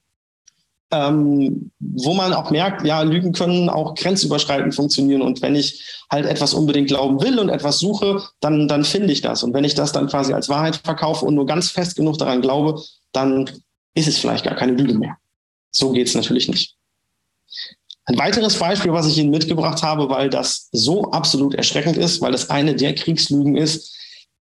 ähm, 0.90 1.70
wo 1.78 2.14
man 2.14 2.32
auch 2.32 2.50
merkt, 2.50 2.84
ja, 2.84 3.02
Lügen 3.02 3.32
können 3.32 3.68
auch 3.68 3.94
grenzüberschreitend 3.94 4.74
funktionieren. 4.74 5.22
Und 5.22 5.42
wenn 5.42 5.54
ich 5.54 5.84
halt 6.10 6.26
etwas 6.26 6.54
unbedingt 6.54 6.88
glauben 6.88 7.20
will 7.20 7.38
und 7.38 7.50
etwas 7.50 7.78
suche, 7.78 8.22
dann, 8.40 8.68
dann 8.68 8.84
finde 8.84 9.12
ich 9.12 9.20
das. 9.20 9.42
Und 9.42 9.52
wenn 9.52 9.64
ich 9.64 9.74
das 9.74 9.92
dann 9.92 10.08
quasi 10.08 10.32
als 10.32 10.48
Wahrheit 10.48 10.76
verkaufe 10.76 11.24
und 11.24 11.34
nur 11.34 11.46
ganz 11.46 11.70
fest 11.70 11.96
genug 11.96 12.18
daran 12.18 12.40
glaube, 12.40 12.80
dann 13.12 13.50
ist 13.94 14.08
es 14.08 14.18
vielleicht 14.18 14.44
gar 14.44 14.56
keine 14.56 14.72
Lüge 14.72 14.94
mehr. 14.94 15.16
So 15.70 15.92
geht 15.92 16.06
es 16.06 16.14
natürlich 16.14 16.48
nicht. 16.48 16.76
Ein 18.06 18.18
weiteres 18.18 18.56
Beispiel, 18.56 18.92
was 18.92 19.06
ich 19.06 19.18
Ihnen 19.18 19.30
mitgebracht 19.30 19.82
habe, 19.82 20.08
weil 20.08 20.30
das 20.30 20.70
so 20.72 21.10
absolut 21.10 21.54
erschreckend 21.54 21.98
ist, 21.98 22.22
weil 22.22 22.32
das 22.32 22.48
eine 22.48 22.74
der 22.74 22.94
Kriegslügen 22.94 23.56
ist, 23.56 23.94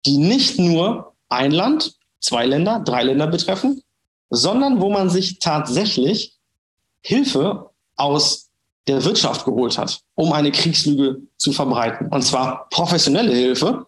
die 0.06 0.18
nicht 0.18 0.58
nur 0.58 1.14
ein 1.28 1.50
Land, 1.50 1.94
zwei 2.20 2.46
Länder, 2.46 2.80
drei 2.80 3.02
Länder 3.04 3.26
betreffen, 3.26 3.82
sondern 4.30 4.80
wo 4.80 4.90
man 4.90 5.10
sich 5.10 5.38
tatsächlich 5.38 6.34
Hilfe 7.00 7.70
aus 7.96 8.50
der 8.86 9.04
Wirtschaft 9.04 9.44
geholt 9.44 9.78
hat, 9.78 10.00
um 10.14 10.32
eine 10.32 10.52
Kriegslüge 10.52 11.22
zu 11.36 11.52
verbreiten. 11.52 12.08
Und 12.08 12.22
zwar 12.22 12.68
professionelle 12.70 13.32
Hilfe 13.32 13.86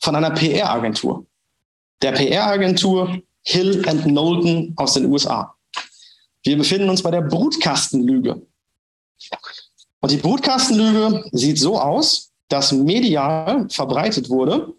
von 0.00 0.16
einer 0.16 0.30
PR-Agentur. 0.30 1.26
Der 2.02 2.12
PR-Agentur 2.12 3.20
Hill 3.44 3.88
and 3.88 4.04
Knowlton 4.04 4.72
aus 4.76 4.94
den 4.94 5.06
USA. 5.06 5.54
Wir 6.44 6.56
befinden 6.56 6.88
uns 6.88 7.02
bei 7.02 7.10
der 7.10 7.22
Brutkastenlüge. 7.22 8.42
Und 10.00 10.10
die 10.10 10.16
Brutkastenlüge 10.16 11.24
sieht 11.32 11.58
so 11.58 11.78
aus, 11.78 12.32
dass 12.48 12.72
medial 12.72 13.68
verbreitet 13.68 14.28
wurde, 14.28 14.74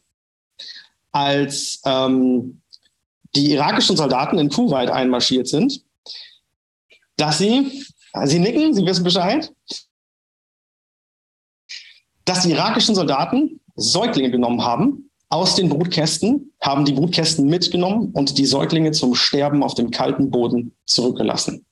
als 1.14 1.82
ähm, 1.86 2.62
die 3.36 3.52
irakischen 3.52 3.96
Soldaten 3.96 4.38
in 4.38 4.50
Kuwait 4.50 4.90
einmarschiert 4.90 5.48
sind, 5.48 5.82
dass 7.16 7.38
sie, 7.38 7.86
Sie 8.26 8.40
nicken, 8.40 8.74
Sie 8.74 8.86
wissen 8.86 9.04
Bescheid, 9.04 9.52
dass 12.26 12.44
die 12.44 12.52
irakischen 12.52 12.96
Soldaten 12.96 13.60
Säuglinge 13.76 14.32
genommen 14.32 14.64
haben 14.64 15.10
aus 15.30 15.56
den 15.56 15.70
Brutkästen, 15.70 16.54
haben 16.62 16.86
die 16.86 16.94
Brutkästen 16.94 17.48
mitgenommen 17.48 18.12
und 18.14 18.38
die 18.38 18.46
Säuglinge 18.46 18.92
zum 18.92 19.16
Sterben 19.16 19.64
auf 19.64 19.74
dem 19.74 19.90
kalten 19.90 20.30
Boden 20.30 20.76
zurückgelassen. 20.86 21.66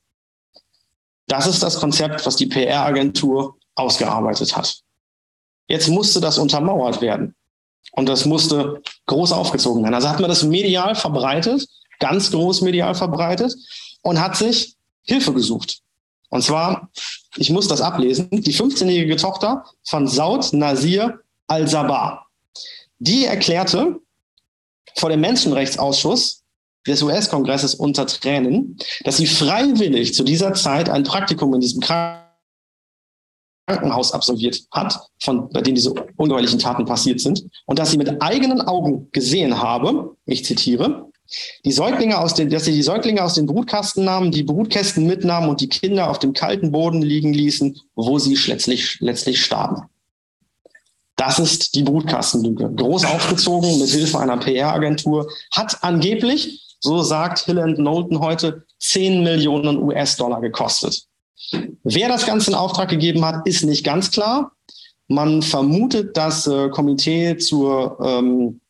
Das 1.27 1.45
ist 1.45 1.61
das 1.61 1.79
Konzept, 1.79 2.25
was 2.25 2.35
die 2.35 2.47
PR-Agentur 2.47 3.57
ausgearbeitet 3.75 4.57
hat. 4.57 4.81
Jetzt 5.67 5.87
musste 5.87 6.19
das 6.19 6.37
untermauert 6.37 7.01
werden. 7.01 7.35
Und 7.91 8.07
das 8.07 8.25
musste 8.25 8.81
groß 9.07 9.31
aufgezogen 9.33 9.83
werden. 9.83 9.95
Also 9.95 10.09
hat 10.09 10.19
man 10.19 10.29
das 10.29 10.43
medial 10.43 10.95
verbreitet, 10.95 11.67
ganz 11.99 12.31
groß 12.31 12.61
medial 12.61 12.95
verbreitet 12.95 13.53
und 14.01 14.19
hat 14.19 14.35
sich 14.37 14.75
Hilfe 15.03 15.33
gesucht. 15.33 15.79
Und 16.29 16.43
zwar, 16.43 16.89
ich 17.35 17.49
muss 17.49 17.67
das 17.67 17.81
ablesen, 17.81 18.29
die 18.31 18.53
15-jährige 18.53 19.17
Tochter 19.17 19.65
von 19.83 20.07
Saud 20.07 20.53
Nasir 20.53 21.19
al-Sabah. 21.47 22.25
Die 22.99 23.25
erklärte 23.25 23.99
vor 24.95 25.09
dem 25.09 25.21
Menschenrechtsausschuss 25.21 26.43
des 26.87 27.01
US-Kongresses 27.01 27.75
unter 27.75 28.07
Tränen, 28.07 28.77
dass 29.03 29.17
sie 29.17 29.27
freiwillig 29.27 30.13
zu 30.13 30.23
dieser 30.23 30.53
Zeit 30.53 30.89
ein 30.89 31.03
Praktikum 31.03 31.53
in 31.53 31.61
diesem 31.61 31.81
Krankenhaus 31.81 32.20
absolviert 33.67 34.61
hat, 34.71 34.99
von, 35.19 35.49
bei 35.49 35.61
dem 35.61 35.75
diese 35.75 35.93
ungeheuerlichen 36.17 36.59
Taten 36.59 36.85
passiert 36.85 37.19
sind, 37.19 37.43
und 37.65 37.79
dass 37.79 37.91
sie 37.91 37.97
mit 37.97 38.21
eigenen 38.21 38.61
Augen 38.61 39.09
gesehen 39.11 39.61
habe, 39.61 40.15
ich 40.25 40.45
zitiere, 40.45 41.07
die 41.63 41.71
Säuglinge 41.71 42.19
aus 42.19 42.33
den, 42.33 42.49
dass 42.49 42.65
sie 42.65 42.73
die 42.73 42.83
Säuglinge 42.83 43.23
aus 43.23 43.35
den 43.35 43.45
Brutkasten 43.45 44.03
nahmen, 44.03 44.31
die 44.31 44.43
Brutkästen 44.43 45.07
mitnahmen 45.07 45.49
und 45.49 45.61
die 45.61 45.69
Kinder 45.69 46.09
auf 46.09 46.19
dem 46.19 46.33
kalten 46.33 46.71
Boden 46.71 47.01
liegen 47.01 47.33
ließen, 47.33 47.79
wo 47.95 48.19
sie 48.19 48.35
letztlich, 48.47 48.97
letztlich 48.99 49.41
starben. 49.41 49.83
Das 51.15 51.39
ist 51.39 51.75
die 51.75 51.83
Brutkastenlüge. 51.83 52.71
Groß 52.75 53.05
aufgezogen 53.05 53.79
mit 53.79 53.89
Hilfe 53.89 54.19
einer 54.19 54.37
PR-Agentur, 54.37 55.31
hat 55.51 55.83
angeblich 55.83 56.61
so 56.81 57.03
sagt 57.03 57.39
Hill 57.39 57.75
Knowlton 57.75 58.19
heute, 58.19 58.65
10 58.79 59.23
Millionen 59.23 59.77
US-Dollar 59.81 60.41
gekostet. 60.41 61.03
Wer 61.83 62.07
das 62.07 62.25
Ganze 62.25 62.51
in 62.51 62.55
Auftrag 62.55 62.89
gegeben 62.89 63.25
hat, 63.25 63.45
ist 63.47 63.63
nicht 63.63 63.83
ganz 63.83 64.11
klar. 64.11 64.51
Man 65.07 65.41
vermutet 65.41 66.15
das 66.15 66.47
äh, 66.47 66.69
Komitee 66.69 67.37
zur 67.37 67.97
ähm, 68.03 68.61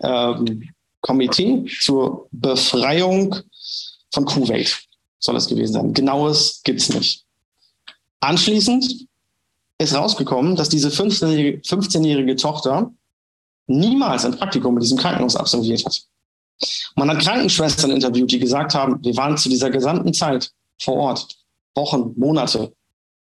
ähm, 0.00 0.68
Komitee 1.00 1.64
zur 1.80 2.28
Befreiung 2.32 3.36
von 4.12 4.24
Kuwait 4.24 4.84
soll 5.18 5.36
es 5.36 5.46
gewesen 5.46 5.72
sein. 5.72 5.92
Genaues 5.92 6.60
gibt 6.64 6.80
es 6.80 6.92
nicht. 6.94 7.24
Anschließend 8.20 9.06
ist 9.78 9.94
rausgekommen, 9.94 10.56
dass 10.56 10.68
diese 10.68 10.88
15-jährige 10.88 12.36
Tochter 12.36 12.90
niemals 13.66 14.24
ein 14.24 14.36
Praktikum 14.36 14.76
in 14.76 14.80
diesem 14.80 14.98
Krankenhaus 14.98 15.36
absolviert 15.36 15.84
hat. 15.84 16.02
Man 16.96 17.10
hat 17.10 17.20
Krankenschwestern 17.20 17.90
interviewt, 17.90 18.30
die 18.30 18.38
gesagt 18.38 18.74
haben, 18.74 19.02
wir 19.02 19.16
waren 19.16 19.36
zu 19.36 19.48
dieser 19.48 19.70
gesamten 19.70 20.14
Zeit 20.14 20.52
vor 20.78 20.94
Ort, 20.94 21.36
Wochen, 21.74 22.12
Monate. 22.16 22.72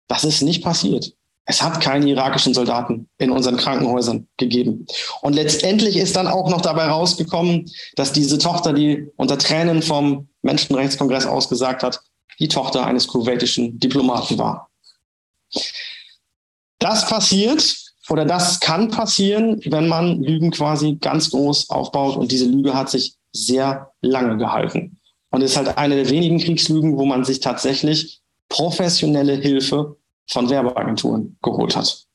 Das 0.08 0.24
ist 0.24 0.42
nicht 0.42 0.62
passiert. 0.62 1.12
Es 1.50 1.62
hat 1.62 1.80
keine 1.80 2.06
irakischen 2.06 2.52
Soldaten 2.52 3.08
in 3.16 3.30
unseren 3.30 3.56
Krankenhäusern 3.56 4.28
gegeben. 4.36 4.86
Und 5.22 5.32
letztendlich 5.32 5.96
ist 5.96 6.14
dann 6.14 6.26
auch 6.26 6.50
noch 6.50 6.60
dabei 6.60 6.86
rausgekommen, 6.86 7.70
dass 7.96 8.12
diese 8.12 8.36
Tochter, 8.36 8.74
die 8.74 9.10
unter 9.16 9.38
Tränen 9.38 9.80
vom 9.80 10.28
Menschenrechtskongress 10.42 11.24
ausgesagt 11.24 11.82
hat, 11.82 12.00
die 12.38 12.48
Tochter 12.48 12.86
eines 12.86 13.06
kuwaitischen 13.06 13.78
Diplomaten 13.80 14.36
war. 14.36 14.70
Das 16.78 17.08
passiert 17.08 17.76
oder 18.10 18.24
das 18.24 18.60
kann 18.60 18.90
passieren, 18.90 19.60
wenn 19.64 19.88
man 19.88 20.22
Lügen 20.22 20.50
quasi 20.50 20.96
ganz 21.00 21.30
groß 21.30 21.70
aufbaut 21.70 22.16
und 22.16 22.30
diese 22.30 22.46
Lüge 22.46 22.74
hat 22.74 22.90
sich 22.90 23.14
sehr 23.32 23.92
lange 24.00 24.36
gehalten. 24.36 24.98
Und 25.30 25.42
ist 25.42 25.56
halt 25.56 25.76
eine 25.76 25.96
der 25.96 26.10
wenigen 26.10 26.38
Kriegslügen, 26.38 26.96
wo 26.96 27.04
man 27.04 27.24
sich 27.24 27.40
tatsächlich 27.40 28.20
professionelle 28.48 29.34
Hilfe 29.34 29.96
von 30.26 30.48
Werbeagenturen 30.48 31.36
geholt 31.42 31.76
hat. 31.76 32.06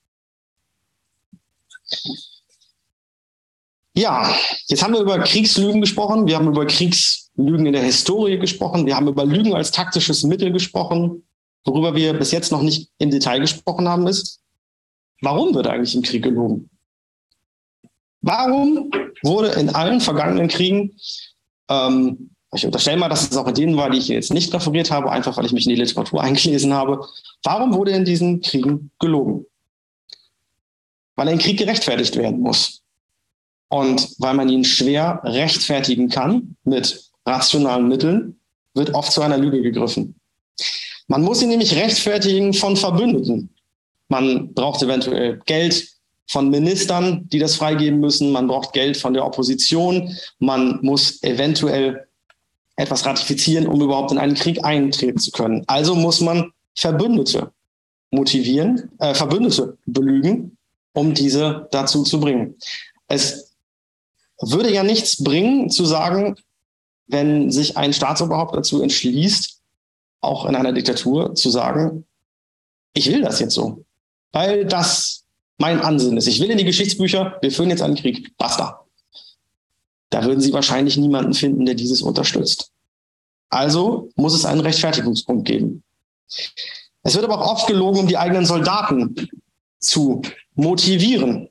Ja, 3.96 4.36
jetzt 4.68 4.84
haben 4.84 4.94
wir 4.94 5.02
über 5.02 5.20
Kriegslügen 5.20 5.80
gesprochen, 5.80 6.26
wir 6.26 6.36
haben 6.36 6.48
über 6.48 6.66
Kriegslügen 6.66 7.68
in 7.68 7.74
der 7.74 7.84
Historie 7.84 8.40
gesprochen, 8.40 8.88
wir 8.88 8.96
haben 8.96 9.08
über 9.08 9.24
Lügen 9.24 9.54
als 9.54 9.72
taktisches 9.72 10.24
Mittel 10.24 10.52
gesprochen. 10.52 11.24
Worüber 11.64 11.96
wir 11.96 12.14
bis 12.14 12.32
jetzt 12.32 12.52
noch 12.52 12.62
nicht 12.62 12.90
im 12.98 13.12
Detail 13.12 13.40
gesprochen 13.40 13.88
haben, 13.88 14.08
ist, 14.08 14.42
warum 15.22 15.54
wird 15.54 15.68
eigentlich 15.68 15.96
im 15.96 16.02
Krieg 16.02 16.24
gelogen? 16.24 16.70
Warum 18.22 18.90
wurde 19.22 19.50
in 19.50 19.70
allen 19.70 20.02
vergangenen 20.02 20.48
Kriegen, 20.48 20.98
ähm, 21.70 22.32
ich 22.56 22.66
unterstelle 22.66 22.98
mal, 22.98 23.10
dass 23.10 23.30
es 23.30 23.38
auch 23.38 23.48
in 23.48 23.54
denen 23.54 23.78
war, 23.78 23.90
die 23.90 23.98
ich 23.98 24.08
jetzt 24.08 24.34
nicht 24.34 24.54
referiert 24.54 24.92
habe, 24.92 25.12
einfach 25.12 25.38
weil 25.38 25.46
ich 25.46 25.52
mich 25.52 25.66
in 25.66 25.70
die 25.70 25.82
Literatur 25.82 26.22
eingelesen 26.22 26.74
habe, 26.74 27.06
warum 27.44 27.74
wurde 27.74 27.92
in 27.92 28.06
diesen 28.06 28.42
Kriegen 28.42 28.92
gelogen? 29.00 29.46
Weil 31.16 31.30
ein 31.30 31.38
Krieg 31.38 31.58
gerechtfertigt 31.58 32.16
werden 32.16 32.40
muss. 32.40 32.82
Und 33.70 34.16
weil 34.20 34.36
man 34.36 34.50
ihn 34.50 34.64
schwer 34.64 35.22
rechtfertigen 35.24 36.10
kann 36.10 36.56
mit 36.64 37.10
rationalen 37.26 37.88
Mitteln, 37.88 38.40
wird 38.76 38.94
oft 38.94 39.12
zu 39.12 39.22
einer 39.22 39.38
Lüge 39.38 39.62
gegriffen. 39.62 40.16
Man 41.08 41.22
muss 41.24 41.42
ihn 41.42 41.50
nämlich 41.50 41.76
rechtfertigen 41.76 42.54
von 42.54 42.78
Verbündeten. 42.78 43.50
Man 44.10 44.54
braucht 44.54 44.82
eventuell 44.84 45.42
Geld, 45.46 45.94
von 46.28 46.50
Ministern, 46.50 47.28
die 47.30 47.40
das 47.40 47.56
freigeben 47.56 48.00
müssen. 48.00 48.32
Man 48.32 48.48
braucht 48.48 48.74
Geld 48.74 48.98
von 48.98 49.14
der 49.14 49.26
Opposition. 49.26 50.16
Man 50.40 50.80
muss 50.82 51.22
eventuell 51.24 52.08
etwas 52.76 53.06
ratifizieren, 53.06 53.68
um 53.68 53.82
überhaupt 53.82 54.12
in 54.12 54.18
einen 54.18 54.36
Krieg 54.36 54.64
eintreten 54.64 55.20
zu 55.20 55.32
können. 55.32 55.64
Also 55.68 55.96
muss 55.96 56.22
man 56.22 56.52
Verbündete 56.76 57.52
motivieren, 58.12 58.92
äh, 59.00 59.14
Verbündete 59.14 59.78
belügen, 59.86 60.58
um 60.94 61.14
diese 61.14 61.68
dazu 61.72 62.04
zu 62.04 62.20
bringen. 62.20 62.56
Es 63.08 63.54
würde 64.40 64.74
ja 64.74 64.84
nichts 64.84 65.24
bringen, 65.24 65.70
zu 65.70 65.86
sagen, 65.86 66.36
wenn 67.08 67.52
sich 67.52 67.78
ein 67.78 67.94
Staatsoberhaupt 67.94 68.56
dazu 68.56 68.82
entschließt, 68.82 69.60
auch 70.22 70.46
in 70.46 70.56
einer 70.56 70.74
Diktatur 70.74 71.36
zu 71.36 71.50
sagen, 71.50 72.06
ich 72.94 73.12
will 73.12 73.22
das 73.22 73.40
jetzt 73.40 73.54
so, 73.54 73.84
weil 74.32 74.66
das 74.66 75.24
mein 75.58 75.82
Ansinnen 75.82 76.18
ist. 76.18 76.28
Ich 76.28 76.40
will 76.40 76.50
in 76.50 76.58
die 76.58 76.66
Geschichtsbücher, 76.66 77.38
wir 77.42 77.52
führen 77.52 77.70
jetzt 77.70 77.82
einen 77.82 77.96
Krieg. 77.96 78.36
Basta. 78.38 78.83
Da 80.14 80.24
würden 80.24 80.42
Sie 80.42 80.54
wahrscheinlich 80.54 80.96
niemanden 80.96 81.34
finden, 81.34 81.66
der 81.66 81.74
dieses 81.74 82.04
unterstützt. 82.04 82.70
Also 83.50 84.10
muss 84.16 84.36
es 84.36 84.46
einen 84.46 84.62
Rechtfertigungspunkt 84.62 85.46
geben. 85.46 85.82
Es 87.02 87.16
wird 87.16 87.26
aber 87.26 87.42
auch 87.42 87.54
oft 87.54 87.68
gelogen, 87.68 88.00
um 88.00 88.08
die 88.08 88.18
eigenen 88.18 88.46
Soldaten 88.46 89.16
zu 89.80 90.22
motivieren. 90.54 91.50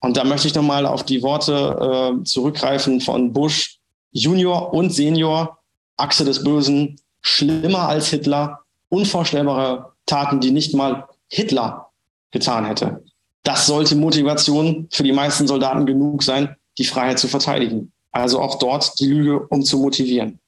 Und 0.00 0.16
da 0.16 0.24
möchte 0.24 0.48
ich 0.48 0.54
nochmal 0.54 0.86
auf 0.86 1.02
die 1.02 1.22
Worte 1.22 2.16
äh, 2.20 2.24
zurückgreifen 2.24 3.02
von 3.02 3.34
Bush 3.34 3.80
Junior 4.12 4.72
und 4.72 4.94
Senior, 4.94 5.58
Achse 5.98 6.24
des 6.24 6.42
Bösen, 6.42 6.98
schlimmer 7.20 7.88
als 7.88 8.08
Hitler, 8.08 8.60
unvorstellbare 8.88 9.92
Taten, 10.06 10.40
die 10.40 10.52
nicht 10.52 10.72
mal 10.74 11.06
Hitler 11.28 11.90
getan 12.30 12.64
hätte. 12.64 13.04
Das 13.42 13.66
sollte 13.66 13.94
Motivation 13.94 14.88
für 14.90 15.02
die 15.02 15.12
meisten 15.12 15.46
Soldaten 15.46 15.84
genug 15.84 16.22
sein, 16.22 16.56
die 16.78 16.84
Freiheit 16.84 17.18
zu 17.18 17.28
verteidigen. 17.28 17.92
Also 18.12 18.40
auch 18.40 18.58
dort 18.58 18.98
die 19.00 19.06
Lüge, 19.06 19.46
um 19.48 19.62
zu 19.62 19.78
motivieren. 19.78 20.38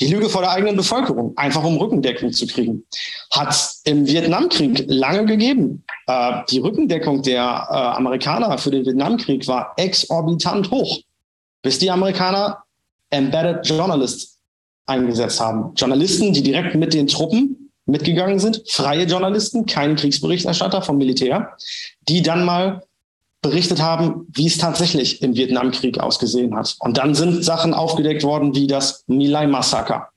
Die 0.00 0.08
Lüge 0.08 0.28
vor 0.28 0.42
der 0.42 0.50
eigenen 0.50 0.76
Bevölkerung, 0.76 1.36
einfach 1.36 1.62
um 1.62 1.76
Rückendeckung 1.76 2.32
zu 2.32 2.46
kriegen, 2.46 2.84
hat 3.30 3.54
im 3.84 4.06
Vietnamkrieg 4.06 4.84
lange 4.88 5.24
gegeben. 5.24 5.84
Äh, 6.06 6.42
die 6.50 6.58
Rückendeckung 6.58 7.22
der 7.22 7.42
äh, 7.70 7.74
Amerikaner 7.74 8.58
für 8.58 8.70
den 8.70 8.84
Vietnamkrieg 8.84 9.46
war 9.46 9.74
exorbitant 9.76 10.70
hoch, 10.70 11.00
bis 11.62 11.78
die 11.78 11.90
Amerikaner 11.90 12.64
Embedded 13.10 13.66
Journalists 13.66 14.38
eingesetzt 14.86 15.40
haben. 15.40 15.72
Journalisten, 15.76 16.32
die 16.32 16.42
direkt 16.42 16.74
mit 16.74 16.92
den 16.92 17.06
Truppen 17.06 17.70
mitgegangen 17.86 18.38
sind, 18.38 18.62
freie 18.68 19.04
Journalisten, 19.04 19.64
keine 19.66 19.94
Kriegsberichterstatter 19.94 20.82
vom 20.82 20.98
Militär, 20.98 21.56
die 22.08 22.22
dann 22.22 22.44
mal 22.44 22.82
berichtet 23.40 23.80
haben, 23.80 24.26
wie 24.30 24.46
es 24.46 24.58
tatsächlich 24.58 25.22
im 25.22 25.34
Vietnamkrieg 25.34 26.00
ausgesehen 26.00 26.56
hat. 26.56 26.76
Und 26.80 26.98
dann 26.98 27.14
sind 27.14 27.44
Sachen 27.44 27.72
aufgedeckt 27.72 28.24
worden 28.24 28.54
wie 28.54 28.66
das 28.66 29.04
Milai-Massaker, 29.06 30.08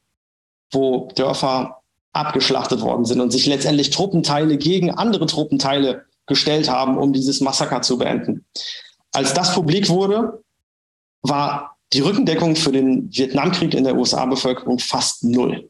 wo 0.71 1.09
Dörfer 1.15 1.81
abgeschlachtet 2.13 2.81
worden 2.81 3.05
sind 3.05 3.21
und 3.21 3.31
sich 3.31 3.45
letztendlich 3.45 3.91
Truppenteile 3.91 4.57
gegen 4.57 4.91
andere 4.91 5.27
Truppenteile 5.27 6.05
gestellt 6.25 6.69
haben, 6.69 6.97
um 6.97 7.13
dieses 7.13 7.41
Massaker 7.41 7.81
zu 7.81 7.97
beenden. 7.97 8.45
Als 9.11 9.33
das 9.33 9.53
publik 9.53 9.89
wurde, 9.89 10.43
war 11.21 11.77
die 11.93 11.99
Rückendeckung 11.99 12.55
für 12.55 12.71
den 12.71 13.11
Vietnamkrieg 13.11 13.73
in 13.73 13.83
der 13.83 13.95
USA-Bevölkerung 13.95 14.79
fast 14.79 15.23
null. 15.23 15.69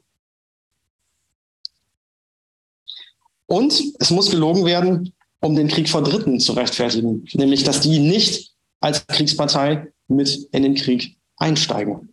Und 3.47 3.81
es 3.99 4.11
muss 4.11 4.31
gelogen 4.31 4.65
werden, 4.65 5.13
um 5.41 5.55
den 5.55 5.67
Krieg 5.67 5.89
vor 5.89 6.03
Dritten 6.03 6.39
zu 6.39 6.53
rechtfertigen, 6.53 7.25
nämlich 7.33 7.63
dass 7.63 7.81
die 7.81 7.99
nicht 7.99 8.51
als 8.79 9.05
Kriegspartei 9.07 9.91
mit 10.07 10.47
in 10.51 10.63
den 10.63 10.75
Krieg 10.75 11.17
einsteigen. 11.37 12.09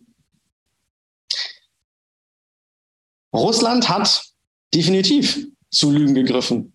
Russland 3.33 3.89
hat 3.89 4.23
definitiv 4.73 5.47
zu 5.69 5.91
Lügen 5.91 6.15
gegriffen, 6.15 6.73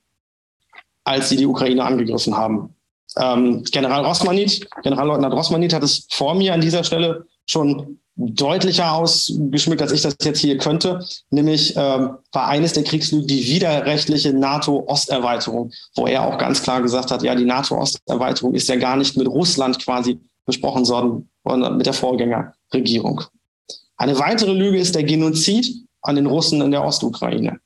als 1.03 1.29
sie 1.29 1.37
die 1.37 1.47
Ukraine 1.47 1.85
angegriffen 1.85 2.37
haben. 2.37 2.75
Ähm, 3.17 3.65
General 3.65 4.05
Rosmanit, 4.05 4.69
Generalleutnant 4.83 5.35
Rosmanit 5.35 5.73
hat 5.73 5.83
es 5.83 6.07
vor 6.11 6.35
mir 6.35 6.55
an 6.55 6.61
dieser 6.61 6.85
Stelle 6.85 7.27
schon 7.47 7.99
deutlicher 8.17 8.93
ausgeschmückt, 8.93 9.83
als 9.83 9.93
ich 9.93 10.03
das 10.03 10.17
jetzt 10.23 10.39
hier 10.39 10.57
könnte. 10.59 11.05
Nämlich 11.31 11.75
ähm, 11.77 12.17
war 12.33 12.47
eines 12.49 12.73
der 12.73 12.85
Kriegslügen 12.85 13.27
die 13.27 13.47
widerrechtliche 13.47 14.33
NATO-Osterweiterung, 14.33 15.73
wo 15.97 16.07
er 16.07 16.23
auch 16.27 16.39
ganz 16.39 16.63
klar 16.63 16.81
gesagt 16.81 17.11
hat, 17.11 17.23
ja, 17.23 17.35
die 17.35 17.45
NATO-Osterweiterung 17.45 18.55
ist 18.55 18.69
ja 18.69 18.77
gar 18.77 18.97
nicht 18.97 19.17
mit 19.17 19.27
Russland 19.27 19.79
quasi 19.81 20.21
besprochen 20.47 20.87
worden, 20.89 21.29
sondern 21.45 21.77
mit 21.77 21.87
der 21.87 21.93
Vorgängerregierung. 21.93 23.23
Eine 23.97 24.19
weitere 24.19 24.53
Lüge 24.53 24.79
ist 24.79 24.95
der 24.95 25.05
Genozid 25.05 25.87
an 26.03 26.17
den 26.17 26.27
Russen 26.27 26.61
in 26.61 26.71
der 26.71 26.85
Ostukraine. 26.85 27.59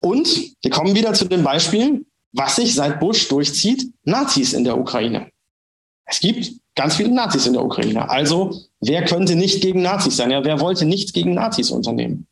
Und 0.00 0.28
wir 0.60 0.70
kommen 0.70 0.94
wieder 0.94 1.14
zu 1.14 1.24
dem 1.24 1.42
Beispiel, 1.42 2.04
was 2.32 2.56
sich 2.56 2.74
seit 2.74 3.00
Bush 3.00 3.28
durchzieht, 3.28 3.90
Nazis 4.02 4.52
in 4.52 4.64
der 4.64 4.76
Ukraine. 4.76 5.30
Es 6.04 6.20
gibt 6.20 6.52
ganz 6.74 6.96
viele 6.96 7.12
Nazis 7.12 7.46
in 7.46 7.52
der 7.52 7.64
Ukraine. 7.64 8.08
Also 8.08 8.62
wer 8.80 9.04
könnte 9.04 9.36
nicht 9.36 9.62
gegen 9.62 9.82
Nazis 9.82 10.16
sein? 10.16 10.30
Ja, 10.30 10.44
wer 10.44 10.60
wollte 10.60 10.84
nichts 10.84 11.12
gegen 11.12 11.34
Nazis 11.34 11.70
unternehmen? 11.70 12.26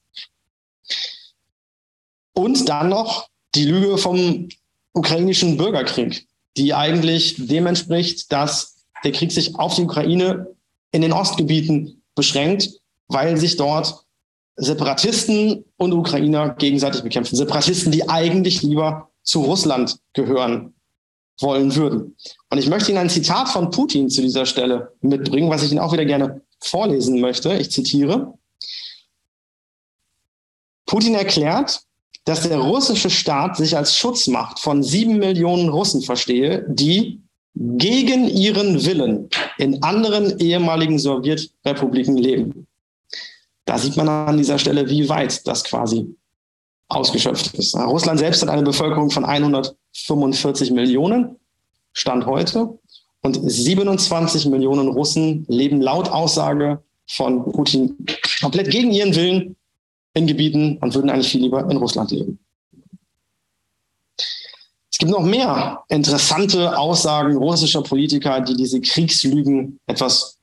Und 2.34 2.68
dann 2.68 2.88
noch 2.88 3.28
die 3.54 3.64
Lüge 3.64 3.98
vom 3.98 4.48
ukrainischen 4.94 5.56
Bürgerkrieg, 5.56 6.26
die 6.56 6.74
eigentlich 6.74 7.36
dem 7.46 7.66
entspricht, 7.66 8.32
dass 8.32 8.84
der 9.04 9.12
Krieg 9.12 9.32
sich 9.32 9.54
auf 9.56 9.74
die 9.74 9.82
Ukraine 9.82 10.48
in 10.92 11.02
den 11.02 11.12
Ostgebieten 11.12 12.02
beschränkt, 12.14 12.70
weil 13.08 13.36
sich 13.36 13.56
dort 13.56 14.04
Separatisten 14.56 15.64
und 15.76 15.92
Ukrainer 15.92 16.50
gegenseitig 16.50 17.02
bekämpfen. 17.02 17.36
Separatisten, 17.36 17.90
die 17.90 18.08
eigentlich 18.08 18.62
lieber 18.62 19.08
zu 19.22 19.42
Russland 19.42 19.98
gehören 20.12 20.74
wollen 21.40 21.74
würden. 21.74 22.16
Und 22.50 22.58
ich 22.58 22.68
möchte 22.68 22.90
Ihnen 22.90 22.98
ein 22.98 23.10
Zitat 23.10 23.48
von 23.48 23.70
Putin 23.70 24.08
zu 24.08 24.22
dieser 24.22 24.46
Stelle 24.46 24.92
mitbringen, 25.00 25.50
was 25.50 25.62
ich 25.62 25.72
Ihnen 25.72 25.80
auch 25.80 25.92
wieder 25.92 26.04
gerne 26.04 26.42
vorlesen 26.60 27.20
möchte. 27.20 27.54
Ich 27.54 27.70
zitiere. 27.70 28.34
Putin 30.86 31.14
erklärt, 31.14 31.82
dass 32.24 32.48
der 32.48 32.58
russische 32.58 33.10
Staat 33.10 33.56
sich 33.56 33.76
als 33.76 33.96
Schutzmacht 33.96 34.60
von 34.60 34.82
sieben 34.82 35.18
Millionen 35.18 35.68
Russen 35.68 36.02
verstehe, 36.02 36.64
die 36.68 37.20
gegen 37.54 38.28
ihren 38.28 38.84
Willen 38.84 39.28
in 39.58 39.82
anderen 39.82 40.38
ehemaligen 40.38 40.98
Sowjetrepubliken 40.98 42.16
leben. 42.16 42.66
Da 43.64 43.78
sieht 43.78 43.96
man 43.96 44.08
an 44.08 44.36
dieser 44.36 44.58
Stelle, 44.58 44.88
wie 44.88 45.08
weit 45.08 45.46
das 45.46 45.64
quasi 45.64 46.14
ausgeschöpft 46.88 47.54
ist. 47.54 47.74
Russland 47.76 48.18
selbst 48.18 48.42
hat 48.42 48.50
eine 48.50 48.62
Bevölkerung 48.62 49.10
von 49.10 49.24
145 49.94 50.70
Millionen, 50.72 51.36
Stand 51.92 52.26
heute. 52.26 52.78
Und 53.22 53.38
27 53.40 54.46
Millionen 54.46 54.88
Russen 54.88 55.44
leben 55.48 55.80
laut 55.80 56.08
Aussage 56.08 56.82
von 57.06 57.44
Putin 57.52 57.96
komplett 58.40 58.70
gegen 58.70 58.90
ihren 58.90 59.14
Willen 59.14 59.56
in 60.14 60.26
Gebieten 60.26 60.78
und 60.78 60.94
würden 60.94 61.10
eigentlich 61.10 61.30
viel 61.30 61.42
lieber 61.42 61.68
in 61.70 61.76
Russland 61.76 62.10
leben. 62.10 62.38
Es 64.90 64.98
gibt 64.98 65.10
noch 65.10 65.22
mehr 65.22 65.84
interessante 65.88 66.76
Aussagen 66.76 67.36
russischer 67.36 67.82
Politiker, 67.82 68.40
die 68.40 68.56
diese 68.56 68.80
Kriegslügen 68.80 69.78
etwas 69.86 70.38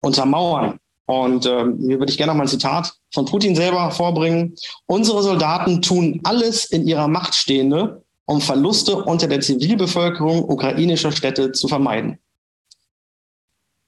untermauern. 0.00 0.78
Und 1.06 1.46
ähm, 1.46 1.78
hier 1.80 1.98
würde 1.98 2.10
ich 2.10 2.16
gerne 2.16 2.32
noch 2.32 2.36
mal 2.36 2.44
ein 2.44 2.48
Zitat 2.48 2.92
von 3.12 3.26
Putin 3.26 3.54
selber 3.54 3.90
vorbringen. 3.90 4.54
Unsere 4.86 5.22
Soldaten 5.22 5.80
tun 5.80 6.20
alles 6.24 6.66
in 6.66 6.86
ihrer 6.86 7.08
Macht 7.08 7.34
Stehende, 7.34 8.02
um 8.26 8.40
Verluste 8.40 8.96
unter 8.96 9.28
der 9.28 9.40
Zivilbevölkerung 9.40 10.44
ukrainischer 10.48 11.12
Städte 11.12 11.52
zu 11.52 11.68
vermeiden. 11.68 12.18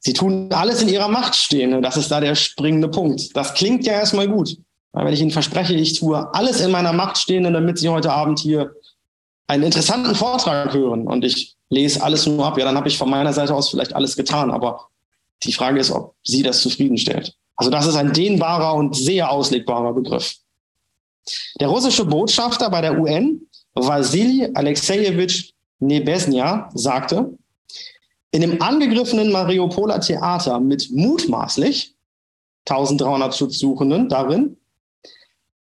Sie 0.01 0.13
tun 0.13 0.53
alles 0.53 0.81
in 0.81 0.89
ihrer 0.89 1.09
Macht 1.09 1.35
Stehende. 1.35 1.81
Das 1.81 1.97
ist 1.97 2.11
da 2.11 2.21
der 2.21 2.37
springende 2.37 2.89
Punkt. 2.89 3.37
Das 3.37 3.55
klingt 3.55 3.85
ja 3.85 3.95
erstmal 3.95 4.29
gut. 4.29 4.57
Weil 4.93 5.07
wenn 5.07 5.13
ich 5.13 5.21
Ihnen 5.21 5.33
verspreche, 5.33 5.75
ich 5.75 5.99
tue 5.99 6.33
alles 6.35 6.61
in 6.61 6.71
meiner 6.71 6.93
Macht 6.93 7.19
Stehende, 7.19 7.53
damit 7.53 7.79
Sie 7.79 7.89
heute 7.89 8.13
Abend 8.13 8.39
hier 8.39 8.73
einen 9.49 9.65
interessanten 9.65 10.15
Vortrag 10.15 10.73
hören 10.73 11.07
und 11.07 11.25
ich 11.25 11.57
lese 11.69 12.03
alles 12.03 12.27
nur 12.27 12.47
ab, 12.47 12.57
ja, 12.59 12.65
dann 12.65 12.77
habe 12.77 12.89
ich 12.89 12.97
von 12.97 13.11
meiner 13.11 13.33
Seite 13.33 13.55
aus 13.55 13.71
vielleicht 13.71 13.95
alles 13.95 14.17
getan. 14.17 14.51
Aber 14.51 14.89
die 15.43 15.53
Frage 15.53 15.81
ist, 15.81 15.91
ob 15.91 16.15
Sie 16.23 16.43
das 16.43 16.61
zufriedenstellt. 16.61 17.35
Also 17.57 17.71
das 17.71 17.87
ist 17.87 17.97
ein 17.97 18.13
dehnbarer 18.13 18.75
und 18.75 18.95
sehr 18.95 19.31
auslegbarer 19.31 19.93
Begriff. 19.93 20.37
Der 21.61 21.69
russische 21.69 22.05
Botschafter 22.05 22.71
bei 22.71 22.81
der 22.81 22.99
UN, 22.99 23.48
Vasily 23.87 24.49
Alexejewitsch 24.55 25.53
Nebesnia, 25.81 26.71
sagte, 26.75 27.39
in 28.31 28.41
dem 28.41 28.61
angegriffenen 28.61 29.31
Mariupoler 29.31 30.01
Theater 30.01 30.61
mit 30.61 30.91
mutmaßlich 30.91 31.95
1300 32.69 33.35
Schutzsuchenden 33.35 34.09
darin 34.09 34.57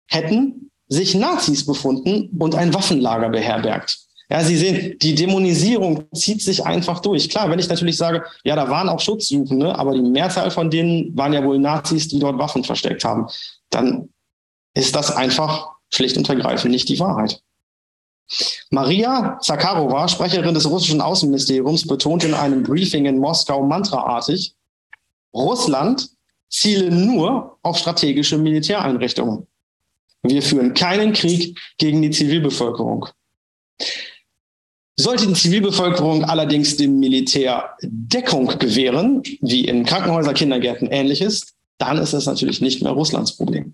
hätten 0.07 0.69
sich 0.87 1.15
Nazis 1.15 1.65
befunden 1.65 2.29
und 2.37 2.53
ein 2.53 2.73
Waffenlager 2.73 3.29
beherbergt. 3.29 3.99
Ja, 4.29 4.43
Sie 4.43 4.57
sehen, 4.57 4.97
die 5.01 5.15
Dämonisierung 5.15 6.05
zieht 6.13 6.41
sich 6.41 6.65
einfach 6.65 6.99
durch. 7.01 7.29
Klar, 7.29 7.49
wenn 7.49 7.59
ich 7.59 7.67
natürlich 7.67 7.97
sage, 7.97 8.23
ja, 8.43 8.55
da 8.55 8.69
waren 8.69 8.89
auch 8.89 8.99
Schutzsuchende, 8.99 9.77
aber 9.77 9.93
die 9.93 10.01
Mehrzahl 10.01 10.49
von 10.51 10.69
denen 10.69 11.15
waren 11.17 11.33
ja 11.33 11.43
wohl 11.43 11.59
Nazis, 11.59 12.07
die 12.07 12.19
dort 12.19 12.37
Waffen 12.37 12.63
versteckt 12.63 13.03
haben, 13.03 13.27
dann 13.69 14.09
ist 14.73 14.95
das 14.95 15.15
einfach 15.15 15.69
schlicht 15.89 16.17
und 16.17 16.29
ergreifend 16.29 16.71
nicht 16.71 16.89
die 16.89 16.99
Wahrheit. 16.99 17.41
Maria 18.69 19.37
Zakharova, 19.41 20.07
Sprecherin 20.07 20.53
des 20.53 20.69
russischen 20.69 21.01
Außenministeriums, 21.01 21.87
betont 21.87 22.23
in 22.23 22.33
einem 22.33 22.63
Briefing 22.63 23.05
in 23.05 23.19
Moskau 23.19 23.63
mantraartig, 23.63 24.55
Russland 25.33 26.09
ziele 26.49 26.91
nur 26.91 27.57
auf 27.63 27.77
strategische 27.77 28.37
Militäreinrichtungen. 28.37 29.47
Wir 30.21 30.41
führen 30.41 30.73
keinen 30.73 31.13
Krieg 31.13 31.59
gegen 31.77 32.01
die 32.01 32.11
Zivilbevölkerung. 32.11 33.07
Sollte 34.95 35.27
die 35.27 35.33
Zivilbevölkerung 35.33 36.23
allerdings 36.23 36.77
dem 36.77 36.99
Militär 36.99 37.71
Deckung 37.81 38.47
gewähren, 38.59 39.23
wie 39.41 39.65
in 39.65 39.85
Krankenhäusern, 39.85 40.35
Kindergärten 40.35 40.87
ähnliches, 40.87 41.55
dann 41.79 41.97
ist 41.97 42.13
das 42.13 42.27
natürlich 42.27 42.61
nicht 42.61 42.81
mehr 42.81 42.91
Russlands 42.91 43.35
Problem. 43.35 43.73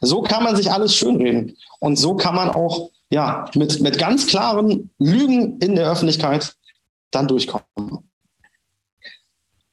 So 0.00 0.22
kann 0.22 0.42
man 0.42 0.56
sich 0.56 0.70
alles 0.70 0.96
schönreden. 0.96 1.56
Und 1.80 1.96
so 1.96 2.16
kann 2.16 2.34
man 2.34 2.48
auch 2.48 2.90
ja, 3.10 3.48
mit, 3.54 3.80
mit 3.80 3.98
ganz 3.98 4.26
klaren 4.26 4.90
Lügen 4.98 5.58
in 5.58 5.76
der 5.76 5.90
Öffentlichkeit 5.90 6.54
dann 7.10 7.28
durchkommen. 7.28 7.64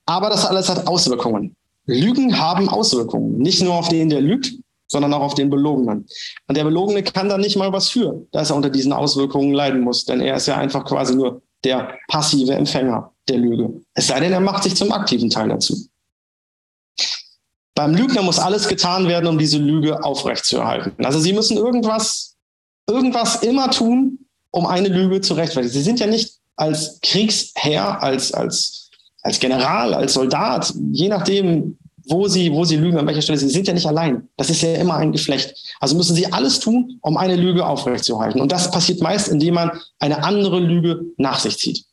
Aber 0.06 0.30
das 0.30 0.46
alles 0.46 0.70
hat 0.70 0.88
Auswirkungen. 0.88 1.56
Lügen 1.86 2.40
haben 2.40 2.70
Auswirkungen. 2.70 3.38
Nicht 3.38 3.62
nur 3.62 3.74
auf 3.74 3.90
den, 3.90 4.10
der 4.10 4.22
lügt, 4.22 4.54
sondern 4.88 5.14
auch 5.14 5.22
auf 5.22 5.34
den 5.34 5.50
Belogenen. 5.50 6.06
Und 6.48 6.58
der 6.58 6.64
Belogene 6.64 7.04
kann 7.04 7.30
da 7.30 7.38
nicht 7.38 7.58
mal 7.58 7.74
was 7.74 7.90
für, 7.90 8.26
dass 8.32 8.52
er 8.52 8.56
unter 8.56 8.70
diesen 8.70 8.94
Auswirkungen 8.94 9.54
leiden 9.54 9.82
muss, 9.82 10.06
denn 10.06 10.22
er 10.22 10.36
ist 10.38 10.48
ja 10.48 10.58
einfach 10.58 10.86
quasi 10.86 11.16
nur 11.16 11.42
der 11.64 11.98
passive 12.08 12.54
Empfänger 12.54 13.12
der 13.28 13.38
Lüge. 13.38 13.82
Es 13.94 14.08
sei 14.08 14.20
denn, 14.20 14.34
er 14.34 14.40
macht 14.40 14.64
sich 14.64 14.76
zum 14.76 14.92
aktiven 14.92 15.30
Teil 15.30 15.50
dazu. 15.50 15.88
Beim 17.76 17.96
Lügner 17.96 18.22
muss 18.22 18.38
alles 18.38 18.68
getan 18.68 19.08
werden, 19.08 19.28
um 19.28 19.38
diese 19.38 19.58
Lüge 19.58 20.04
aufrechtzuerhalten. 20.04 21.04
Also 21.04 21.20
sie 21.20 21.34
müssen 21.34 21.58
irgendwas, 21.58 22.33
irgendwas 22.88 23.44
immer 23.44 23.70
tun, 23.72 24.20
um 24.52 24.66
eine 24.66 24.88
Lüge 24.88 25.22
zu 25.22 25.34
rechtfertigen. 25.34 25.74
Sie 25.74 25.82
sind 25.82 26.00
ja 26.00 26.08
nicht 26.08 26.34
als 26.56 27.00
Kriegsherr, 27.02 28.02
als, 28.02 28.34
als, 28.34 28.90
als 29.22 29.40
General, 29.40 29.94
als 29.94 30.14
Soldat, 30.14 30.74
je 30.92 31.08
nachdem, 31.10 31.78
wo 32.06 32.28
sie, 32.28 32.52
wo 32.52 32.66
sie 32.66 32.76
lügen, 32.76 32.98
an 32.98 33.08
welcher 33.08 33.22
Stelle. 33.22 33.38
Sie 33.40 33.50
sind 33.50 33.68
ja 33.68 33.74
nicht 33.74 33.88
allein. 33.88 34.28
Das 34.36 34.50
ist 34.50 34.62
ja 34.62 34.76
immer 34.76 34.96
ein 34.96 35.12
Geflecht. 35.12 35.56
Also 35.80 35.96
müssen 35.96 36.16
sie 36.16 36.32
alles 36.32 36.60
tun, 36.60 37.00
um 37.02 37.18
eine 37.18 37.36
Lüge 37.36 37.66
aufrechtzuerhalten. 37.66 38.42
Und 38.42 38.52
das 38.52 38.72
passiert 38.72 39.02
meist, 39.02 39.30
indem 39.30 39.54
man 39.56 39.72
eine 40.00 40.24
andere 40.24 40.60
Lüge 40.60 41.06
nach 41.18 41.40
sich 41.40 41.58
zieht. 41.58 41.86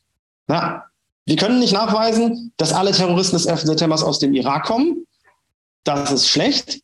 Na, 0.47 0.83
wir 1.25 1.35
können 1.35 1.59
nicht 1.59 1.73
nachweisen, 1.73 2.51
dass 2.57 2.73
alle 2.73 2.91
Terroristen 2.91 3.37
des 3.37 3.45
11. 3.45 3.61
September 3.61 3.95
aus 4.05 4.19
dem 4.19 4.33
Irak 4.33 4.65
kommen. 4.65 5.05
Das 5.83 6.11
ist 6.11 6.27
schlecht. 6.27 6.81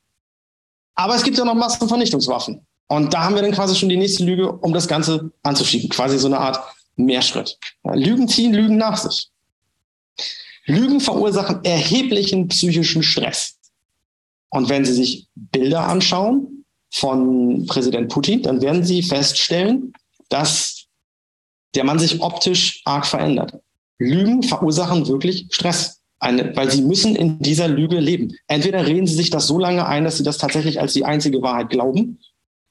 Aber 0.96 1.16
es 1.16 1.24
gibt 1.24 1.38
ja 1.38 1.46
noch 1.46 1.54
Massenvernichtungswaffen. 1.54 2.66
Und 2.88 3.14
da 3.14 3.24
haben 3.24 3.36
wir 3.36 3.42
dann 3.42 3.52
quasi 3.52 3.76
schon 3.76 3.90
die 3.90 3.98
nächste 3.98 4.24
Lüge, 4.24 4.52
um 4.52 4.74
das 4.74 4.88
Ganze 4.88 5.32
anzuschieben. 5.44 5.90
Quasi 5.90 6.18
so 6.18 6.28
eine 6.28 6.40
Art 6.40 6.60
Mehrschritt. 6.96 7.58
Lügen 7.84 8.28
ziehen 8.28 8.54
Lügen 8.54 8.78
nach 8.78 8.98
sich. 8.98 9.30
Lügen 10.66 11.00
verursachen 11.00 11.64
erheblichen 11.64 12.48
psychischen 12.48 13.04
Stress. 13.04 13.58
Und 14.50 14.70
wenn 14.70 14.86
Sie 14.86 14.94
sich 14.94 15.28
Bilder 15.36 15.88
anschauen 15.88 16.66
von 16.92 17.66
Präsident 17.68 18.10
Putin, 18.10 18.42
dann 18.42 18.62
werden 18.62 18.84
Sie 18.84 19.04
feststellen, 19.04 19.94
dass 20.30 20.88
der 21.76 21.84
Mann 21.84 22.00
sich 22.00 22.22
optisch 22.22 22.82
arg 22.86 23.06
verändert. 23.06 23.54
Lügen 24.00 24.44
verursachen 24.44 25.08
wirklich 25.08 25.48
Stress, 25.52 26.02
eine, 26.20 26.56
weil 26.56 26.72
sie 26.72 26.82
müssen 26.82 27.16
in 27.16 27.40
dieser 27.40 27.68
Lüge 27.68 28.00
leben. 28.00 28.34
Entweder 28.48 28.86
reden 28.86 29.08
sie 29.08 29.16
sich 29.16 29.30
das 29.30 29.48
so 29.48 29.60
lange 29.60 29.86
ein, 29.86 30.04
dass 30.04 30.18
sie 30.18 30.24
das 30.24 30.38
tatsächlich 30.38 30.80
als 30.80 30.94
die 30.94 31.06
einzige 31.06 31.42
Wahrheit 31.42 31.70
glauben, 31.70 32.20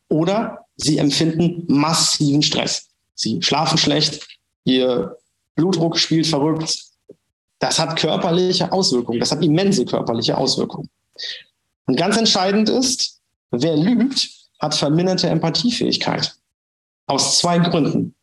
oder 0.09 0.67
sie 0.77 0.99
empfinden 0.99 1.65
massiven 1.69 2.43
Stress. 2.43 2.89
Sie 3.15 3.41
schlafen 3.43 3.79
schlecht, 3.79 4.27
ihr 4.65 5.17
Blutdruck 5.55 5.99
spielt 5.99 6.27
verrückt, 6.27 6.79
das 7.59 7.79
hat 7.79 7.99
körperliche 7.99 8.71
Auswirkungen, 8.71 9.21
das 9.21 9.33
hat 9.33 9.43
immense 9.43 9.85
körperliche 9.85 10.37
Auswirkungen. 10.37 10.91
Und 11.87 11.97
ganz 11.97 12.17
entscheidend 12.17 12.69
ist, 12.69 13.21
wer 13.51 13.77
lügt, 13.77 14.29
hat 14.59 14.75
verminderte 14.75 15.29
Empathiefähigkeit. 15.29 16.35
Aus 17.07 17.39
zwei 17.39 17.59
Gründen. 17.59 18.15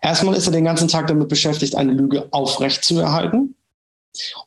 Erstmal 0.00 0.34
ist 0.34 0.46
er 0.46 0.52
den 0.52 0.64
ganzen 0.64 0.88
Tag 0.88 1.06
damit 1.06 1.28
beschäftigt, 1.28 1.74
eine 1.74 1.92
Lüge 1.92 2.28
aufrecht 2.32 2.84
zu 2.84 2.98
erhalten. 2.98 3.54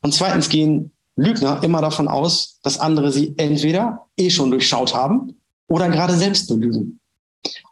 Und 0.02 0.14
zweitens 0.14 0.50
gehen 0.50 0.92
Lügner 1.16 1.64
immer 1.64 1.80
davon 1.82 2.08
aus, 2.08 2.60
dass 2.64 2.80
andere 2.80 3.12
sie 3.12 3.36
entweder 3.38 4.08
eh 4.18 4.32
schon 4.32 4.50
durchschaut 4.50 4.96
haben 4.96 5.36
oder 5.74 5.90
gerade 5.90 6.16
selbst 6.16 6.48
belügen. 6.48 7.00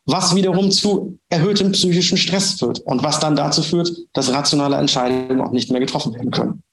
Was 0.05 0.35
wiederum 0.35 0.71
zu 0.71 1.19
erhöhtem 1.29 1.71
psychischen 1.71 2.17
Stress 2.17 2.53
führt 2.53 2.79
und 2.79 3.03
was 3.03 3.19
dann 3.19 3.35
dazu 3.35 3.61
führt, 3.61 3.95
dass 4.13 4.33
rationale 4.33 4.75
Entscheidungen 4.77 5.39
auch 5.39 5.51
nicht 5.51 5.69
mehr 5.69 5.79
getroffen 5.79 6.15
werden 6.15 6.31
können. 6.31 6.63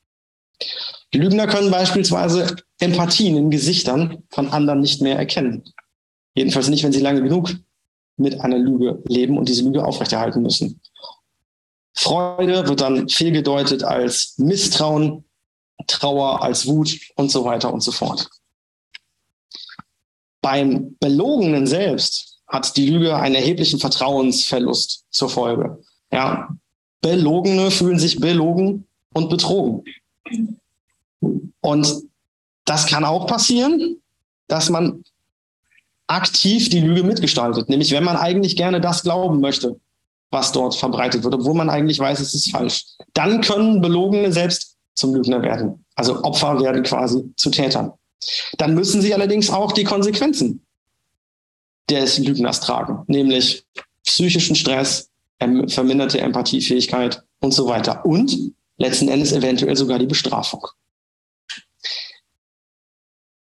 Lügner 1.12 1.46
können 1.46 1.70
beispielsweise 1.70 2.56
Empathien 2.80 3.36
in 3.36 3.50
Gesichtern 3.50 4.22
von 4.30 4.48
anderen 4.48 4.80
nicht 4.80 5.02
mehr 5.02 5.16
erkennen. 5.16 5.64
Jedenfalls 6.34 6.68
nicht, 6.68 6.82
wenn 6.82 6.92
sie 6.92 7.00
lange 7.00 7.22
genug 7.22 7.54
mit 8.16 8.40
einer 8.40 8.58
Lüge 8.58 9.02
leben 9.06 9.36
und 9.36 9.50
diese 9.50 9.64
Lüge 9.64 9.84
aufrechterhalten 9.84 10.42
müssen. 10.42 10.80
Freude 11.94 12.66
wird 12.66 12.80
dann 12.80 13.08
fehlgedeutet 13.10 13.84
als 13.84 14.34
Misstrauen, 14.38 15.24
Trauer 15.86 16.42
als 16.42 16.66
Wut 16.66 16.98
und 17.16 17.30
so 17.30 17.44
weiter 17.44 17.72
und 17.72 17.82
so 17.82 17.92
fort. 17.92 18.30
Beim 20.40 20.96
Belogenen 21.00 21.66
selbst 21.66 22.38
hat 22.46 22.76
die 22.76 22.88
Lüge 22.88 23.16
einen 23.16 23.34
erheblichen 23.34 23.78
Vertrauensverlust 23.78 25.04
zur 25.10 25.28
Folge. 25.28 25.82
Ja, 26.10 26.48
Belogene 27.00 27.70
fühlen 27.70 27.98
sich 27.98 28.18
belogen 28.20 28.86
und 29.12 29.28
betrogen. 29.30 29.84
Und 31.60 32.02
das 32.64 32.86
kann 32.86 33.04
auch 33.04 33.26
passieren, 33.26 34.00
dass 34.46 34.70
man 34.70 35.04
aktiv 36.06 36.70
die 36.70 36.80
Lüge 36.80 37.02
mitgestaltet, 37.02 37.68
nämlich 37.68 37.92
wenn 37.92 38.04
man 38.04 38.16
eigentlich 38.16 38.56
gerne 38.56 38.80
das 38.80 39.02
glauben 39.02 39.40
möchte, 39.40 39.78
was 40.30 40.52
dort 40.52 40.74
verbreitet 40.74 41.22
wird, 41.22 41.34
obwohl 41.34 41.54
man 41.54 41.70
eigentlich 41.70 41.98
weiß, 41.98 42.20
es 42.20 42.34
ist 42.34 42.50
falsch. 42.50 42.84
Dann 43.14 43.40
können 43.40 43.80
Belogene 43.80 44.32
selbst 44.32 44.76
zum 44.94 45.14
Lügner 45.14 45.42
werden. 45.42 45.84
Also 45.94 46.22
Opfer 46.22 46.60
werden 46.60 46.82
quasi 46.82 47.32
zu 47.36 47.50
Tätern. 47.50 47.92
Dann 48.56 48.74
müssen 48.74 49.00
sie 49.00 49.14
allerdings 49.14 49.50
auch 49.50 49.72
die 49.72 49.84
Konsequenzen 49.84 50.64
des 51.88 52.18
Lügners 52.18 52.60
tragen, 52.60 53.04
nämlich 53.06 53.64
psychischen 54.04 54.56
Stress, 54.56 55.10
verminderte 55.38 56.20
Empathiefähigkeit 56.20 57.22
und 57.40 57.52
so 57.52 57.66
weiter. 57.66 58.04
Und 58.04 58.36
letzten 58.76 59.08
Endes 59.08 59.32
eventuell 59.32 59.76
sogar 59.76 59.98
die 59.98 60.06
Bestrafung. 60.06 60.66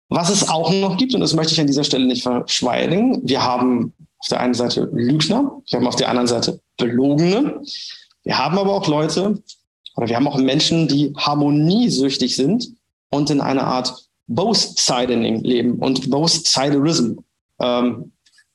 Was 0.08 0.28
es 0.28 0.48
auch 0.48 0.72
noch 0.72 0.96
gibt, 0.96 1.14
und 1.14 1.20
das 1.20 1.34
möchte 1.34 1.52
ich 1.52 1.60
an 1.60 1.68
dieser 1.68 1.84
Stelle 1.84 2.06
nicht 2.06 2.22
verschweigen, 2.22 3.20
wir 3.22 3.42
haben 3.42 3.94
auf 4.18 4.28
der 4.28 4.40
einen 4.40 4.54
Seite 4.54 4.90
Lügner, 4.92 5.62
wir 5.68 5.78
haben 5.78 5.86
auf 5.86 5.96
der 5.96 6.08
anderen 6.08 6.26
Seite 6.26 6.60
Belogene, 6.76 7.62
wir 8.24 8.38
haben 8.38 8.58
aber 8.58 8.74
auch 8.74 8.88
Leute, 8.88 9.40
oder 9.94 10.08
wir 10.08 10.16
haben 10.16 10.26
auch 10.26 10.36
Menschen, 10.36 10.88
die 10.88 11.12
harmoniesüchtig 11.16 12.34
sind 12.34 12.68
und 13.10 13.30
in 13.30 13.40
einer 13.40 13.64
Art 13.64 14.09
Both-Sidening 14.30 15.42
leben 15.42 15.78
und 15.78 16.10
Both-Siderism. 16.10 17.18
Ähm, 17.60 18.12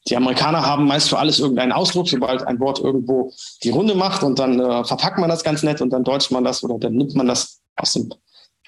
die 0.07 0.15
Amerikaner 0.15 0.65
haben 0.65 0.85
meist 0.85 1.09
für 1.09 1.17
alles 1.17 1.39
irgendeinen 1.39 1.71
Ausdruck, 1.71 2.07
sobald 2.07 2.43
ein 2.43 2.59
Wort 2.59 2.79
irgendwo 2.79 3.31
die 3.63 3.71
Runde 3.71 3.95
macht 3.95 4.23
und 4.23 4.39
dann 4.39 4.59
äh, 4.59 4.83
verpackt 4.83 5.17
man 5.17 5.29
das 5.29 5.43
ganz 5.43 5.63
nett 5.63 5.81
und 5.81 5.91
dann 5.91 6.03
deutscht 6.03 6.31
man 6.31 6.43
das 6.43 6.63
oder 6.63 6.77
dann 6.77 6.93
nimmt 6.93 7.15
man 7.15 7.27
das 7.27 7.59
aus 7.75 7.93
dem 7.93 8.09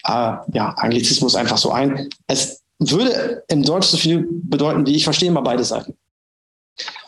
äh, 0.05 0.33
ja, 0.53 0.69
Anglizismus 0.77 1.35
einfach 1.35 1.57
so 1.57 1.71
ein. 1.71 2.09
Es 2.27 2.63
würde 2.79 3.43
im 3.47 3.63
Deutsch 3.63 3.87
so 3.87 3.97
viel 3.97 4.27
bedeuten, 4.29 4.85
wie 4.85 4.95
ich 4.95 5.03
verstehe 5.03 5.31
mal 5.31 5.41
beide 5.41 5.63
Seiten. 5.63 5.95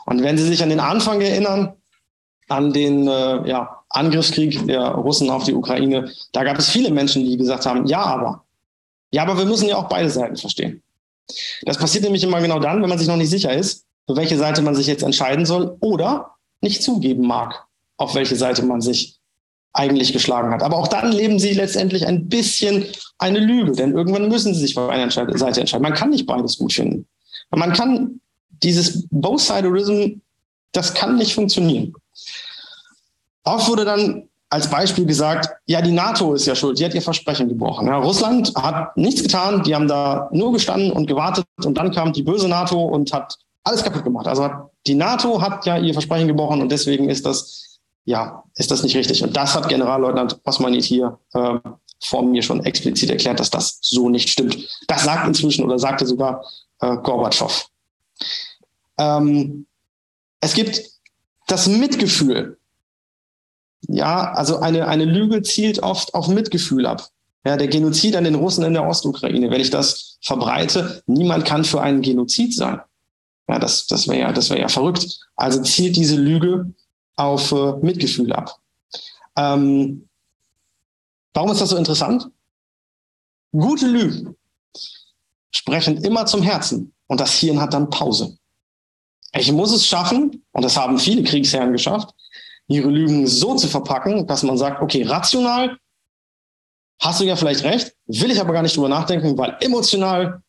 Und 0.06 0.24
wenn 0.24 0.38
Sie 0.38 0.48
sich 0.48 0.64
an 0.64 0.70
den 0.70 0.80
Anfang 0.80 1.22
erinnern, 1.22 1.74
an 2.48 2.72
den 2.72 3.08
äh, 3.08 3.48
ja, 3.48 3.84
Angriffskrieg 3.90 4.66
der 4.68 4.90
Russen 4.90 5.30
auf 5.30 5.44
die 5.44 5.54
Ukraine, 5.54 6.12
da 6.32 6.44
gab 6.44 6.58
es 6.58 6.70
viele 6.70 6.92
Menschen, 6.92 7.24
die 7.26 7.38
gesagt 7.38 7.66
haben, 7.66 7.86
ja, 7.86 8.02
aber. 8.02 8.44
Ja, 9.12 9.24
aber 9.24 9.38
wir 9.38 9.46
müssen 9.46 9.68
ja 9.68 9.78
auch 9.78 9.90
beide 9.90 10.10
Seiten 10.10 10.38
verstehen. 10.38 10.84
Das 11.64 11.78
passiert 11.78 12.04
nämlich 12.04 12.24
immer 12.24 12.42
genau 12.42 12.60
dann, 12.60 12.82
wenn 12.82 12.90
man 12.90 12.98
sich 12.98 13.08
noch 13.08 13.16
nicht 13.16 13.30
sicher 13.30 13.54
ist, 13.54 13.86
für 14.08 14.16
welche 14.16 14.38
Seite 14.38 14.62
man 14.62 14.76
sich 14.76 14.88
jetzt 14.88 15.04
entscheiden 15.04 15.46
soll 15.46 15.78
oder 15.80 16.36
nicht 16.62 16.84
zugeben 16.84 17.26
mag, 17.28 17.66
auf 17.98 18.16
welche 18.16 18.36
Seite 18.36 18.64
man 18.64 18.82
sich 18.82 19.20
eigentlich 19.74 20.14
geschlagen 20.14 20.52
hat. 20.52 20.64
Aber 20.64 20.78
auch 20.78 20.88
dann 20.88 21.12
leben 21.12 21.40
sie 21.40 21.54
letztendlich 21.54 22.06
ein 22.08 22.28
bisschen 22.28 22.86
eine 23.20 23.40
Lüge, 23.40 23.74
denn 23.74 23.94
irgendwann 23.94 24.30
müssen 24.30 24.54
sie 24.54 24.62
sich 24.62 24.74
für 24.74 24.90
eine 24.90 25.12
Seite 25.12 25.60
entscheiden. 25.60 25.84
Man 25.84 25.94
kann 25.94 26.10
nicht 26.10 26.26
beides 26.26 26.58
gut 26.58 26.74
finden. 26.74 27.08
Man 27.52 27.74
kann 27.74 28.20
dieses 28.64 29.08
Both-Siderism, 29.12 30.22
das 30.72 30.94
kann 30.94 31.18
nicht 31.18 31.34
funktionieren. 31.34 31.94
Oft 33.44 33.68
wurde 33.68 33.86
dann 33.86 34.29
als 34.50 34.70
Beispiel 34.70 35.06
gesagt, 35.06 35.50
ja, 35.68 35.82
die 35.82 35.92
NATO 35.92 36.34
ist 36.34 36.46
ja 36.48 36.56
schuld, 36.56 36.80
die 36.80 36.86
hat 36.86 36.96
ihr 36.96 37.02
Versprechen 37.02 37.48
gebrochen. 37.48 37.88
Ja, 37.88 37.98
Russland 37.98 38.52
hat 38.56 38.98
nichts 38.98 39.22
getan, 39.22 39.62
die 39.64 39.76
haben 39.76 39.88
da 39.88 40.28
nur 40.32 40.52
gestanden 40.54 40.92
und 40.92 41.06
gewartet 41.06 41.46
und 41.64 41.78
dann 41.78 41.92
kam 41.92 42.14
die 42.14 42.24
böse 42.24 42.48
NATO 42.48 42.84
und 42.84 43.14
hat 43.14 43.38
alles 43.64 43.84
kaputt 43.84 44.04
gemacht. 44.04 44.28
Also 44.28 44.50
die 44.88 44.96
NATO 44.96 45.42
hat 45.42 45.66
ja 45.66 45.78
ihr 45.78 45.94
Versprechen 45.94 46.28
gebrochen 46.28 46.62
und 46.62 46.72
deswegen 46.72 47.10
ist 47.10 47.26
das, 47.26 47.80
ja, 48.06 48.44
ist 48.56 48.72
das 48.72 48.82
nicht 48.82 48.96
richtig. 48.96 49.24
Und 49.24 49.38
das 49.38 49.54
hat 49.56 49.70
Generalleutnant 49.70 50.40
Osmanit 50.44 50.84
hier 50.84 51.20
äh, 51.34 51.60
vor 52.02 52.24
mir 52.24 52.42
schon 52.42 52.66
explizit 52.66 53.10
erklärt, 53.10 53.40
dass 53.40 53.50
das 53.52 53.80
so 53.82 54.10
nicht 54.10 54.30
stimmt. 54.30 54.58
Das 54.88 55.04
sagt 55.04 55.28
inzwischen 55.28 55.64
oder 55.64 55.78
sagte 55.78 56.08
sogar 56.08 56.44
äh, 56.80 56.96
Gorbatschow. 56.98 57.68
Ähm, 58.98 59.68
es 60.42 60.54
gibt 60.54 60.82
das 61.48 61.68
Mitgefühl. 61.68 62.59
Ja, 63.88 64.34
also 64.34 64.60
eine, 64.60 64.88
eine 64.88 65.06
Lüge 65.06 65.42
zielt 65.42 65.82
oft 65.82 66.14
auf 66.14 66.28
Mitgefühl 66.28 66.86
ab. 66.86 67.10
Ja, 67.46 67.56
der 67.56 67.68
Genozid 67.68 68.16
an 68.16 68.26
den 68.26 68.36
Russen 68.36 68.66
in 68.66 68.74
der 68.74 68.86
Ostukraine, 68.86 69.50
wenn 69.50 69.62
ich 69.62 69.70
das 69.70 70.18
verbreite, 70.22 71.02
niemand 71.08 71.46
kann 71.46 71.64
für 71.64 71.82
einen 71.82 72.02
Genozid 72.02 72.54
sein. 72.54 72.82
Ja, 73.48 73.58
das, 73.58 73.88
das 73.88 74.08
wäre 74.08 74.20
ja, 74.20 74.34
das 74.34 74.50
wäre 74.50 74.60
ja 74.60 74.68
verrückt. 74.68 75.20
Also 75.36 75.62
zielt 75.62 75.96
diese 75.96 76.18
Lüge 76.18 76.72
auf 77.16 77.52
äh, 77.52 77.74
Mitgefühl 77.82 78.34
ab. 78.34 78.60
Ähm, 79.38 80.08
warum 81.34 81.52
ist 81.52 81.62
das 81.62 81.70
so 81.70 81.78
interessant? 81.78 82.30
Gute 83.52 83.88
Lügen 83.88 84.36
sprechen 85.52 85.98
immer 86.04 86.26
zum 86.26 86.44
Herzen 86.44 86.94
und 87.08 87.20
das 87.20 87.34
Hirn 87.34 87.60
hat 87.60 87.74
dann 87.74 87.90
Pause. 87.90 88.38
Ich 89.34 89.52
muss 89.52 89.72
es 89.72 89.86
schaffen, 89.86 90.44
und 90.52 90.64
das 90.64 90.78
haben 90.78 91.00
viele 91.00 91.24
Kriegsherren 91.24 91.72
geschafft, 91.72 92.14
ihre 92.70 92.90
Lügen 92.90 93.28
so 93.28 93.56
zu 93.56 93.68
verpacken, 93.68 94.26
dass 94.28 94.44
man 94.44 94.58
sagt, 94.58 94.82
okay, 94.82 95.04
rational 95.04 95.78
hast 97.02 97.20
du 97.20 97.26
ja 97.26 97.36
vielleicht 97.36 97.64
recht, 97.64 97.94
will 98.08 98.32
ich 98.32 98.40
aber 98.40 98.54
gar 98.54 98.62
nicht 98.62 98.76
drüber 98.76 98.90
nachdenken, 98.90 99.38
weil 99.38 99.58
emotional 99.60 100.42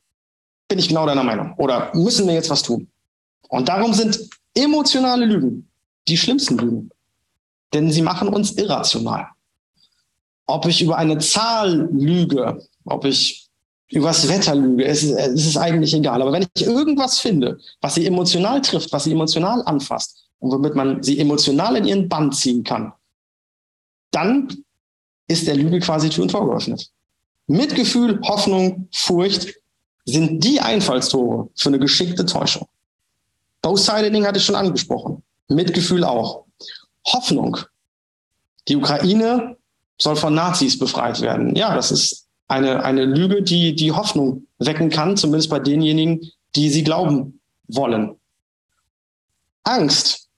bin 0.69 0.79
ich 0.79 0.89
genau 0.89 1.07
deiner 1.07 1.25
Meinung 1.25 1.55
oder 1.57 1.91
müssen 1.95 2.27
wir 2.27 2.35
jetzt 2.35 2.51
was 2.51 2.63
tun. 2.63 2.89
Und 3.49 3.69
darum 3.69 3.95
sind 3.95 4.21
emotionale 4.55 5.25
Lügen 5.25 5.69
die 6.09 6.17
schlimmsten 6.17 6.59
Lügen, 6.59 6.91
denn 7.73 7.91
sie 7.91 8.03
machen 8.03 8.29
uns 8.29 8.53
irrational. 8.53 9.29
Ob 10.47 10.67
ich 10.67 10.83
über 10.83 10.99
eine 10.99 11.19
Zahl 11.19 11.89
lüge, 11.93 12.67
ob 12.85 13.05
ich 13.05 13.49
übers 13.89 14.29
Wetter 14.29 14.55
lüge, 14.55 14.85
es 14.85 15.03
ist, 15.03 15.13
es 15.13 15.47
ist 15.47 15.57
eigentlich 15.57 15.95
egal. 15.95 16.21
Aber 16.21 16.33
wenn 16.33 16.47
ich 16.55 16.67
irgendwas 16.67 17.19
finde, 17.19 17.59
was 17.81 17.95
sie 17.95 18.07
emotional 18.07 18.61
trifft, 18.61 18.93
was 18.93 19.05
sie 19.05 19.13
emotional 19.13 19.63
anfasst 19.65 20.20
und 20.41 20.51
womit 20.51 20.75
man 20.75 21.03
sie 21.03 21.19
emotional 21.19 21.77
in 21.77 21.87
ihren 21.87 22.09
Band 22.09 22.35
ziehen 22.35 22.65
kann, 22.65 22.93
dann 24.11 24.65
ist 25.29 25.47
der 25.47 25.55
Lüge 25.55 25.79
quasi 25.81 26.09
Tür 26.09 26.25
und 26.25 26.31
Tor 26.31 26.49
geöffnet. 26.49 26.91
Mitgefühl, 27.47 28.21
Hoffnung, 28.23 28.89
Furcht 28.93 29.55
sind 30.05 30.43
die 30.43 30.61
Einfallstore 30.61 31.49
für 31.55 31.69
eine 31.69 31.79
geschickte 31.79 32.27
Täuschung. 32.27 32.69
Both-Siding 33.63 34.27
hatte 34.27 34.39
ich 34.39 34.45
schon 34.45 34.55
angesprochen. 34.55 35.23
Mitgefühl 35.49 36.05
auch. 36.05 36.47
Hoffnung. 37.07 37.59
Die 38.69 38.77
Ukraine 38.77 39.57
soll 39.99 40.17
von 40.17 40.35
Nazis 40.35 40.79
befreit 40.79 41.21
werden. 41.21 41.55
Ja, 41.57 41.75
das 41.75 41.91
ist 41.91 42.27
eine, 42.49 42.85
eine 42.85 43.05
Lüge, 43.05 43.43
die 43.43 43.75
die 43.75 43.93
Hoffnung 43.93 44.47
wecken 44.59 44.91
kann, 44.91 45.17
zumindest 45.17 45.51
bei 45.51 45.59
denjenigen, 45.59 46.33
die 46.57 46.71
sie 46.71 46.83
glauben 46.83 47.41
wollen. 47.69 48.17
Angst. 49.65 50.30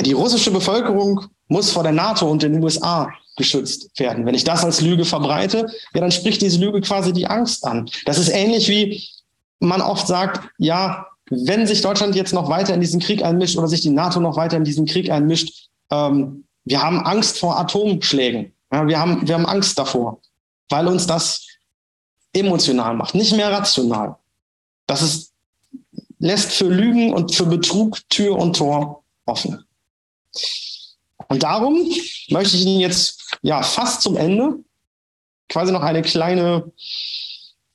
Die 0.00 0.12
russische 0.12 0.50
Bevölkerung 0.50 1.26
muss 1.48 1.70
vor 1.70 1.82
der 1.82 1.92
NATO 1.92 2.30
und 2.30 2.42
den 2.42 2.62
USA 2.62 3.12
geschützt 3.36 3.98
werden. 3.98 4.24
Wenn 4.24 4.34
ich 4.34 4.44
das 4.44 4.64
als 4.64 4.80
Lüge 4.80 5.04
verbreite, 5.04 5.66
ja, 5.94 6.00
dann 6.00 6.10
spricht 6.10 6.40
diese 6.42 6.58
Lüge 6.58 6.80
quasi 6.80 7.12
die 7.12 7.26
Angst 7.26 7.64
an. 7.66 7.88
Das 8.06 8.18
ist 8.18 8.28
ähnlich 8.28 8.68
wie 8.68 9.02
man 9.60 9.80
oft 9.80 10.06
sagt, 10.06 10.48
ja, 10.58 11.06
wenn 11.30 11.66
sich 11.66 11.82
Deutschland 11.82 12.14
jetzt 12.14 12.34
noch 12.34 12.48
weiter 12.48 12.74
in 12.74 12.80
diesen 12.80 13.00
Krieg 13.00 13.22
einmischt 13.22 13.56
oder 13.56 13.68
sich 13.68 13.80
die 13.80 13.90
NATO 13.90 14.20
noch 14.20 14.36
weiter 14.36 14.56
in 14.56 14.64
diesen 14.64 14.86
Krieg 14.86 15.10
einmischt, 15.10 15.68
ähm, 15.90 16.44
wir 16.64 16.82
haben 16.82 17.00
Angst 17.00 17.38
vor 17.38 17.58
Atomschlägen. 17.58 18.52
Ja, 18.72 18.86
wir, 18.86 18.98
haben, 18.98 19.26
wir 19.26 19.34
haben 19.34 19.46
Angst 19.46 19.78
davor, 19.78 20.20
weil 20.68 20.88
uns 20.88 21.06
das 21.06 21.46
emotional 22.32 22.94
macht, 22.96 23.14
nicht 23.14 23.34
mehr 23.34 23.52
rational. 23.52 24.16
Das 24.86 25.02
ist, 25.02 25.32
lässt 26.18 26.52
für 26.52 26.68
Lügen 26.68 27.12
und 27.12 27.34
für 27.34 27.46
Betrug 27.46 27.98
Tür 28.08 28.38
und 28.38 28.56
Tor 28.56 29.02
offen. 29.26 29.64
Und 31.28 31.42
darum 31.42 31.88
möchte 32.28 32.56
ich 32.56 32.66
Ihnen 32.66 32.80
jetzt 32.80 33.38
ja 33.42 33.62
fast 33.62 34.02
zum 34.02 34.16
Ende 34.16 34.56
quasi 35.48 35.72
noch 35.72 35.82
eine 35.82 36.02
kleine, 36.02 36.72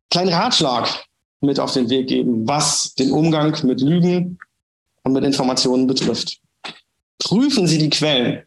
kleinen 0.10 0.34
Ratschlag 0.34 1.06
mit 1.42 1.60
auf 1.60 1.74
den 1.74 1.90
Weg 1.90 2.08
geben, 2.08 2.48
was 2.48 2.94
den 2.96 3.12
Umgang 3.12 3.56
mit 3.64 3.82
Lügen 3.82 4.40
und 5.04 5.14
mit 5.14 5.24
Informationen 5.24 5.88
betrifft. 5.88 6.40
Prüfen 7.20 7.68
Sie 7.68 7.78
die 7.78 7.90
Quellen, 7.90 8.44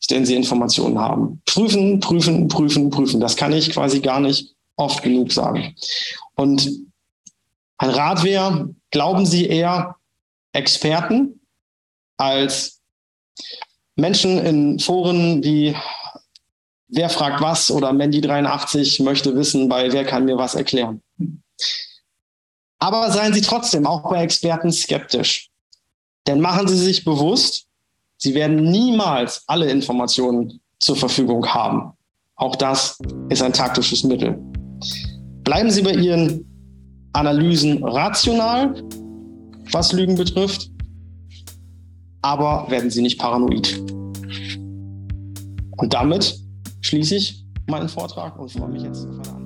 aus 0.00 0.06
denen 0.08 0.26
Sie 0.26 0.34
Informationen 0.34 0.98
haben. 0.98 1.42
Prüfen, 1.46 2.00
prüfen, 2.00 2.48
prüfen, 2.48 2.90
prüfen. 2.90 3.20
Das 3.20 3.36
kann 3.36 3.52
ich 3.52 3.70
quasi 3.70 4.00
gar 4.00 4.20
nicht 4.20 4.54
oft 4.76 5.02
genug 5.02 5.32
sagen. 5.32 5.74
Und 6.34 6.70
ein 7.78 7.90
Rat 7.90 8.24
wäre, 8.24 8.74
glauben 8.90 9.26
Sie 9.26 9.46
eher 9.46 9.96
Experten 10.52 11.40
als 12.16 12.79
Menschen 13.96 14.38
in 14.38 14.78
Foren 14.78 15.42
wie 15.42 15.76
Wer 16.92 17.08
fragt 17.08 17.40
was 17.40 17.70
oder 17.70 17.90
Mandy83 17.90 19.04
möchte 19.04 19.36
wissen 19.36 19.68
bei 19.68 19.92
Wer 19.92 20.04
kann 20.04 20.24
mir 20.24 20.36
was 20.36 20.56
erklären. 20.56 21.00
Aber 22.80 23.12
seien 23.12 23.32
Sie 23.32 23.42
trotzdem 23.42 23.86
auch 23.86 24.10
bei 24.10 24.24
Experten 24.24 24.72
skeptisch. 24.72 25.50
Denn 26.26 26.40
machen 26.40 26.66
Sie 26.66 26.76
sich 26.76 27.04
bewusst, 27.04 27.66
Sie 28.16 28.34
werden 28.34 28.70
niemals 28.70 29.44
alle 29.46 29.70
Informationen 29.70 30.60
zur 30.80 30.96
Verfügung 30.96 31.46
haben. 31.46 31.92
Auch 32.34 32.56
das 32.56 32.98
ist 33.28 33.42
ein 33.42 33.52
taktisches 33.52 34.02
Mittel. 34.02 34.38
Bleiben 35.44 35.70
Sie 35.70 35.82
bei 35.82 35.92
Ihren 35.92 36.44
Analysen 37.12 37.84
rational, 37.84 38.82
was 39.72 39.92
Lügen 39.92 40.16
betrifft, 40.16 40.70
aber 42.22 42.66
werden 42.68 42.90
Sie 42.90 43.02
nicht 43.02 43.18
paranoid. 43.18 43.78
Und 45.76 45.94
damit 45.94 46.38
schließe 46.82 47.16
ich 47.16 47.44
meinen 47.68 47.88
Vortrag 47.88 48.38
und 48.38 48.50
freue 48.50 48.68
mich 48.68 48.82
jetzt 48.82 49.06
auf 49.06 49.26
eine 49.28 49.39